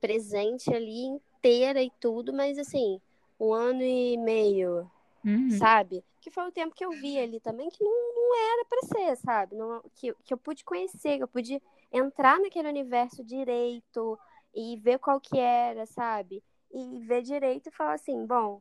presente 0.00 0.72
ali, 0.72 1.04
inteira 1.04 1.82
e 1.82 1.90
tudo, 2.00 2.32
mas, 2.32 2.56
assim, 2.56 3.00
um 3.38 3.52
ano 3.52 3.82
e 3.82 4.16
meio, 4.16 4.90
uhum, 5.24 5.50
sabe? 5.50 6.02
Que 6.20 6.30
foi 6.30 6.46
o 6.48 6.52
tempo 6.52 6.74
que 6.74 6.84
eu 6.84 6.92
vi 6.92 7.18
ali 7.18 7.40
também, 7.40 7.68
que 7.68 7.82
não, 7.82 7.90
não 8.14 8.36
era 8.52 8.64
pra 8.64 8.80
ser, 8.82 9.16
sabe? 9.16 9.56
Não- 9.56 9.82
que, 9.94 10.14
que 10.24 10.32
eu 10.32 10.38
pude 10.38 10.64
conhecer, 10.64 11.18
que 11.18 11.22
eu 11.22 11.28
pude 11.28 11.60
entrar 11.94 12.40
naquele 12.40 12.68
universo 12.68 13.24
direito 13.24 14.18
e 14.54 14.76
ver 14.76 14.98
qual 14.98 15.20
que 15.20 15.38
era, 15.38 15.86
sabe? 15.86 16.42
E 16.72 16.98
ver 17.00 17.22
direito 17.22 17.68
e 17.68 17.72
falar 17.72 17.94
assim, 17.94 18.26
bom, 18.26 18.60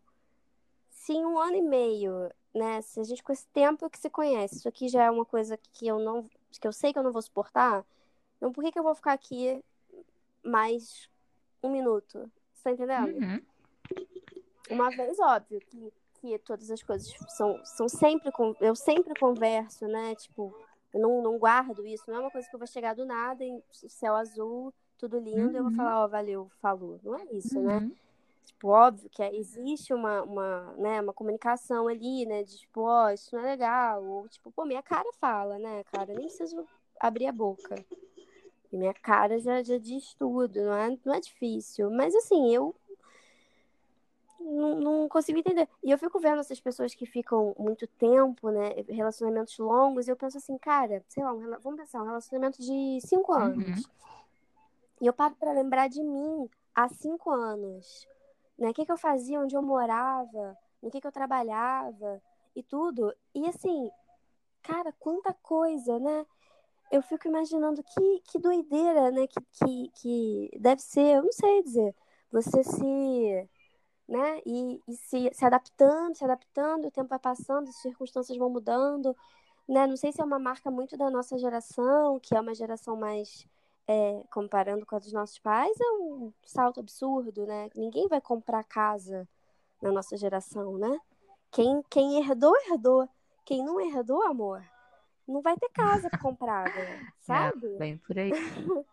se 0.89 1.13
em 1.13 1.25
um 1.25 1.39
ano 1.39 1.57
e 1.57 1.61
meio, 1.61 2.31
né, 2.53 2.81
se 2.81 2.99
a 2.99 3.03
gente 3.03 3.23
com 3.23 3.34
esse 3.34 3.47
tempo 3.47 3.89
que 3.89 3.97
se 3.97 4.09
conhece, 4.09 4.57
isso 4.57 4.69
aqui 4.69 4.88
já 4.88 5.03
é 5.03 5.11
uma 5.11 5.25
coisa 5.25 5.57
que 5.57 5.88
eu 5.88 5.99
não, 5.99 6.29
que 6.51 6.67
eu 6.67 6.71
sei 6.71 6.93
que 6.93 6.99
eu 6.99 7.03
não 7.03 7.11
vou 7.11 7.21
suportar, 7.21 7.84
então 8.38 8.53
por 8.53 8.63
que 8.63 8.71
que 8.71 8.79
eu 8.79 8.84
vou 8.84 8.93
ficar 8.93 9.13
aqui 9.13 9.63
mais 10.43 11.09
um 11.63 11.71
minuto? 11.71 12.31
Você 12.53 12.63
tá 12.63 12.71
entendendo? 12.71 13.17
uhum. 13.17 13.41
Uma 14.69 14.89
vez, 14.89 15.19
óbvio, 15.19 15.59
que, 15.59 15.93
que 16.15 16.39
todas 16.39 16.71
as 16.71 16.81
coisas 16.81 17.13
são, 17.29 17.63
são 17.65 17.89
sempre. 17.89 18.31
Eu 18.59 18.75
sempre 18.75 19.13
converso, 19.19 19.88
né? 19.88 20.15
Tipo, 20.15 20.55
eu 20.93 20.99
não, 21.01 21.21
não 21.21 21.37
guardo 21.37 21.85
isso. 21.85 22.03
Não 22.07 22.15
é 22.17 22.19
uma 22.19 22.31
coisa 22.31 22.47
que 22.49 22.55
eu 22.55 22.59
vou 22.59 22.67
chegar 22.67 22.93
do 22.95 23.05
nada 23.05 23.43
em 23.43 23.61
céu 23.71 24.15
azul, 24.15 24.73
tudo 24.97 25.19
lindo, 25.19 25.53
e 25.53 25.57
eu 25.57 25.63
vou 25.63 25.71
Uhum. 25.71 25.77
falar, 25.77 26.03
ó, 26.03 26.07
valeu, 26.07 26.49
falou. 26.61 26.99
Não 27.03 27.15
é 27.15 27.23
isso, 27.31 27.59
né? 27.59 27.77
Uhum. 27.79 27.91
Tipo, 28.45 28.67
óbvio 28.69 29.09
que 29.09 29.23
existe 29.23 29.93
uma, 29.93 30.21
uma, 30.23 30.73
né, 30.77 31.01
uma 31.01 31.13
comunicação 31.13 31.87
ali, 31.87 32.25
né? 32.25 32.43
De 32.43 32.57
tipo, 32.59 32.81
ó, 32.81 33.05
oh, 33.05 33.09
isso 33.09 33.35
não 33.35 33.43
é 33.43 33.51
legal. 33.51 34.03
Ou 34.03 34.27
tipo, 34.29 34.51
pô, 34.51 34.65
minha 34.65 34.83
cara 34.83 35.09
fala, 35.19 35.57
né, 35.59 35.83
cara? 35.85 36.13
Nem 36.13 36.27
preciso 36.27 36.65
abrir 36.99 37.27
a 37.27 37.31
boca. 37.31 37.75
E 38.71 38.77
minha 38.77 38.93
cara 38.93 39.39
já, 39.39 39.61
já 39.61 39.77
diz 39.77 40.13
tudo, 40.15 40.61
não 40.63 40.73
é, 40.73 40.97
não 41.05 41.13
é 41.13 41.19
difícil. 41.19 41.91
Mas 41.91 42.15
assim, 42.15 42.53
eu 42.53 42.73
não, 44.43 44.79
não 44.79 45.09
consigo 45.09 45.39
entender. 45.39 45.67
E 45.83 45.91
eu 45.91 45.97
fico 45.97 46.19
vendo 46.19 46.39
essas 46.39 46.59
pessoas 46.59 46.93
que 46.93 47.05
ficam 47.05 47.55
muito 47.57 47.87
tempo, 47.87 48.49
né? 48.49 48.69
Relacionamentos 48.89 49.57
longos, 49.57 50.07
e 50.07 50.11
eu 50.11 50.15
penso 50.15 50.37
assim, 50.37 50.57
cara, 50.57 51.03
sei 51.07 51.23
lá, 51.23 51.33
um, 51.33 51.57
vamos 51.61 51.79
pensar, 51.79 52.01
um 52.01 52.07
relacionamento 52.07 52.61
de 52.61 52.99
cinco 53.01 53.33
uhum. 53.33 53.39
anos. 53.39 53.85
Uhum. 53.85 53.91
E 55.01 55.07
eu 55.07 55.13
paro 55.13 55.35
para 55.35 55.51
lembrar 55.51 55.87
de 55.87 56.03
mim 56.03 56.49
há 56.73 56.87
cinco 56.89 57.31
anos. 57.31 58.07
Né? 58.57 58.69
O 58.69 58.73
que, 58.73 58.85
que 58.85 58.91
eu 58.91 58.97
fazia, 58.97 59.39
onde 59.39 59.55
eu 59.55 59.61
morava, 59.61 60.57
no 60.81 60.91
que, 60.91 61.01
que 61.01 61.07
eu 61.07 61.11
trabalhava 61.11 62.21
e 62.55 62.61
tudo. 62.61 63.13
E 63.33 63.47
assim, 63.47 63.89
cara, 64.61 64.93
quanta 64.99 65.33
coisa, 65.33 65.99
né? 65.99 66.25
Eu 66.91 67.01
fico 67.01 67.27
imaginando 67.27 67.83
que, 67.83 68.21
que 68.25 68.39
doideira, 68.39 69.09
né? 69.11 69.25
Que, 69.27 69.41
que, 69.51 69.91
que 69.95 70.59
deve 70.59 70.81
ser, 70.81 71.17
eu 71.17 71.23
não 71.23 71.31
sei 71.31 71.63
dizer, 71.63 71.95
você 72.31 72.63
se 72.63 73.49
né? 74.08 74.41
E, 74.45 74.82
e 74.88 74.95
se, 74.95 75.30
se 75.34 75.45
adaptando, 75.45 76.16
se 76.16 76.24
adaptando, 76.24 76.88
o 76.88 76.91
tempo 76.91 77.10
vai 77.10 77.20
passando, 77.20 77.70
as 77.70 77.82
circunstâncias 77.82 78.38
vão 78.38 78.49
mudando, 78.49 79.16
né? 79.68 79.88
Não 79.88 79.95
sei 79.95 80.12
se 80.12 80.22
é 80.22 80.26
uma 80.26 80.39
marca 80.39 80.70
muito 80.70 80.97
da 80.97 81.10
nossa 81.10 81.38
geração, 81.38 82.20
que 82.20 82.36
é 82.36 82.41
uma 82.41 82.54
geração 82.54 82.95
mais 82.95 83.47
é, 83.88 84.24
comparando 84.32 84.86
com 84.86 84.95
a 84.95 84.99
dos 84.99 85.14
nossos 85.14 85.39
pais, 85.39 85.76
é 85.80 85.91
um 86.01 86.34
salto 86.43 86.80
absurdo, 86.80 87.45
né? 87.45 87.70
Ninguém 87.76 88.08
vai 88.08 88.22
comprar 88.22 88.64
casa 88.64 89.28
na 89.82 89.91
nossa 89.91 90.16
geração, 90.18 90.78
né? 90.78 90.99
Quem, 91.51 91.84
quem 91.89 92.20
herdou, 92.20 92.56
herdou. 92.68 93.08
Quem 93.45 93.64
não 93.64 93.80
herdou, 93.80 94.24
amor, 94.24 94.64
não 95.28 95.41
vai 95.41 95.58
ter 95.58 95.70
casa 95.70 96.10
comprada, 96.22 96.72
sabe? 97.20 97.76
É, 97.76 97.78
bem 97.78 97.97
por 97.97 98.18
aí. 98.18 98.32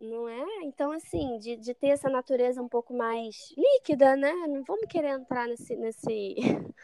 Não 0.00 0.28
é? 0.28 0.44
Então, 0.64 0.92
assim, 0.92 1.38
de, 1.38 1.56
de 1.56 1.74
ter 1.74 1.88
essa 1.88 2.08
natureza 2.08 2.60
um 2.60 2.68
pouco 2.68 2.94
mais 2.94 3.54
líquida, 3.56 4.16
né? 4.16 4.32
Não 4.48 4.62
vamos 4.64 4.86
querer 4.88 5.10
entrar 5.10 5.46
nesse, 5.46 5.76
nesse, 5.76 6.34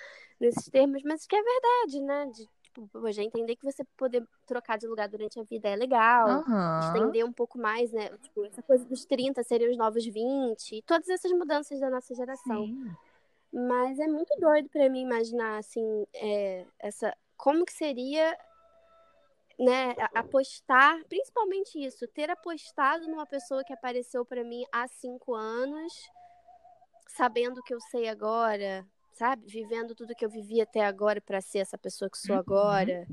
nesses 0.40 0.68
termos, 0.70 1.02
mas 1.02 1.26
que 1.26 1.36
é 1.36 1.42
verdade, 1.42 2.00
né? 2.00 2.26
De, 2.26 2.48
tipo, 2.62 3.12
já 3.12 3.22
entender 3.22 3.56
que 3.56 3.64
você 3.64 3.84
poder 3.96 4.26
trocar 4.46 4.78
de 4.78 4.86
lugar 4.86 5.08
durante 5.08 5.38
a 5.38 5.42
vida 5.42 5.68
é 5.68 5.76
legal, 5.76 6.44
uhum. 6.46 6.80
estender 6.80 7.24
um 7.24 7.32
pouco 7.32 7.58
mais, 7.58 7.92
né? 7.92 8.10
Tipo, 8.18 8.44
essa 8.44 8.62
coisa 8.62 8.84
dos 8.84 9.04
30 9.04 9.42
seriam 9.42 9.70
os 9.70 9.76
novos 9.76 10.04
20, 10.04 10.76
e 10.76 10.82
todas 10.82 11.08
essas 11.08 11.32
mudanças 11.32 11.80
da 11.80 11.90
nossa 11.90 12.14
geração. 12.14 12.64
Sim. 12.64 12.90
Mas 13.52 13.98
é 13.98 14.06
muito 14.06 14.32
doido 14.38 14.68
para 14.68 14.88
mim 14.88 15.02
imaginar, 15.02 15.58
assim, 15.58 16.06
é, 16.14 16.64
essa, 16.78 17.14
como 17.36 17.64
que 17.64 17.72
seria 17.72 18.36
né, 19.60 19.94
apostar, 20.14 21.04
principalmente 21.04 21.78
isso, 21.78 22.08
ter 22.08 22.30
apostado 22.30 23.06
numa 23.06 23.26
pessoa 23.26 23.62
que 23.62 23.74
apareceu 23.74 24.24
para 24.24 24.42
mim 24.42 24.64
há 24.72 24.88
cinco 24.88 25.34
anos, 25.34 25.92
sabendo 27.06 27.60
o 27.60 27.62
que 27.62 27.74
eu 27.74 27.80
sei 27.90 28.08
agora, 28.08 28.86
sabe? 29.12 29.44
Vivendo 29.46 29.94
tudo 29.94 30.14
que 30.14 30.24
eu 30.24 30.30
vivi 30.30 30.62
até 30.62 30.82
agora 30.82 31.20
para 31.20 31.42
ser 31.42 31.58
essa 31.58 31.76
pessoa 31.76 32.08
que 32.08 32.16
sou 32.16 32.36
uhum. 32.36 32.40
agora. 32.40 33.06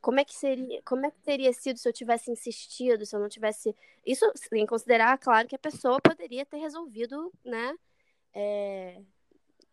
Como 0.00 0.20
é 0.20 0.24
que 0.24 0.34
seria, 0.34 0.80
como 0.82 1.04
é 1.04 1.10
que 1.10 1.20
teria 1.20 1.52
sido 1.52 1.80
se 1.80 1.88
eu 1.88 1.92
tivesse 1.92 2.30
insistido, 2.30 3.04
se 3.04 3.16
eu 3.16 3.18
não 3.18 3.28
tivesse 3.28 3.74
isso 4.06 4.24
sem 4.36 4.64
considerar, 4.64 5.18
claro, 5.18 5.48
que 5.48 5.56
a 5.56 5.58
pessoa 5.58 5.98
poderia 6.00 6.46
ter 6.46 6.58
resolvido, 6.58 7.32
né? 7.44 7.74
É... 8.32 9.02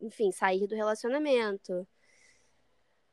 Enfim, 0.01 0.31
sair 0.31 0.65
do 0.65 0.73
relacionamento. 0.73 1.87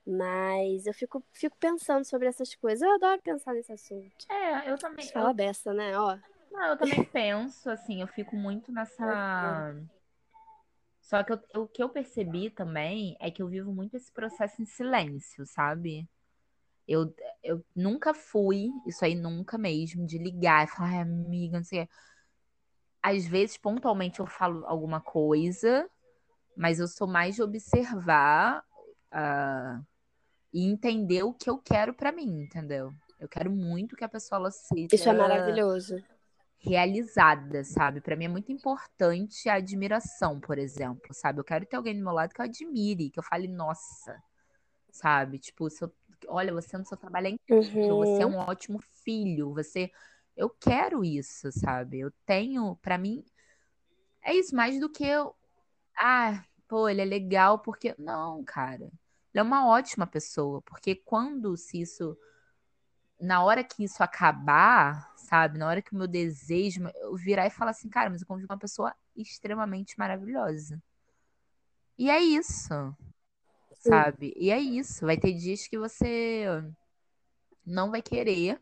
Mas 0.07 0.87
eu 0.87 0.93
fico, 0.93 1.25
fico 1.33 1.57
pensando 1.59 2.05
sobre 2.05 2.27
essas 2.27 2.55
coisas. 2.55 2.83
Eu 2.83 2.95
adoro 2.95 3.23
pensar 3.23 3.55
nesse 3.55 3.73
assunto. 3.73 4.27
É, 4.29 4.71
eu 4.71 4.77
também. 4.77 5.07
Fala 5.09 5.31
eu... 5.31 5.35
dessa, 5.35 5.73
né? 5.73 5.97
Ó. 5.97 6.19
Não, 6.51 6.69
eu 6.69 6.77
também 6.77 7.05
penso, 7.05 7.71
assim, 7.71 8.03
eu 8.03 8.09
fico 8.09 8.37
muito 8.37 8.73
nessa. 8.73 9.75
Só 11.01 11.23
que 11.23 11.33
eu, 11.33 11.41
o 11.63 11.67
que 11.67 11.83
eu 11.83 11.89
percebi 11.89 12.49
também 12.49 13.17
é 13.21 13.31
que 13.31 13.43
eu 13.43 13.49
vivo 13.49 13.73
muito 13.73 13.97
esse 13.97 14.11
processo 14.11 14.63
em 14.63 14.65
silêncio, 14.65 15.45
sabe? 15.47 16.09
Eu, 16.87 17.15
eu 17.43 17.65
nunca 17.75 18.15
fui, 18.15 18.71
isso 18.87 19.05
aí 19.05 19.15
nunca 19.15 19.59
mesmo, 19.59 20.07
de 20.07 20.19
ligar 20.19 20.65
e 20.65 20.71
falar, 20.71 20.91
ai, 20.91 21.01
amiga, 21.01 21.59
não 21.59 21.65
sei 21.65 21.83
o 21.83 21.89
Às 23.03 23.27
vezes, 23.27 23.57
pontualmente, 23.57 24.21
eu 24.21 24.27
falo 24.27 24.65
alguma 24.67 25.01
coisa, 25.01 25.89
mas 26.57 26.81
eu 26.81 26.89
sou 26.89 27.07
mais 27.07 27.35
de 27.35 27.43
observar 27.43 28.65
uh, 29.13 29.85
e 30.53 30.65
entender 30.65 31.23
o 31.23 31.33
que 31.33 31.49
eu 31.49 31.59
quero 31.59 31.95
para 31.95 32.13
mim, 32.13 32.43
entendeu? 32.43 32.93
Eu 33.19 33.29
quero 33.29 33.51
muito 33.51 33.97
que 33.97 34.05
a 34.05 34.09
pessoa 34.09 34.39
ela 34.39 34.51
seja 34.51 34.95
Isso 34.95 35.09
é 35.09 35.13
maravilhoso. 35.13 36.03
Realizada, 36.59 37.65
sabe? 37.65 38.01
Para 38.01 38.17
mim 38.17 38.27
é 38.27 38.29
muito 38.29 38.53
importante 38.53 39.49
a 39.49 39.55
admiração, 39.55 40.39
por 40.41 40.59
exemplo, 40.59 41.13
sabe? 41.13 41.41
Eu 41.41 41.45
quero 41.45 41.67
ter 41.67 41.77
alguém 41.77 41.97
do 41.97 42.05
meu 42.05 42.13
lado 42.13 42.35
que 42.35 42.41
eu 42.41 42.45
admire, 42.45 43.11
que 43.11 43.19
eu 43.19 43.23
fale, 43.23 43.49
nossa, 43.49 44.21
sabe? 44.91 45.39
Tipo, 45.39 45.71
se 45.71 45.83
eu, 45.83 45.93
olha, 46.29 46.53
você 46.53 46.77
no 46.77 46.85
seu 46.85 46.97
trabalho 46.97 47.29
é 47.29 47.31
incrível, 47.31 47.97
uhum. 47.97 48.05
você 48.05 48.23
é 48.23 48.27
um 48.27 48.37
ótimo 48.37 48.81
filho, 49.05 49.55
você 49.55 49.91
eu 50.37 50.49
quero 50.49 51.05
isso, 51.05 51.51
sabe? 51.53 52.01
Eu 52.01 52.13
tenho, 52.25 52.77
para 52.77 52.97
mim 52.99 53.25
é 54.23 54.35
isso 54.35 54.55
mais 54.55 54.79
do 54.79 54.89
que 54.89 55.05
eu 55.05 55.35
ah, 55.97 56.43
pô, 56.69 56.89
ele 56.89 57.03
é 57.03 57.05
legal 57.05 57.59
porque 57.59 57.95
não, 57.99 58.43
cara. 58.45 58.91
Ele 59.33 59.41
é 59.41 59.43
uma 59.43 59.67
ótima 59.67 60.07
pessoa, 60.07 60.61
porque 60.63 60.95
quando 60.95 61.57
se 61.57 61.81
isso. 61.81 62.17
Na 63.19 63.45
hora 63.45 63.63
que 63.63 63.85
isso 63.85 64.03
acabar, 64.03 65.15
sabe? 65.17 65.57
Na 65.57 65.69
hora 65.69 65.81
que 65.81 65.93
o 65.93 65.97
meu 65.97 66.09
desejo. 66.09 66.83
Eu 66.97 67.17
virar 67.17 67.47
e 67.47 67.51
falar 67.51 67.71
assim, 67.71 67.89
cara, 67.89 68.11
mas 68.11 68.21
eu 68.21 68.27
convivo 68.27 68.49
com 68.49 68.55
uma 68.55 68.61
pessoa 68.61 68.95
extremamente 69.17 69.99
maravilhosa. 69.99 70.83
E 71.97 72.11
é 72.11 72.21
isso. 72.21 72.75
Sabe? 73.75 74.35
E 74.37 74.51
é 74.51 74.59
isso. 74.59 75.07
Vai 75.07 75.17
ter 75.17 75.33
dias 75.33 75.67
que 75.67 75.79
você 75.79 76.47
não 77.65 77.91
vai 77.91 78.03
querer. 78.03 78.61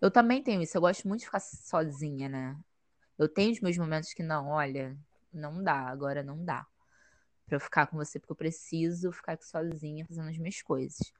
Eu 0.00 0.10
também 0.10 0.42
tenho 0.42 0.62
isso. 0.62 0.76
Eu 0.76 0.80
gosto 0.80 1.06
muito 1.06 1.20
de 1.20 1.26
ficar 1.26 1.40
sozinha, 1.40 2.28
né? 2.28 2.56
Eu 3.18 3.28
tenho 3.28 3.52
os 3.52 3.60
meus 3.60 3.76
momentos 3.76 4.12
que 4.12 4.22
não, 4.22 4.48
olha, 4.48 4.96
não 5.32 5.62
dá, 5.62 5.88
agora 5.88 6.22
não 6.22 6.44
dá 6.44 6.66
para 7.46 7.56
eu 7.56 7.60
ficar 7.60 7.86
com 7.86 7.96
você, 7.96 8.18
porque 8.18 8.32
eu 8.32 8.36
preciso 8.36 9.12
ficar 9.12 9.32
aqui 9.32 9.46
sozinha 9.46 10.06
fazendo 10.06 10.28
as 10.28 10.38
minhas 10.38 10.62
coisas. 10.62 11.12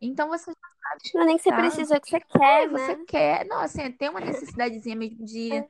Então 0.00 0.28
você 0.28 0.50
já 0.50 0.68
sabe. 0.82 1.10
Não 1.14 1.22
é 1.22 1.26
nem 1.26 1.36
que 1.36 1.42
você 1.42 1.50
tá? 1.50 1.56
precisa, 1.56 1.96
é 1.96 2.00
que 2.00 2.08
você 2.10 2.20
quer, 2.20 2.62
é, 2.62 2.68
né? 2.68 2.78
Você 2.78 3.04
quer. 3.04 3.46
Não, 3.46 3.60
assim, 3.60 3.92
tem 3.92 4.08
uma 4.08 4.20
necessidadezinha 4.20 4.96
mesmo 4.96 5.24
de. 5.24 5.52
É. 5.52 5.68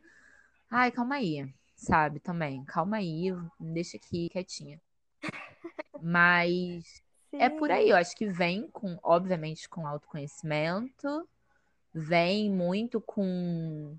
Ai, 0.71 0.91
calma 0.91 1.17
aí, 1.17 1.47
sabe? 1.77 2.21
Também. 2.21 2.65
Calma 2.65 2.97
aí, 2.97 3.33
me 3.61 3.75
deixa 3.75 3.97
aqui 3.97 4.29
quietinha. 4.29 4.81
Mas 6.01 7.03
Sim. 7.31 7.39
é 7.39 7.49
por 7.49 7.71
aí, 7.71 7.91
eu 7.91 7.97
acho 7.97 8.17
que 8.17 8.27
vem 8.27 8.69
com, 8.69 8.99
obviamente, 9.03 9.69
com 9.69 9.87
autoconhecimento, 9.87 11.29
vem 11.95 12.51
muito 12.51 13.01
com 13.01 13.97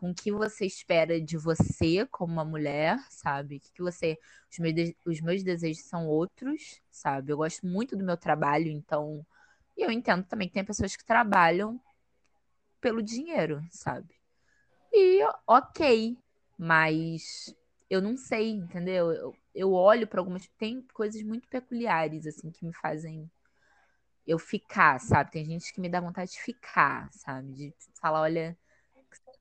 com 0.00 0.12
o 0.12 0.14
que 0.14 0.32
você 0.32 0.64
espera 0.64 1.20
de 1.20 1.36
você 1.36 2.06
como 2.06 2.32
uma 2.32 2.44
mulher, 2.44 2.98
sabe? 3.10 3.56
O 3.58 3.60
que, 3.60 3.82
você. 3.82 4.18
Os 4.50 4.58
meus, 4.58 4.74
de... 4.74 4.96
os 5.04 5.20
meus 5.20 5.42
desejos 5.42 5.84
são 5.84 6.08
outros, 6.08 6.80
sabe? 6.90 7.30
Eu 7.30 7.36
gosto 7.36 7.66
muito 7.66 7.94
do 7.94 8.02
meu 8.02 8.16
trabalho, 8.16 8.68
então. 8.68 9.26
E 9.76 9.82
eu 9.82 9.90
entendo 9.90 10.24
também 10.24 10.48
que 10.48 10.54
tem 10.54 10.64
pessoas 10.64 10.96
que 10.96 11.04
trabalham 11.04 11.78
pelo 12.80 13.02
dinheiro, 13.02 13.62
sabe? 13.70 14.14
E 14.90 15.20
ok, 15.46 16.16
mas 16.56 17.54
eu 17.90 18.00
não 18.00 18.16
sei, 18.16 18.52
entendeu? 18.52 19.12
Eu, 19.12 19.36
eu 19.54 19.72
olho 19.74 20.06
para 20.06 20.18
algumas. 20.22 20.48
Tem 20.56 20.80
coisas 20.94 21.22
muito 21.22 21.46
peculiares, 21.46 22.26
assim, 22.26 22.50
que 22.50 22.64
me 22.64 22.72
fazem 22.72 23.30
eu 24.26 24.38
ficar, 24.38 24.98
sabe? 24.98 25.30
Tem 25.30 25.44
gente 25.44 25.74
que 25.74 25.80
me 25.80 25.90
dá 25.90 26.00
vontade 26.00 26.30
de 26.30 26.40
ficar, 26.40 27.12
sabe? 27.12 27.52
De 27.52 27.74
falar, 28.00 28.22
olha 28.22 28.56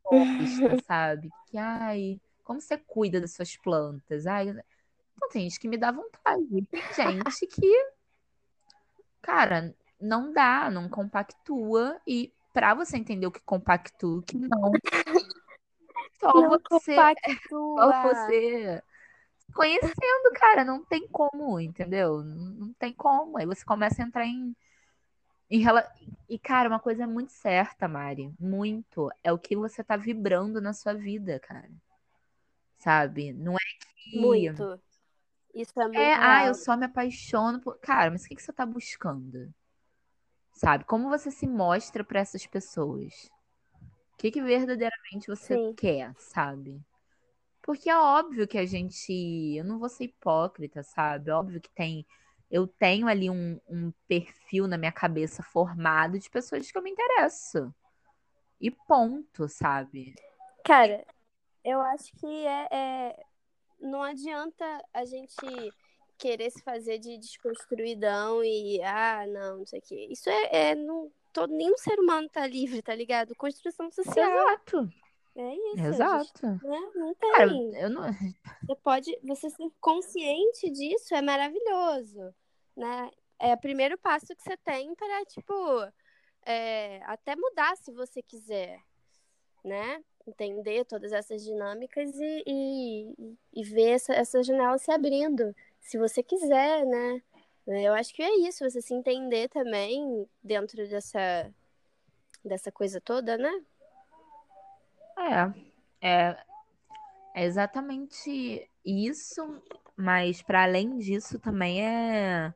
sabe? 0.85 1.29
Que, 1.47 1.57
ai, 1.57 2.19
como 2.43 2.61
você 2.61 2.77
cuida 2.77 3.21
das 3.21 3.33
suas 3.33 3.55
plantas? 3.57 4.25
Ai, 4.25 4.49
então 4.49 5.29
tem 5.31 5.43
gente 5.43 5.59
que 5.59 5.67
me 5.67 5.77
dá 5.77 5.91
vontade. 5.91 6.65
Tem 6.95 7.11
gente 7.11 7.47
que, 7.47 7.91
cara, 9.21 9.75
não 9.99 10.31
dá, 10.33 10.69
não 10.69 10.89
compactua. 10.89 11.99
E 12.07 12.33
para 12.53 12.73
você 12.73 12.97
entender 12.97 13.27
o 13.27 13.31
que 13.31 13.41
compactua, 13.41 14.23
que 14.23 14.37
não. 14.37 14.71
Só 16.19 16.33
não 16.33 16.49
você. 16.49 16.95
Compactua. 16.95 17.91
Só 17.91 18.03
você 18.03 18.83
conhecendo, 19.53 20.31
cara, 20.35 20.63
não 20.63 20.83
tem 20.83 21.07
como, 21.07 21.59
entendeu? 21.59 22.23
Não 22.23 22.73
tem 22.73 22.93
como. 22.93 23.37
Aí 23.37 23.45
você 23.45 23.63
começa 23.65 24.01
a 24.01 24.05
entrar 24.05 24.25
em 24.25 24.55
rela... 25.57 25.89
E, 26.29 26.37
cara, 26.37 26.69
uma 26.69 26.79
coisa 26.79 27.03
é 27.03 27.07
muito 27.07 27.31
certa, 27.31 27.87
Mari. 27.87 28.31
Muito. 28.39 29.09
É 29.23 29.31
o 29.31 29.39
que 29.39 29.55
você 29.55 29.83
tá 29.83 29.97
vibrando 29.97 30.61
na 30.61 30.73
sua 30.73 30.93
vida, 30.93 31.39
cara. 31.39 31.69
sabe? 32.77 33.33
Não 33.33 33.55
é 33.55 33.59
que. 33.79 34.17
Muito. 34.17 34.79
Isso 35.53 35.79
é 35.79 35.85
muito 35.85 35.99
É, 35.99 36.13
ah, 36.13 36.45
eu 36.45 36.53
só 36.53 36.77
me 36.77 36.85
apaixono 36.85 37.59
por. 37.59 37.77
Cara, 37.79 38.11
mas 38.11 38.23
o 38.23 38.27
que 38.27 38.35
que 38.35 38.43
você 38.43 38.53
tá 38.53 38.65
buscando? 38.65 39.53
Sabe? 40.53 40.83
Como 40.83 41.09
você 41.09 41.31
se 41.31 41.47
mostra 41.47 42.03
pra 42.03 42.19
essas 42.19 42.45
pessoas? 42.45 43.29
O 44.13 44.17
que 44.17 44.31
que 44.31 44.41
verdadeiramente 44.41 45.27
você 45.27 45.55
Sim. 45.55 45.73
quer, 45.75 46.13
sabe? 46.17 46.81
Porque 47.61 47.89
é 47.89 47.97
óbvio 47.97 48.47
que 48.47 48.57
a 48.57 48.65
gente. 48.65 49.11
Eu 49.55 49.63
não 49.63 49.79
vou 49.79 49.89
ser 49.89 50.05
hipócrita, 50.05 50.83
sabe? 50.83 51.31
Óbvio 51.31 51.61
que 51.61 51.69
tem. 51.71 52.05
Eu 52.49 52.67
tenho 52.67 53.07
ali 53.07 53.29
um, 53.29 53.59
um 53.67 53.91
perfil 54.07 54.67
na 54.67 54.77
minha 54.77 54.91
cabeça 54.91 55.43
formado 55.43 56.17
de 56.17 56.29
pessoas 56.29 56.71
que 56.71 56.77
eu 56.77 56.81
me 56.81 56.91
interesso. 56.91 57.73
E 58.59 58.71
ponto, 58.71 59.47
sabe? 59.47 60.15
Cara, 60.65 61.05
eu 61.63 61.79
acho 61.81 62.11
que 62.17 62.45
é, 62.45 62.67
é- 62.71 63.23
não 63.79 64.01
adianta 64.01 64.65
a 64.93 65.05
gente 65.05 65.35
querer 66.17 66.51
se 66.51 66.61
fazer 66.61 66.99
de 66.99 67.17
desconstruidão 67.17 68.43
e 68.43 68.81
ah, 68.83 69.25
não, 69.27 69.59
não 69.59 69.65
sei 69.65 69.79
o 69.79 69.81
quê. 69.81 70.07
Isso 70.11 70.29
é, 70.29 70.71
é 70.71 70.75
não, 70.75 71.09
todo, 71.31 71.53
nenhum 71.53 71.77
ser 71.77 71.97
humano 71.99 72.27
tá 72.29 72.45
livre, 72.45 72.81
tá 72.81 72.93
ligado? 72.93 73.33
Construção 73.35 73.89
social. 73.89 74.29
Exato. 74.29 74.89
É 75.39 75.55
isso. 75.55 75.71
a 75.71 75.77
gente, 75.77 75.87
Exato. 75.87 76.47
né? 76.47 76.91
Não 76.95 77.15
tem. 77.15 77.75
eu 77.75 77.89
não. 77.89 78.03
Você 78.67 78.75
pode, 78.83 79.19
você 79.23 79.49
ser 79.49 79.71
consciente 79.79 80.69
disso 80.69 81.15
é 81.15 81.21
maravilhoso, 81.21 82.35
né? 82.75 83.09
É 83.39 83.53
o 83.53 83.57
primeiro 83.57 83.97
passo 83.97 84.35
que 84.35 84.43
você 84.43 84.57
tem 84.57 84.93
para, 84.95 85.25
tipo, 85.25 85.53
é, 86.45 87.01
até 87.05 87.37
mudar 87.37 87.77
se 87.77 87.89
você 87.93 88.21
quiser, 88.21 88.79
né? 89.63 90.03
Entender 90.27 90.83
todas 90.83 91.13
essas 91.13 91.41
dinâmicas 91.41 92.13
e, 92.15 92.43
e, 92.45 93.37
e 93.53 93.63
ver 93.63 93.91
essa, 93.91 94.13
essa 94.13 94.43
janela 94.43 94.77
se 94.77 94.91
abrindo, 94.91 95.55
se 95.79 95.97
você 95.97 96.21
quiser, 96.21 96.85
né? 96.85 97.21
Eu 97.65 97.93
acho 97.93 98.13
que 98.13 98.21
é 98.21 98.35
isso, 98.39 98.69
você 98.69 98.81
se 98.81 98.93
entender 98.93 99.47
também 99.47 100.27
dentro 100.43 100.85
dessa, 100.87 101.49
dessa 102.43 102.71
coisa 102.71 102.99
toda, 102.99 103.37
né? 103.37 103.63
É, 105.19 105.53
é, 106.01 106.37
é 107.35 107.45
exatamente 107.45 108.69
isso, 108.85 109.61
mas 109.95 110.41
para 110.41 110.63
além 110.63 110.97
disso 110.97 111.39
também 111.39 111.85
é. 111.85 112.53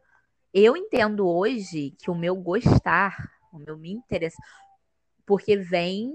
Eu 0.54 0.78
entendo 0.78 1.28
hoje 1.28 1.92
que 2.00 2.10
o 2.12 2.16
meu 2.16 2.36
gostar, 2.36 3.18
o 3.52 3.58
meu 3.58 3.78
me 3.78 3.92
interessa, 3.92 4.38
porque 5.26 5.58
vem 5.58 6.14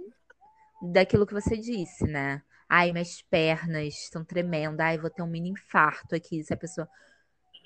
daquilo 0.81 1.27
que 1.27 1.35
você 1.35 1.57
disse, 1.57 2.05
né? 2.05 2.43
Ai, 2.69 2.93
minhas 2.93 3.23
pernas 3.23 3.95
estão 3.95 4.25
tremendo, 4.25 4.81
ai, 4.81 4.99
vou 4.99 5.11
ter 5.11 5.23
um 5.23 5.27
mini 5.27 5.51
infarto 5.51 6.15
aqui, 6.15 6.43
se 6.45 6.53
a 6.53 6.57
pessoa. 6.57 6.89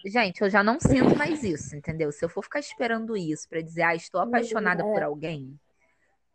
Gente, 0.04 0.40
eu 0.40 0.50
já 0.50 0.64
não 0.64 0.80
sinto 0.80 1.16
mais 1.16 1.42
isso, 1.42 1.76
entendeu? 1.76 2.10
Se 2.10 2.24
eu 2.24 2.28
for 2.28 2.42
ficar 2.42 2.58
esperando 2.58 3.16
isso 3.16 3.48
pra 3.48 3.60
dizer, 3.60 3.82
ah, 3.82 3.94
estou 3.94 4.20
apaixonada 4.20 4.82
por 4.82 5.02
É. 5.02 5.04
alguém, 5.04 5.58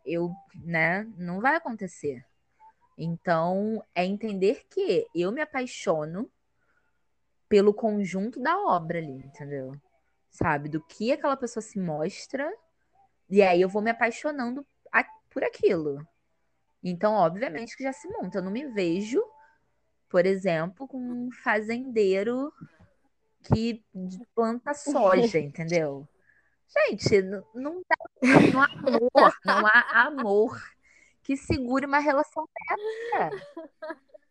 eu, 0.06 0.30
né, 0.64 1.06
não 1.16 1.40
vai 1.40 1.56
acontecer. 1.56 2.24
Então, 3.00 3.80
é 3.94 4.04
entender 4.04 4.66
que 4.68 5.06
eu 5.14 5.30
me 5.30 5.40
apaixono 5.40 6.28
pelo 7.48 7.72
conjunto 7.72 8.40
da 8.40 8.58
obra 8.58 8.98
ali, 8.98 9.12
entendeu? 9.24 9.72
Sabe? 10.28 10.68
Do 10.68 10.82
que 10.82 11.12
aquela 11.12 11.36
pessoa 11.36 11.62
se 11.62 11.78
mostra, 11.78 12.52
e 13.30 13.40
aí 13.40 13.60
eu 13.60 13.68
vou 13.68 13.80
me 13.80 13.90
apaixonando 13.90 14.66
por 15.30 15.44
aquilo. 15.44 16.04
Então, 16.82 17.14
obviamente 17.14 17.76
que 17.76 17.84
já 17.84 17.92
se 17.92 18.08
monta. 18.08 18.38
Eu 18.38 18.42
não 18.42 18.50
me 18.50 18.66
vejo, 18.66 19.22
por 20.08 20.26
exemplo, 20.26 20.88
com 20.88 20.98
um 20.98 21.30
fazendeiro 21.30 22.52
que 23.44 23.84
planta 24.34 24.74
soja, 24.74 25.38
entendeu? 25.38 26.08
Gente, 26.68 27.14
n- 27.22 27.42
não 27.54 27.82
dá, 27.88 27.96
não 28.52 28.60
há 28.60 28.68
amor, 28.74 29.32
não 29.44 29.66
há 29.66 30.02
amor 30.06 30.60
que 31.28 31.36
segure 31.36 31.84
uma 31.84 31.98
relação 31.98 32.48
dessa. 32.70 33.44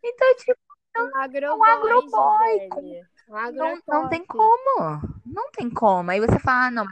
Então, 0.03 0.35
tipo, 0.37 0.59
Um 0.97 1.15
agroboy, 1.15 1.69
agroboy, 1.69 2.59
Gisele. 2.59 3.01
Um 3.29 3.33
não, 3.33 3.37
agroboy. 3.37 3.81
não 3.87 4.09
tem 4.09 4.25
como. 4.25 5.01
Não 5.23 5.51
tem 5.51 5.69
como. 5.69 6.09
Aí 6.09 6.19
você 6.19 6.39
fala, 6.39 6.65
ah, 6.65 6.71
não, 6.71 6.87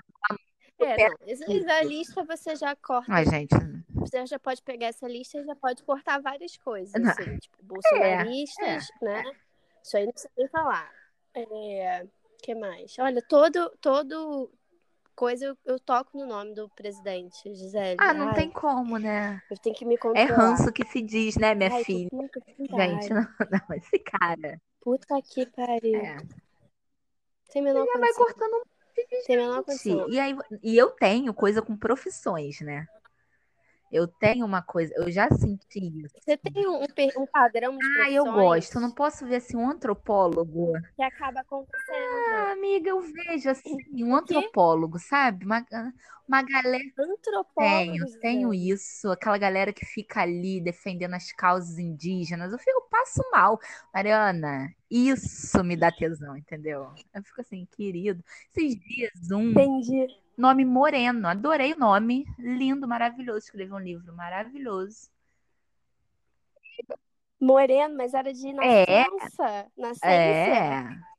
É, 0.79 1.09
não. 1.09 1.15
Essa 1.25 1.81
lista 1.81 2.23
você 2.23 2.55
já 2.55 2.75
corta. 2.75 3.11
mas 3.11 3.27
gente, 3.27 3.55
Você 3.95 4.27
já 4.27 4.37
pode 4.37 4.61
pegar 4.61 4.87
essa 4.87 5.07
lista 5.07 5.39
e 5.39 5.43
já 5.43 5.55
pode 5.55 5.81
cortar 5.81 6.21
várias 6.21 6.55
coisas, 6.57 6.93
assim, 6.93 7.39
tipo, 7.39 7.57
bolsonaristas, 7.63 8.87
é. 9.01 9.05
né? 9.05 9.23
Isso 9.81 9.97
aí 9.97 10.05
não 10.05 10.11
precisa 10.11 10.33
nem 10.37 10.47
falar. 10.49 10.91
É, 11.33 12.05
que 12.43 12.53
mais? 12.53 12.95
Olha, 12.99 13.23
todo, 13.27 13.71
todo 13.81 14.51
coisa 15.15 15.45
eu, 15.45 15.57
eu 15.65 15.79
toco 15.79 16.17
no 16.17 16.25
nome 16.25 16.53
do 16.53 16.69
presidente, 16.69 17.53
Gisele. 17.55 17.97
ah, 17.99 18.13
não 18.13 18.29
Ai, 18.29 18.35
tem 18.35 18.49
como, 18.51 18.97
né? 18.97 19.41
Eu 19.49 19.57
tenho 19.57 19.75
que 19.75 19.85
me 19.85 19.95
É 19.95 19.97
controlar. 19.97 20.27
ranço 20.27 20.71
que 20.71 20.85
se 20.85 21.01
diz, 21.01 21.35
né, 21.37 21.55
minha 21.55 21.71
Ai, 21.73 21.83
filha? 21.83 22.09
Gente, 22.59 23.13
não, 23.13 23.21
não, 23.69 23.75
esse 23.75 23.99
cara. 23.99 24.61
Puta 24.81 25.19
que 25.21 25.45
pariu. 25.47 25.95
É. 25.95 26.17
Tem 27.51 27.61
menor 27.61 27.85
vai 27.85 27.93
condição. 27.93 28.25
cortando 28.25 28.53
um 28.53 28.63
Tem 29.25 29.37
menor 29.37 29.55
monte. 29.57 29.65
condição. 29.65 30.09
E 30.09 30.19
aí, 30.19 30.37
e 30.61 30.77
eu 30.77 30.91
tenho 30.91 31.33
coisa 31.33 31.61
com 31.61 31.75
profissões, 31.77 32.59
né? 32.61 32.85
Eu 33.91 34.07
tenho 34.07 34.45
uma 34.45 34.61
coisa, 34.61 34.93
eu 34.97 35.09
já 35.09 35.29
senti 35.29 35.79
isso. 36.03 36.13
Você 36.19 36.35
tem 36.35 36.67
um, 36.67 36.81
um 36.81 37.25
padrão 37.27 37.77
de 37.77 38.01
Ah, 38.01 38.11
eu 38.11 38.25
gosto. 38.25 38.75
Eu 38.75 38.81
não 38.81 38.91
posso 38.91 39.25
ver 39.25 39.37
assim 39.37 39.55
um 39.55 39.69
antropólogo. 39.69 40.73
que 40.95 41.03
acaba 41.03 41.39
acontecendo. 41.39 42.34
Ah, 42.55 42.57
amiga, 42.57 42.89
eu 42.89 43.01
vejo 43.01 43.49
assim 43.49 43.77
um 44.03 44.15
antropólogo, 44.15 44.97
sabe? 44.97 45.45
Uma, 45.45 45.65
uma 46.27 46.41
galera 46.41 46.83
Tenho, 46.95 47.11
Antropólogos, 47.11 48.15
tenho 48.21 48.53
isso. 48.53 49.11
Aquela 49.11 49.37
galera 49.37 49.73
que 49.73 49.85
fica 49.85 50.21
ali 50.21 50.61
defendendo 50.61 51.13
as 51.13 51.31
causas 51.33 51.77
indígenas. 51.77 52.51
Eu 52.51 52.57
fico, 52.57 52.87
passo 52.89 53.21
mal. 53.31 53.59
Mariana, 53.93 54.73
isso 54.89 55.63
me 55.63 55.75
dá 55.75 55.91
tesão, 55.91 56.37
entendeu? 56.37 56.93
Eu 57.13 57.23
fico 57.23 57.41
assim, 57.41 57.67
querido. 57.75 58.23
Esses 58.55 58.79
dias, 58.79 59.31
um 59.31 59.51
Entendi. 59.51 60.07
nome 60.37 60.63
Moreno. 60.63 61.27
Adorei 61.27 61.73
o 61.73 61.79
nome. 61.79 62.25
Lindo, 62.39 62.87
maravilhoso. 62.87 63.39
Escreveu 63.39 63.75
um 63.75 63.79
livro 63.79 64.13
maravilhoso. 64.15 65.09
Moreno, 67.39 67.95
mas 67.97 68.13
era 68.13 68.33
de 68.33 68.47
É. 68.61 69.05
nascença. 69.05 69.71
Nascença. 69.77 70.09
É, 70.09 71.14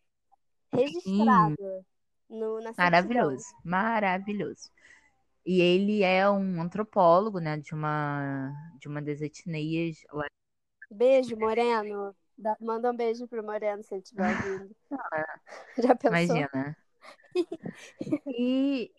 Registrado 0.76 1.84
no, 2.28 2.60
na 2.60 2.72
certidão. 2.72 2.76
maravilhoso. 2.76 3.44
Maravilhoso. 3.64 4.70
E 5.44 5.60
ele 5.60 6.02
é 6.02 6.28
um 6.28 6.60
antropólogo, 6.60 7.38
né, 7.38 7.56
de 7.56 7.72
uma, 7.72 8.52
de 8.80 8.88
uma 8.88 9.00
das 9.00 9.20
etnias 9.20 9.98
lá 10.12 10.26
Beijo, 10.90 11.36
Moreno. 11.36 12.14
Dá- 12.36 12.56
Manda 12.60 12.90
um 12.90 12.96
beijo 12.96 13.26
pro 13.26 13.42
Moreno 13.44 13.82
se 13.82 13.94
ele 13.94 14.02
estiver 14.02 14.26
ouvindo. 14.44 14.76
Já 15.78 15.94
pensou? 15.94 16.36
Imagina. 16.36 16.76
E, 18.28 18.90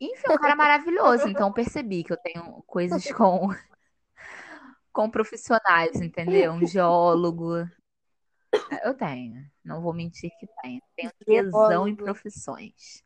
enfim, 0.00 0.32
um 0.32 0.36
cara 0.36 0.54
maravilhoso. 0.54 1.28
Então, 1.28 1.52
percebi 1.52 2.04
que 2.04 2.12
eu 2.12 2.16
tenho 2.16 2.62
coisas 2.66 3.10
com, 3.12 3.48
com 4.92 5.10
profissionais, 5.10 6.00
entendeu? 6.00 6.52
Um 6.52 6.66
geólogo. 6.66 7.68
Eu 8.84 8.94
tenho. 8.94 9.44
Não 9.64 9.80
vou 9.80 9.94
mentir 9.94 10.30
que 10.38 10.46
tenho. 10.62 10.82
Tenho 10.94 11.12
tesão 11.24 11.88
em 11.88 11.96
profissões. 11.96 13.02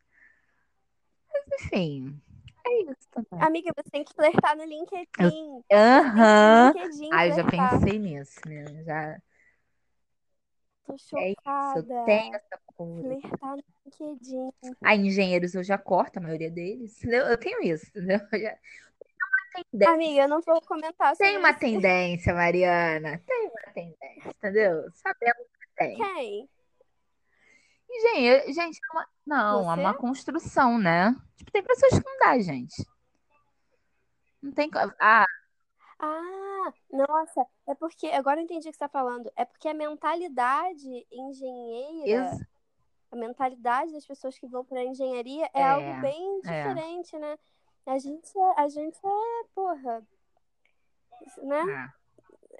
Mas, 1.31 1.61
enfim, 1.65 2.21
é 2.65 2.81
isso 2.83 3.07
também. 3.11 3.47
Amiga, 3.47 3.71
você 3.75 3.89
tem 3.89 4.03
que 4.03 4.13
flertar 4.13 4.57
no 4.57 4.63
LinkedIn. 4.65 5.63
Aham. 5.71 6.73
Tem 6.73 7.09
Ah, 7.11 7.27
eu 7.27 7.33
já 7.33 7.43
pensei 7.45 7.97
nisso, 7.99 8.39
né? 8.45 8.83
Já 8.83 9.21
Tô 10.85 10.93
é 10.93 11.29
isso. 11.29 11.39
Eu 11.39 11.83
chocada. 11.83 12.05
tenho 12.05 12.35
essa 12.35 12.59
coisa. 12.75 13.07
Flertar 13.21 13.55
no 13.55 13.63
LinkedIn. 13.85 14.51
Ah, 14.83 14.95
engenheiros 14.95 15.55
eu 15.55 15.63
já 15.63 15.77
corto, 15.77 16.19
a 16.19 16.21
maioria 16.21 16.51
deles. 16.51 16.97
entendeu? 16.97 17.25
Eu 17.25 17.37
tenho 17.37 17.61
isso, 17.63 17.85
entendeu? 17.89 18.19
Eu 18.33 18.39
já- 18.41 18.57
tendência. 19.71 19.93
Amiga, 19.93 20.21
eu 20.21 20.27
não 20.29 20.41
vou 20.41 20.61
comentar 20.61 21.15
sobre 21.15 21.27
Tem 21.27 21.37
uma 21.37 21.49
isso. 21.49 21.59
tendência, 21.59 22.33
Mariana. 22.33 23.21
Tem 23.25 23.47
uma 23.47 23.73
tendência, 23.73 24.29
entendeu? 24.29 24.91
Sabemos 24.93 25.47
que 25.47 25.58
tem. 25.79 25.97
Quem? 25.97 26.49
Gente, 28.01 28.53
gente, 28.53 28.77
é 28.77 28.93
uma... 28.93 29.07
não, 29.25 29.71
é 29.71 29.75
Você? 29.75 29.81
uma 29.81 29.93
construção, 29.95 30.77
né? 30.77 31.15
Tipo, 31.35 31.51
tem 31.51 31.63
pessoas 31.63 31.97
que 31.97 32.05
não 32.05 32.17
dá, 32.19 32.39
gente. 32.39 32.85
Não 34.41 34.51
tem. 34.51 34.69
Ah, 34.99 35.25
Ah, 35.99 36.73
nossa, 36.91 37.45
é 37.67 37.75
porque, 37.75 38.07
agora 38.07 38.39
eu 38.39 38.43
entendi 38.43 38.67
o 38.67 38.71
que 38.71 38.77
você 38.77 38.79
tá 38.79 38.87
falando. 38.89 39.31
É 39.35 39.43
porque 39.43 39.67
a 39.67 39.73
mentalidade 39.73 41.07
engenheira, 41.11 42.31
a 43.11 43.15
mentalidade 43.15 43.91
das 43.91 44.05
pessoas 44.05 44.37
que 44.37 44.47
vão 44.47 44.63
pra 44.63 44.83
engenharia 44.83 45.49
é, 45.53 45.61
É, 45.61 45.69
algo 45.69 46.01
bem 46.01 46.41
é. 46.45 46.63
diferente, 46.63 47.17
né? 47.17 47.37
A 47.85 47.97
gente, 47.97 48.37
é- 48.37 48.61
a 48.61 48.69
gente 48.69 48.99
é, 49.03 49.47
porra, 49.55 50.07
né? 51.39 51.91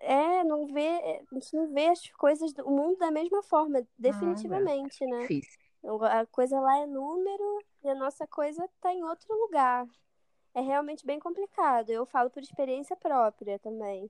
Ah, 0.01 0.39
é, 0.39 0.43
não 0.43 0.67
vê, 0.67 0.87
a 1.31 1.33
gente 1.33 1.55
não 1.55 1.67
vê 1.73 1.87
as 1.87 2.07
coisas, 2.11 2.53
do, 2.53 2.65
o 2.65 2.71
mundo 2.71 2.97
da 2.97 3.11
mesma 3.11 3.43
forma, 3.43 3.85
definitivamente, 3.97 5.05
né? 5.05 5.21
Difícil. 5.21 5.59
A 6.11 6.25
coisa 6.25 6.59
lá 6.59 6.79
é 6.79 6.85
número 6.85 7.63
e 7.83 7.89
a 7.89 7.95
nossa 7.95 8.27
coisa 8.27 8.67
tá 8.81 8.93
em 8.93 9.03
outro 9.03 9.33
lugar. 9.33 9.87
É 10.53 10.61
realmente 10.61 11.05
bem 11.05 11.19
complicado. 11.19 11.89
Eu 11.89 12.05
falo 12.05 12.29
por 12.29 12.41
experiência 12.41 12.95
própria 12.95 13.57
também. 13.59 14.09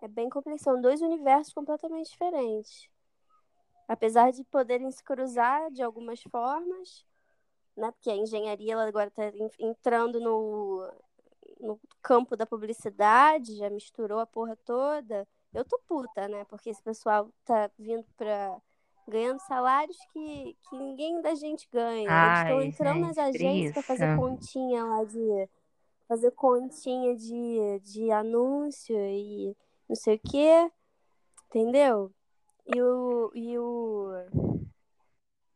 É 0.00 0.08
bem 0.08 0.30
complicado. 0.30 0.62
São 0.62 0.80
dois 0.80 1.02
universos 1.02 1.52
completamente 1.52 2.10
diferentes. 2.10 2.88
Apesar 3.86 4.30
de 4.32 4.44
poderem 4.44 4.90
se 4.90 5.02
cruzar 5.02 5.70
de 5.70 5.82
algumas 5.82 6.22
formas, 6.22 7.04
né? 7.76 7.90
Porque 7.90 8.10
a 8.10 8.16
engenharia 8.16 8.72
ela 8.72 8.86
agora 8.86 9.08
está 9.08 9.24
entrando 9.58 10.20
no, 10.20 10.88
no 11.60 11.80
campo 12.02 12.36
da 12.36 12.46
publicidade, 12.46 13.56
já 13.56 13.70
misturou 13.70 14.18
a 14.18 14.26
porra 14.26 14.56
toda. 14.64 15.26
Eu 15.52 15.64
tô 15.64 15.78
puta, 15.86 16.28
né? 16.28 16.44
Porque 16.44 16.70
esse 16.70 16.82
pessoal 16.82 17.28
tá 17.44 17.70
vindo 17.78 18.04
pra 18.16 18.60
ganhando 19.08 19.40
salários 19.40 19.98
que, 20.12 20.56
que 20.68 20.76
ninguém 20.76 21.20
da 21.20 21.34
gente 21.34 21.68
ganha. 21.70 22.08
Eles 22.08 22.38
estão 22.38 22.62
entrando 22.62 22.96
gente, 22.96 23.06
nas 23.06 23.18
agências 23.18 23.72
para 23.72 23.82
fazer 23.82 24.16
continha 24.16 24.84
lá 24.84 25.04
de. 25.04 25.48
fazer 26.06 26.30
continha 26.32 27.16
de, 27.16 27.80
de 27.82 28.10
anúncio 28.10 28.96
e 28.96 29.56
não 29.88 29.96
sei 29.96 30.16
o 30.16 30.20
quê. 30.20 30.70
Entendeu? 31.48 32.12
E 32.66 32.80
o, 32.80 33.32
e 33.34 33.58
o 33.58 34.12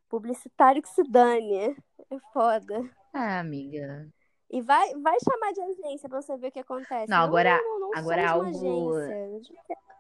publicitário 0.08 0.82
que 0.82 0.88
se 0.88 1.04
dane. 1.04 1.76
É 2.10 2.18
foda. 2.32 2.90
Ah, 3.12 3.38
amiga. 3.38 4.08
E 4.54 4.62
vai, 4.62 4.94
vai 5.00 5.16
chamar 5.18 5.52
de 5.52 5.60
agência 5.60 6.08
pra 6.08 6.22
você 6.22 6.36
ver 6.36 6.46
o 6.46 6.52
que 6.52 6.60
acontece. 6.60 7.10
Não, 7.10 7.24
agora, 7.24 7.56
não, 7.60 7.80
não, 7.80 7.90
não 7.90 7.98
agora 7.98 8.30
algo. 8.30 8.94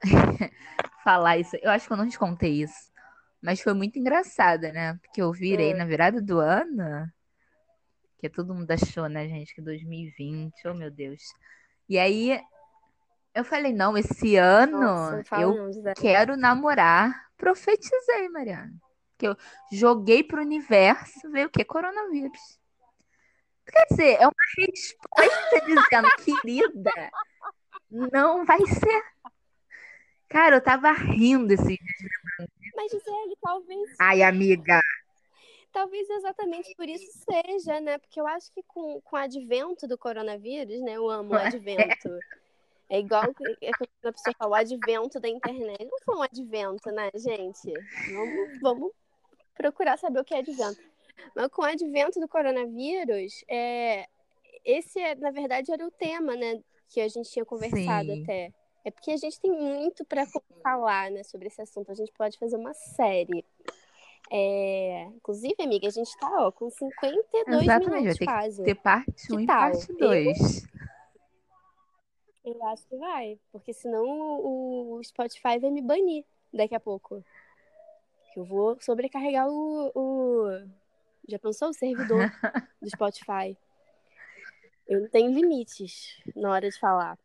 Falar 1.02 1.38
isso. 1.38 1.56
Eu 1.60 1.72
acho 1.72 1.88
que 1.88 1.92
eu 1.92 1.96
não 1.96 2.08
te 2.08 2.16
contei 2.16 2.62
isso. 2.62 2.92
Mas 3.42 3.60
foi 3.60 3.74
muito 3.74 3.98
engraçada, 3.98 4.70
né? 4.70 4.94
Porque 5.02 5.20
eu 5.20 5.32
virei 5.32 5.72
É. 5.72 5.74
na 5.74 5.84
virada 5.84 6.22
do 6.22 6.38
ano. 6.38 7.10
Que 8.18 8.28
todo 8.30 8.54
mundo 8.54 8.70
achou, 8.70 9.08
né, 9.08 9.26
gente? 9.26 9.52
Que 9.52 9.60
2020, 9.60 10.68
oh 10.68 10.74
meu 10.74 10.88
Deus. 10.88 11.20
E 11.88 11.98
aí 11.98 12.40
eu 13.34 13.44
falei, 13.44 13.72
não, 13.72 13.98
esse 13.98 14.36
ano 14.36 14.80
Nossa, 14.80 15.24
eu 15.40 15.72
quero 15.96 16.36
namorar. 16.36 17.26
Profetizei, 17.36 18.28
Mariana. 18.28 18.72
Que 19.18 19.26
eu 19.26 19.36
joguei 19.72 20.22
pro 20.22 20.40
universo, 20.40 21.28
veio 21.32 21.48
o 21.48 21.50
quê? 21.50 21.64
Coronavírus. 21.64 22.62
Quer 23.66 23.86
dizer, 23.90 24.20
é 24.20 24.26
uma 24.26 24.34
resposta 24.58 25.60
dizendo, 25.64 26.08
querida, 26.24 27.10
não 27.90 28.44
vai 28.44 28.60
ser. 28.66 29.02
Cara, 30.28 30.56
eu 30.56 30.60
tava 30.60 30.92
rindo 30.92 31.52
esse 31.52 31.78
Mas, 32.76 32.90
Gisele, 32.90 33.36
talvez, 33.40 33.94
Ai, 34.00 34.22
amiga. 34.22 34.80
talvez 35.72 36.08
exatamente 36.10 36.74
por 36.76 36.88
isso 36.88 37.06
seja, 37.30 37.80
né? 37.80 37.98
Porque 37.98 38.20
eu 38.20 38.26
acho 38.26 38.52
que 38.52 38.62
com, 38.64 39.00
com 39.00 39.16
o 39.16 39.18
advento 39.18 39.86
do 39.86 39.96
coronavírus, 39.96 40.80
né? 40.80 40.92
Eu 40.92 41.08
amo 41.08 41.34
o 41.34 41.36
advento. 41.38 42.18
É 42.90 42.98
igual 42.98 43.24
é 43.24 43.70
quando 43.72 44.06
a 44.06 44.12
pessoa 44.12 44.34
fala 44.38 44.50
o 44.50 44.54
advento 44.54 45.18
da 45.18 45.28
internet. 45.28 45.84
Não 45.84 45.98
foi 46.04 46.16
um 46.16 46.22
advento, 46.22 46.90
né, 46.90 47.10
gente? 47.14 47.72
Vamos, 48.12 48.60
vamos 48.60 48.92
procurar 49.54 49.96
saber 49.98 50.20
o 50.20 50.24
que 50.24 50.34
é 50.34 50.38
advento. 50.38 50.93
Mas 51.34 51.48
com 51.48 51.62
o 51.62 51.64
advento 51.64 52.20
do 52.20 52.28
coronavírus, 52.28 53.44
é, 53.48 54.06
esse, 54.64 54.98
é, 55.00 55.14
na 55.14 55.30
verdade, 55.30 55.72
era 55.72 55.86
o 55.86 55.90
tema, 55.90 56.36
né? 56.36 56.60
Que 56.88 57.00
a 57.00 57.08
gente 57.08 57.30
tinha 57.30 57.44
conversado 57.44 58.12
Sim. 58.12 58.22
até. 58.22 58.52
É 58.84 58.90
porque 58.90 59.10
a 59.12 59.16
gente 59.16 59.40
tem 59.40 59.50
muito 59.50 60.04
para 60.04 60.26
falar, 60.62 61.10
né, 61.10 61.22
sobre 61.22 61.48
esse 61.48 61.60
assunto. 61.62 61.90
A 61.90 61.94
gente 61.94 62.12
pode 62.12 62.38
fazer 62.38 62.56
uma 62.56 62.74
série. 62.74 63.44
É, 64.30 65.04
Inclusive, 65.16 65.54
amiga, 65.60 65.86
a 65.86 65.90
gente 65.90 66.16
tá 66.18 66.30
ó, 66.46 66.52
com 66.52 66.68
52 66.70 67.62
Exatamente, 67.62 67.66
vai 67.66 67.78
minutos 67.78 68.18
ter 68.18 68.18
que 68.18 68.24
quase. 68.24 68.62
ter 68.64 68.74
parte 68.74 69.26
Que 69.26 69.34
1 69.34 69.40
e 69.40 69.46
tal? 69.46 69.58
parte 69.58 69.92
2. 69.94 70.66
Eu 72.44 72.62
acho 72.66 72.86
que 72.86 72.96
vai, 72.96 73.38
porque 73.50 73.72
senão 73.72 74.04
o, 74.06 75.00
Spotify 75.02 75.58
vai 75.58 75.70
me 75.70 75.80
banir 75.80 76.24
daqui 76.52 76.74
a 76.74 76.80
pouco. 76.80 77.24
Eu 78.36 78.44
vou 78.44 78.76
sobrecarregar 78.80 79.48
o, 79.48 79.90
o- 79.94 80.68
Já 81.28 81.38
pensou 81.38 81.68
o 81.70 81.74
servidor 81.74 82.30
do 82.80 82.88
Spotify? 82.88 83.56
Eu 84.86 85.00
não 85.00 85.08
tenho 85.08 85.32
limites 85.32 86.22
na 86.36 86.50
hora 86.50 86.68
de 86.68 86.78
falar. 86.78 87.18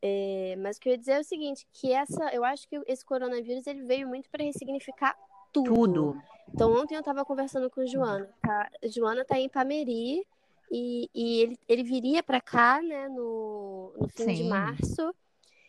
É, 0.00 0.54
mas 0.58 0.76
o 0.76 0.80
que 0.80 0.88
eu 0.88 0.92
ia 0.92 0.98
dizer 0.98 1.12
é 1.12 1.20
o 1.20 1.24
seguinte, 1.24 1.66
que 1.72 1.92
essa, 1.92 2.32
eu 2.34 2.44
acho 2.44 2.68
que 2.68 2.80
esse 2.86 3.04
coronavírus 3.04 3.66
ele 3.66 3.84
veio 3.84 4.06
muito 4.06 4.28
para 4.30 4.44
ressignificar 4.44 5.16
tudo. 5.52 5.74
Tudo. 5.74 6.22
Então, 6.52 6.72
ontem 6.72 6.94
eu 6.94 7.02
tava 7.02 7.24
conversando 7.24 7.70
com 7.70 7.80
o 7.80 7.86
Joana. 7.86 8.28
Tá? 8.42 8.70
A 8.82 8.88
Joana 8.88 9.24
tá 9.24 9.38
em 9.38 9.48
Pameri 9.48 10.26
e, 10.70 11.08
e 11.14 11.40
ele, 11.40 11.58
ele 11.68 11.82
viria 11.82 12.22
para 12.22 12.40
cá, 12.40 12.82
né, 12.82 13.08
no, 13.08 13.94
no 13.98 14.08
fim 14.08 14.26
de 14.26 14.36
Sim. 14.36 14.48
março 14.48 15.14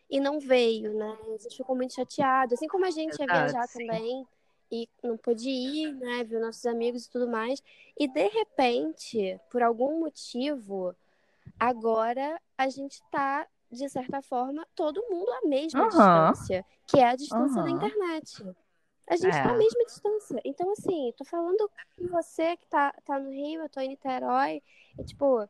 e 0.09 0.19
não 0.19 0.39
veio, 0.39 0.93
né? 0.93 1.17
A 1.33 1.37
gente 1.37 1.57
ficou 1.57 1.75
muito 1.75 1.93
chateado. 1.93 2.53
Assim 2.53 2.67
como 2.67 2.85
a 2.85 2.91
gente 2.91 3.17
ia 3.19 3.25
viajar 3.25 3.67
sim. 3.67 3.79
também 3.79 4.27
e 4.71 4.89
não 5.03 5.17
pôde 5.17 5.49
ir, 5.49 5.93
né, 5.95 6.23
viu 6.23 6.39
nossos 6.39 6.65
amigos 6.65 7.05
e 7.05 7.09
tudo 7.09 7.27
mais. 7.27 7.61
E 7.97 8.07
de 8.07 8.27
repente, 8.27 9.39
por 9.49 9.61
algum 9.61 9.99
motivo, 9.99 10.95
agora 11.59 12.41
a 12.57 12.69
gente 12.69 13.01
tá, 13.11 13.47
de 13.71 13.87
certa 13.89 14.21
forma, 14.21 14.67
todo 14.75 15.05
mundo 15.09 15.29
à 15.31 15.47
mesma 15.47 15.87
Aham. 15.87 16.31
distância, 16.31 16.65
que 16.87 16.99
é 16.99 17.05
a 17.05 17.15
distância 17.15 17.61
da 17.61 17.69
Aham. 17.69 17.75
internet. 17.75 18.43
A 19.07 19.15
gente 19.15 19.33
tá 19.33 19.49
à 19.51 19.53
É. 19.53 19.57
mesma 19.57 19.85
distância. 19.85 20.41
Então, 20.43 20.71
assim, 20.71 21.13
tô 21.15 21.23
falando 21.23 21.69
com 21.97 22.07
você 22.09 22.57
que 22.57 22.65
tá, 22.67 22.91
tá 23.05 23.19
no 23.19 23.29
Rio, 23.29 23.61
eu 23.61 23.69
tô 23.69 23.79
em 23.79 23.89
Niterói. 23.89 24.63
E, 24.97 25.03
tipo, 25.03 25.47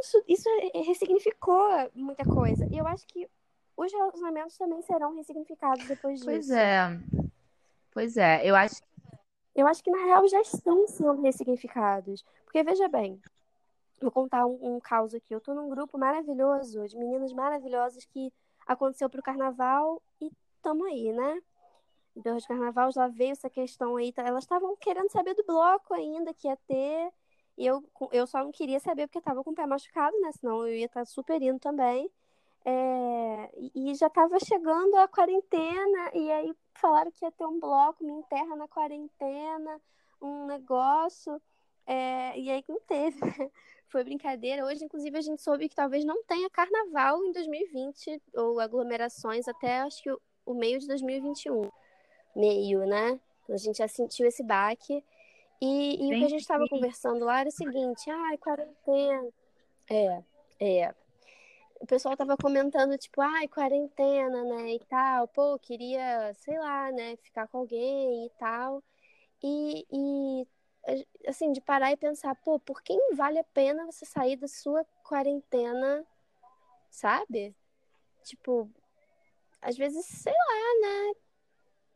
isso, 0.00 0.22
isso 0.28 0.48
ressignificou 0.86 1.90
muita 1.94 2.24
coisa. 2.24 2.66
E 2.70 2.78
eu 2.78 2.86
acho 2.86 3.04
que 3.06 3.28
os 3.76 3.92
relacionamentos 3.92 4.56
também 4.56 4.80
serão 4.82 5.14
ressignificados 5.16 5.86
depois 5.86 6.20
disso. 6.20 6.26
Pois 6.26 6.50
é. 6.50 7.00
Pois 7.92 8.16
é, 8.16 8.48
eu 8.48 8.54
acho 8.54 8.80
Eu 9.54 9.66
acho 9.66 9.82
que, 9.82 9.90
na 9.90 10.04
real, 10.04 10.26
já 10.28 10.40
estão 10.40 10.86
sendo 10.86 11.20
ressignificados. 11.22 12.24
Porque, 12.44 12.62
veja 12.62 12.88
bem, 12.88 13.20
vou 14.00 14.10
contar 14.10 14.46
um, 14.46 14.76
um 14.76 14.80
caos 14.80 15.14
aqui. 15.14 15.34
Eu 15.34 15.40
tô 15.40 15.54
num 15.54 15.68
grupo 15.68 15.98
maravilhoso, 15.98 16.86
de 16.88 16.96
meninas 16.98 17.32
maravilhosas 17.32 18.04
que 18.06 18.32
aconteceu 18.66 19.10
pro 19.10 19.22
carnaval 19.22 20.02
e 20.20 20.30
tamo 20.62 20.84
aí, 20.84 21.12
né? 21.12 21.42
Depois 22.16 22.44
do 22.44 22.48
carnaval 22.48 22.92
já 22.92 23.08
veio 23.08 23.32
essa 23.32 23.50
questão 23.50 23.96
aí. 23.96 24.12
tá- 24.12 24.22
Elas 24.26 24.44
estavam 24.44 24.76
querendo 24.76 25.10
saber 25.10 25.34
do 25.34 25.44
bloco 25.44 25.94
ainda 25.94 26.34
que 26.34 26.48
ia 26.48 26.56
ter. 26.66 27.12
E 27.58 27.66
eu, 27.66 27.84
eu 28.12 28.26
só 28.26 28.42
não 28.44 28.52
queria 28.52 28.80
saber 28.80 29.06
porque 29.06 29.20
tava 29.20 29.44
com 29.44 29.50
o 29.50 29.54
pé 29.54 29.66
machucado, 29.66 30.18
né? 30.20 30.32
Senão 30.32 30.66
eu 30.66 30.74
ia 30.76 30.86
estar 30.86 31.04
super 31.06 31.40
indo 31.42 31.58
também. 31.58 32.10
É, 32.64 33.50
e 33.74 33.94
já 33.94 34.10
tava 34.10 34.38
chegando 34.40 34.96
a 34.96 35.08
quarentena, 35.08 36.10
e 36.14 36.30
aí 36.32 36.54
falaram 36.80 37.10
que 37.10 37.24
ia 37.24 37.30
ter 37.30 37.46
um 37.46 37.60
bloco, 37.60 38.04
me 38.04 38.12
enterra 38.12 38.56
na 38.56 38.66
quarentena, 38.66 39.80
um 40.20 40.46
negócio. 40.46 41.40
é, 41.86 42.38
e 42.38 42.50
aí 42.50 42.64
não 42.68 42.80
teve. 42.80 43.18
Foi 43.88 44.04
brincadeira. 44.04 44.64
Hoje, 44.64 44.84
inclusive, 44.84 45.16
a 45.18 45.20
gente 45.20 45.42
soube 45.42 45.68
que 45.68 45.74
talvez 45.74 46.04
não 46.04 46.22
tenha 46.24 46.48
carnaval 46.48 47.24
em 47.24 47.32
2020, 47.32 48.22
ou 48.34 48.60
aglomerações 48.60 49.48
até 49.48 49.80
acho 49.80 50.02
que 50.02 50.10
o, 50.10 50.20
o 50.46 50.54
meio 50.54 50.78
de 50.78 50.86
2021. 50.86 51.68
Meio, 52.36 52.86
né? 52.86 53.18
A 53.48 53.56
gente 53.56 53.78
já 53.78 53.88
sentiu 53.88 54.26
esse 54.26 54.44
baque. 54.44 55.04
E, 55.60 56.02
e 56.02 56.06
o 56.06 56.18
que 56.18 56.24
a 56.24 56.28
gente 56.28 56.40
estava 56.40 56.66
conversando 56.68 57.24
lá 57.24 57.40
era 57.40 57.48
o 57.48 57.52
seguinte: 57.52 58.08
ai, 58.08 58.38
quarentena. 58.38 59.28
É, 59.90 60.22
é. 60.60 60.94
O 61.80 61.86
pessoal 61.86 62.16
tava 62.16 62.36
comentando, 62.36 62.96
tipo, 62.98 63.20
ai, 63.22 63.48
quarentena, 63.48 64.44
né, 64.44 64.74
e 64.74 64.80
tal. 64.80 65.26
Pô, 65.28 65.58
queria, 65.58 66.32
sei 66.34 66.58
lá, 66.58 66.92
né, 66.92 67.16
ficar 67.16 67.48
com 67.48 67.58
alguém 67.58 68.26
e 68.26 68.30
tal. 68.38 68.82
E, 69.42 69.86
e, 69.90 70.46
assim, 71.26 71.52
de 71.52 71.60
parar 71.60 71.90
e 71.92 71.96
pensar, 71.96 72.34
pô, 72.36 72.60
por 72.60 72.82
quem 72.82 73.14
vale 73.14 73.38
a 73.38 73.44
pena 73.44 73.86
você 73.86 74.04
sair 74.04 74.36
da 74.36 74.46
sua 74.46 74.84
quarentena, 75.02 76.06
sabe? 76.90 77.54
Tipo, 78.24 78.70
às 79.62 79.76
vezes, 79.76 80.04
sei 80.04 80.32
lá, 80.34 80.80
né? 80.82 81.14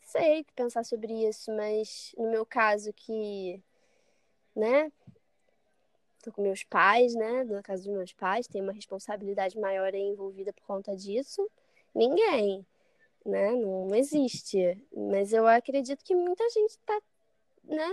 Sei 0.01 0.45
que 0.45 0.53
pensar 0.55 0.85
sobre 0.85 1.13
isso, 1.29 1.53
mas 1.53 2.15
no 2.17 2.31
meu 2.31 2.47
caso 2.47 2.93
que, 2.95 3.63
né, 4.57 4.91
tô 6.25 6.33
com 6.33 6.43
meus 6.43 6.65
pais, 6.65 7.15
né, 7.15 7.45
na 7.45 7.63
casa 7.63 7.85
dos 7.85 7.93
meus 7.93 8.13
pais, 8.13 8.47
tem 8.47 8.63
uma 8.63 8.73
responsabilidade 8.73 9.59
maior 9.59 9.95
envolvida 9.95 10.53
por 10.53 10.65
conta 10.65 10.97
disso, 10.97 11.49
ninguém, 11.95 12.67
né, 13.25 13.53
não, 13.53 13.95
existe. 13.95 14.81
Mas 14.93 15.33
eu 15.33 15.47
acredito 15.47 16.05
que 16.05 16.15
muita 16.15 16.49
gente 16.51 16.79
tá, 16.81 17.01
né, 17.65 17.91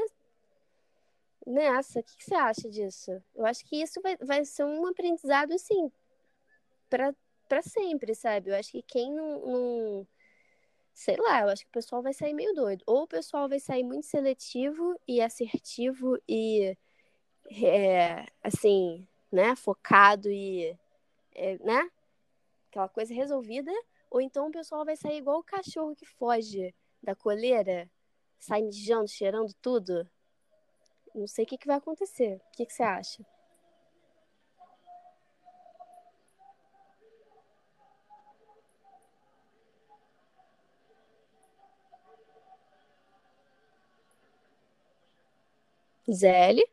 nessa. 1.46 2.00
O 2.00 2.04
que, 2.04 2.18
que 2.18 2.24
você 2.24 2.36
acha 2.36 2.70
disso? 2.70 3.12
Eu 3.36 3.46
acho 3.46 3.66
que 3.66 3.82
isso 3.82 4.02
vai, 4.02 4.18
vai 4.18 4.46
ser 4.46 4.64
um 4.64 4.86
aprendizado, 4.88 5.54
assim, 5.54 5.92
para 6.90 7.62
sempre, 7.62 8.16
sabe? 8.16 8.50
Eu 8.50 8.56
acho 8.56 8.72
que 8.72 8.82
quem 8.82 9.12
não, 9.12 9.46
não. 9.46 10.08
Sei 10.94 11.16
lá, 11.18 11.42
eu 11.42 11.50
acho 11.50 11.64
que 11.64 11.70
o 11.70 11.74
pessoal 11.74 12.02
vai 12.02 12.14
sair 12.14 12.34
meio 12.34 12.54
doido. 12.54 12.84
Ou 12.86 13.04
o 13.04 13.08
pessoal 13.08 13.48
vai 13.48 13.60
sair 13.60 13.84
muito 13.84 14.06
seletivo 14.06 15.00
e 15.08 15.22
assertivo 15.22 16.18
e. 16.28 16.78
É, 17.60 18.26
assim, 18.44 19.06
né? 19.32 19.56
Focado 19.56 20.30
e. 20.30 20.78
É, 21.36 21.58
né? 21.60 21.90
Aquela 22.70 22.90
coisa 22.90 23.14
resolvida. 23.14 23.72
Ou 24.12 24.22
então 24.22 24.48
o 24.48 24.52
pessoal 24.52 24.86
vai 24.86 24.96
sair 24.98 25.18
igual 25.20 25.40
o 25.40 25.44
cachorro 25.44 25.96
que 25.96 26.06
foge 26.06 26.74
da 27.04 27.16
coleira, 27.16 27.90
sai 28.40 28.62
mijando, 28.62 29.08
cheirando 29.08 29.54
tudo. 29.62 30.08
Não 31.16 31.28
sei 31.28 31.46
o 31.46 31.48
que, 31.48 31.58
que 31.58 31.68
vai 31.68 31.78
acontecer. 31.78 32.36
O 32.36 32.52
que, 32.58 32.66
que 32.66 32.74
você 32.74 32.84
acha? 32.84 33.26
Zélio? 46.12 46.66